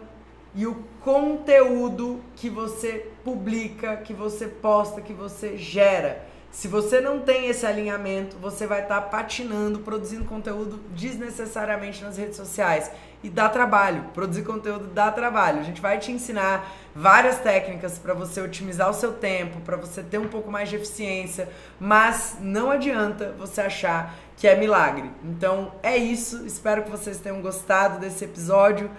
e 0.56 0.66
o 0.66 0.76
conteúdo 1.02 2.22
que 2.38 2.50
você 2.50 3.12
publica, 3.26 3.98
que 3.98 4.14
você 4.14 4.48
posta, 4.48 5.02
que 5.02 5.12
você 5.12 5.58
gera. 5.58 6.29
Se 6.52 6.68
você 6.68 7.00
não 7.00 7.20
tem 7.20 7.48
esse 7.48 7.66
alinhamento, 7.66 8.36
você 8.38 8.66
vai 8.66 8.82
estar 8.82 9.00
patinando, 9.02 9.80
produzindo 9.80 10.26
conteúdo 10.26 10.80
desnecessariamente 10.96 12.04
nas 12.04 12.18
redes 12.18 12.38
sociais. 12.38 12.92
E 13.24 13.30
dá 13.30 13.48
trabalho. 13.50 14.06
Produzir 14.14 14.44
conteúdo 14.44 14.88
dá 14.88 15.12
trabalho. 15.12 15.60
A 15.60 15.64
gente 15.64 15.80
vai 15.80 16.00
te 16.00 16.12
ensinar 16.12 16.68
várias 16.96 17.38
técnicas 17.38 18.00
para 18.00 18.14
você 18.14 18.42
otimizar 18.42 18.90
o 18.90 18.94
seu 18.94 19.14
tempo, 19.14 19.60
para 19.62 19.78
você 19.78 20.02
ter 20.02 20.18
um 20.18 20.28
pouco 20.28 20.50
mais 20.50 20.70
de 20.70 20.78
eficiência, 20.78 21.50
mas 21.80 22.38
não 22.40 22.72
adianta 22.72 23.36
você 23.38 23.62
achar 23.62 24.16
que 24.36 24.48
é 24.48 24.56
milagre. 24.56 25.12
Então 25.24 25.74
é 25.84 25.98
isso. 25.98 26.46
Espero 26.48 26.84
que 26.84 26.90
vocês 26.90 27.20
tenham 27.20 27.42
gostado 27.42 28.00
desse 28.00 28.26
episódio. 28.26 28.90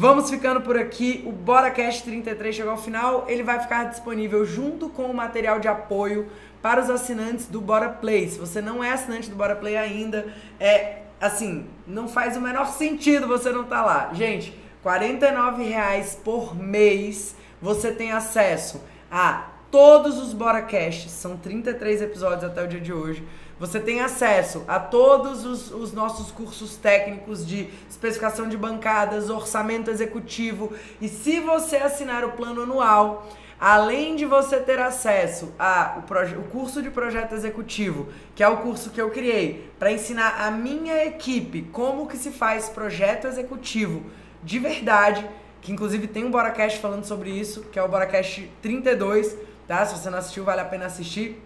Vamos 0.00 0.30
ficando 0.30 0.60
por 0.60 0.78
aqui. 0.78 1.24
O 1.26 1.32
BoraCast 1.32 2.04
33 2.04 2.54
chegou 2.54 2.70
ao 2.70 2.78
final. 2.78 3.24
Ele 3.26 3.42
vai 3.42 3.58
ficar 3.58 3.82
disponível 3.82 4.44
junto 4.44 4.88
com 4.88 5.06
o 5.06 5.12
material 5.12 5.58
de 5.58 5.66
apoio 5.66 6.28
para 6.62 6.80
os 6.80 6.88
assinantes 6.88 7.46
do 7.46 7.60
Bora 7.60 7.88
Play. 7.88 8.28
Se 8.28 8.38
você 8.38 8.60
não 8.62 8.84
é 8.84 8.92
assinante 8.92 9.28
do 9.28 9.34
Bora 9.34 9.56
Play 9.56 9.76
ainda, 9.76 10.32
é 10.60 11.02
assim, 11.20 11.66
não 11.84 12.06
faz 12.06 12.36
o 12.36 12.40
menor 12.40 12.66
sentido 12.66 13.26
você 13.26 13.50
não 13.50 13.62
estar 13.62 13.84
lá. 13.84 14.10
Gente, 14.14 14.50
R$ 14.84 14.88
49,00 14.88 16.18
por 16.22 16.54
mês 16.54 17.34
você 17.60 17.90
tem 17.90 18.12
acesso 18.12 18.80
a 19.10 19.48
todos 19.68 20.16
os 20.16 20.32
BoraCasts, 20.32 21.10
são 21.10 21.36
33 21.36 22.02
episódios 22.02 22.44
até 22.44 22.62
o 22.62 22.68
dia 22.68 22.80
de 22.80 22.92
hoje. 22.92 23.24
Você 23.58 23.80
tem 23.80 24.00
acesso 24.00 24.64
a 24.68 24.78
todos 24.78 25.44
os, 25.44 25.70
os, 25.72 25.92
nossos 25.92 26.30
cursos 26.30 26.76
técnicos 26.76 27.46
de 27.46 27.68
especificação 27.88 28.48
de 28.48 28.56
bancadas, 28.56 29.30
orçamento 29.30 29.90
executivo. 29.90 30.72
E 31.00 31.08
se 31.08 31.40
você 31.40 31.76
assinar 31.76 32.24
o 32.24 32.32
plano 32.32 32.62
anual, 32.62 33.26
Além 33.60 34.14
de 34.14 34.24
você 34.24 34.60
ter 34.60 34.78
acesso 34.78 35.52
ao 35.58 36.04
o 36.38 36.44
curso 36.44 36.80
de 36.80 36.90
projeto 36.90 37.34
executivo, 37.34 38.08
que 38.32 38.40
é 38.40 38.48
o 38.48 38.58
curso 38.58 38.90
que 38.90 39.02
eu 39.02 39.10
criei 39.10 39.68
para 39.80 39.90
ensinar 39.90 40.46
a 40.46 40.48
minha 40.48 41.04
equipe 41.04 41.62
como 41.72 42.06
que 42.06 42.16
se 42.16 42.30
faz 42.30 42.68
projeto 42.68 43.26
executivo 43.26 44.04
de 44.44 44.60
verdade, 44.60 45.28
que 45.60 45.72
inclusive 45.72 46.06
tem 46.06 46.24
um 46.24 46.30
Boracast 46.30 46.78
falando 46.78 47.04
sobre 47.04 47.30
isso, 47.30 47.62
que 47.72 47.80
é 47.80 47.82
o 47.82 47.88
Boracast 47.88 48.48
32, 48.62 49.36
tá? 49.66 49.84
Se 49.84 49.98
você 49.98 50.08
não 50.08 50.18
assistiu, 50.18 50.44
vale 50.44 50.60
a 50.60 50.64
pena 50.64 50.86
assistir. 50.86 51.42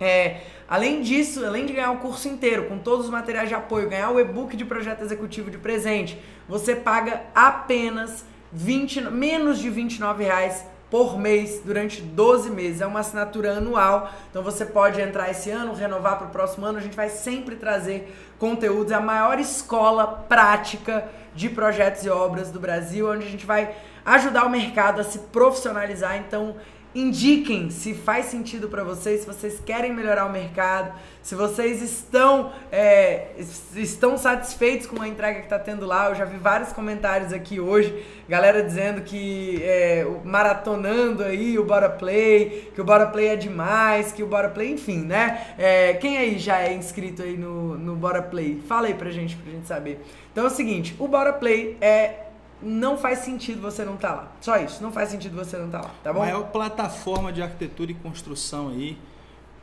É, 0.00 0.40
além 0.66 1.02
disso, 1.02 1.44
além 1.44 1.66
de 1.66 1.74
ganhar 1.74 1.90
o 1.90 1.98
curso 1.98 2.26
inteiro, 2.26 2.64
com 2.64 2.78
todos 2.78 3.04
os 3.06 3.10
materiais 3.10 3.48
de 3.48 3.54
apoio, 3.54 3.90
ganhar 3.90 4.10
o 4.10 4.18
e-book 4.18 4.56
de 4.56 4.64
projeto 4.64 5.02
executivo 5.02 5.50
de 5.50 5.58
presente, 5.58 6.18
você 6.48 6.74
paga 6.74 7.22
apenas 7.34 8.24
20, 8.52 9.02
menos 9.02 9.58
de 9.58 9.68
29 9.68 10.24
reais 10.24 10.64
por 10.90 11.16
mês 11.16 11.62
durante 11.64 12.02
12 12.02 12.50
meses. 12.50 12.80
É 12.80 12.86
uma 12.86 13.00
assinatura 13.00 13.58
anual, 13.58 14.10
então 14.28 14.42
você 14.42 14.66
pode 14.66 15.00
entrar 15.00 15.30
esse 15.30 15.50
ano, 15.50 15.72
renovar 15.72 16.18
para 16.18 16.26
o 16.26 16.30
próximo 16.30 16.66
ano. 16.66 16.78
A 16.78 16.82
gente 16.82 16.96
vai 16.96 17.08
sempre 17.08 17.54
trazer 17.54 18.16
conteúdos. 18.38 18.90
É 18.90 18.96
a 18.96 19.00
maior 19.00 19.38
escola 19.38 20.06
prática 20.06 21.08
de 21.34 21.48
projetos 21.48 22.04
e 22.04 22.10
obras 22.10 22.50
do 22.50 22.58
Brasil, 22.58 23.08
onde 23.08 23.24
a 23.24 23.30
gente 23.30 23.46
vai 23.46 23.74
ajudar 24.04 24.44
o 24.44 24.50
mercado 24.50 25.00
a 25.00 25.04
se 25.04 25.18
profissionalizar. 25.18 26.16
Então, 26.16 26.56
indiquem 26.94 27.70
se 27.70 27.94
faz 27.94 28.26
sentido 28.26 28.68
para 28.68 28.82
vocês, 28.82 29.20
se 29.20 29.26
vocês 29.26 29.60
querem 29.64 29.92
melhorar 29.92 30.26
o 30.26 30.32
mercado, 30.32 30.92
se 31.22 31.34
vocês 31.34 31.82
estão, 31.82 32.50
é, 32.72 33.28
estão 33.76 34.16
satisfeitos 34.16 34.86
com 34.86 35.00
a 35.00 35.06
entrega 35.06 35.38
que 35.38 35.46
está 35.46 35.58
tendo 35.58 35.86
lá. 35.86 36.08
Eu 36.08 36.14
já 36.14 36.24
vi 36.24 36.36
vários 36.36 36.72
comentários 36.72 37.32
aqui 37.32 37.60
hoje, 37.60 38.04
galera 38.28 38.62
dizendo 38.62 39.02
que 39.02 39.62
é, 39.62 40.06
maratonando 40.24 41.22
aí 41.22 41.58
o 41.58 41.64
Bora 41.64 41.90
Play, 41.90 42.70
que 42.74 42.80
o 42.80 42.84
Bora 42.84 43.06
Play 43.06 43.28
é 43.28 43.36
demais, 43.36 44.12
que 44.12 44.22
o 44.22 44.26
Bora 44.26 44.48
Play, 44.48 44.72
enfim, 44.72 44.98
né? 45.04 45.54
É, 45.58 45.94
quem 45.94 46.16
aí 46.16 46.38
já 46.38 46.60
é 46.60 46.72
inscrito 46.72 47.22
aí 47.22 47.36
no, 47.36 47.76
no 47.76 47.94
Bora 47.94 48.22
Play? 48.22 48.60
Fala 48.66 48.88
aí 48.88 48.94
pra 48.94 49.10
gente, 49.10 49.36
pra 49.36 49.52
gente 49.52 49.66
saber. 49.66 50.00
Então 50.32 50.44
é 50.44 50.46
o 50.46 50.50
seguinte, 50.50 50.96
o 50.98 51.06
Bora 51.06 51.32
Play 51.32 51.76
é 51.80 52.29
não 52.62 52.96
faz 52.96 53.20
sentido 53.20 53.60
você 53.60 53.84
não 53.84 53.94
estar 53.94 54.08
tá 54.08 54.14
lá. 54.14 54.32
Só 54.40 54.56
isso, 54.58 54.82
não 54.82 54.92
faz 54.92 55.10
sentido 55.10 55.36
você 55.36 55.56
não 55.56 55.66
estar 55.66 55.80
tá 55.80 55.88
lá, 55.88 55.94
tá 56.02 56.12
bom? 56.12 56.20
Maior 56.20 56.50
plataforma 56.50 57.32
de 57.32 57.42
arquitetura 57.42 57.90
e 57.90 57.94
construção 57.94 58.68
aí 58.68 58.98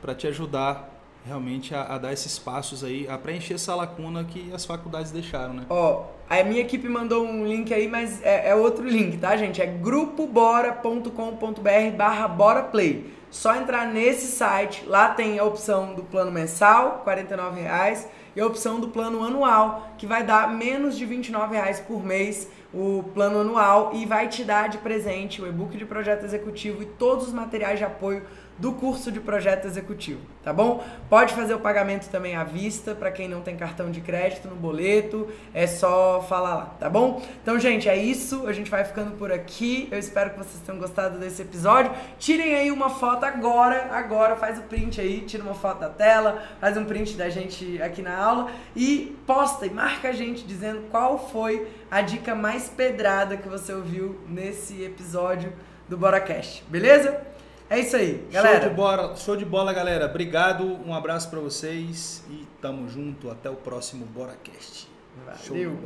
para 0.02 0.16
te 0.16 0.28
ajudar 0.28 0.94
realmente 1.26 1.76
a, 1.76 1.84
a, 1.84 1.98
dar 1.98 2.14
esses 2.14 2.40
passos 2.40 2.84
aí, 2.84 3.08
a 3.10 3.18
preencher 3.18 3.56
essa 3.56 3.76
lacuna 3.76 4.24
que 4.24 4.52
as 4.54 4.66
faculdades 4.66 5.12
deixaram, 5.12 5.54
né? 5.54 5.66
Ó, 5.70 6.06
a 6.30 6.42
minha 6.44 6.62
equipe 6.62 6.88
mandou 6.88 7.26
um 7.26 7.46
link 7.46 7.74
aí, 7.74 7.88
mas 7.88 8.22
é, 8.24 8.50
é 8.50 8.56
outro 8.56 8.88
link, 8.88 9.18
tá, 9.18 9.36
gente? 9.36 9.62
É 9.62 9.66
grupobora.com.br 9.66 11.98
barra 11.98 12.28
boraplay. 12.28 13.14
Só 13.30 13.56
entrar 13.56 13.86
nesse 13.86 14.28
site, 14.28 14.86
lá 14.88 15.10
tem 15.10 15.38
a 15.38 15.44
opção 15.44 15.94
do 15.94 16.04
plano 16.04 16.32
mensal, 16.32 17.04
R$ 17.06 17.26
reais 17.54 18.08
e 18.38 18.40
a 18.40 18.46
opção 18.46 18.80
do 18.80 18.90
plano 18.90 19.24
anual, 19.24 19.96
que 19.98 20.06
vai 20.06 20.24
dar 20.24 20.54
menos 20.54 20.96
de 20.96 21.06
R$ 21.06 21.20
reais 21.50 21.80
por 21.80 22.06
mês 22.06 22.48
o 22.72 23.04
plano 23.16 23.40
anual 23.40 23.94
e 23.96 24.06
vai 24.06 24.28
te 24.28 24.44
dar 24.44 24.70
de 24.70 24.78
presente 24.78 25.42
o 25.42 25.48
e-book 25.48 25.76
de 25.76 25.86
projeto 25.86 26.24
executivo 26.24 26.84
e 26.84 26.86
todos 26.86 27.30
os 27.30 27.34
materiais 27.34 27.80
de 27.80 27.86
apoio 27.86 28.22
do 28.58 28.72
curso 28.72 29.12
de 29.12 29.20
projeto 29.20 29.66
executivo, 29.66 30.22
tá 30.44 30.52
bom? 30.52 30.84
Pode 31.10 31.34
fazer 31.34 31.54
o 31.54 31.60
pagamento 31.60 32.10
também 32.10 32.36
à 32.36 32.44
vista 32.44 32.96
para 32.96 33.12
quem 33.12 33.28
não 33.28 33.42
tem 33.42 33.56
cartão 33.56 33.92
de 33.92 34.02
crédito 34.02 34.48
no 34.48 34.56
boleto, 34.56 35.28
é 35.54 35.68
só 35.68 36.26
falar 36.28 36.56
lá, 36.56 36.66
tá 36.80 36.90
bom? 36.90 37.22
Então, 37.42 37.60
gente, 37.60 37.88
é 37.88 37.96
isso, 37.96 38.48
a 38.48 38.54
gente 38.54 38.70
vai 38.70 38.84
ficando 38.84 39.16
por 39.18 39.32
aqui. 39.32 39.88
Eu 39.92 40.00
espero 40.00 40.32
que 40.32 40.38
vocês 40.38 40.62
tenham 40.66 40.80
gostado 40.80 41.20
desse 41.20 41.42
episódio. 41.42 41.92
Tirem 42.18 42.56
aí 42.56 42.72
uma 42.72 42.90
foto 42.90 43.26
agora, 43.26 43.90
agora 43.92 44.36
faz 44.36 44.58
o 44.58 44.64
print 44.64 45.00
aí, 45.00 45.22
tira 45.22 45.44
uma 45.44 45.54
foto 45.54 45.80
da 45.80 45.90
tela, 45.90 46.42
faz 46.60 46.76
um 46.78 46.86
print 46.86 47.16
da 47.16 47.30
gente 47.30 47.82
aqui 47.82 48.02
na 48.02 48.18
aula 48.18 48.52
e 48.76 49.16
posta 49.26 49.66
e 49.66 49.70
marca 49.70 50.10
a 50.10 50.14
gente 50.14 50.46
dizendo 50.46 50.90
qual 50.90 51.30
foi 51.30 51.68
a 51.90 52.02
dica 52.02 52.34
mais 52.34 52.70
pedrada 52.70 53.38
que 53.38 53.48
você 53.48 53.74
ouviu 53.74 54.20
nesse 54.28 54.84
episódio 54.84 55.54
do 55.88 55.98
BoraCast, 55.98 56.64
beleza? 56.68 57.37
É 57.70 57.80
isso 57.80 57.96
aí, 57.98 58.26
galera. 58.32 58.62
Show 58.62 58.70
de 58.70 58.76
bola, 58.76 59.16
show 59.18 59.36
de 59.36 59.46
bola 59.46 59.74
galera. 59.74 60.06
Obrigado, 60.06 60.64
um 60.86 60.94
abraço 60.94 61.30
para 61.30 61.40
vocês 61.40 62.24
e 62.30 62.48
tamo 62.62 62.88
junto. 62.88 63.30
Até 63.30 63.50
o 63.50 63.56
próximo 63.56 64.06
BoraCast. 64.06 64.88
Valeu. 65.26 65.76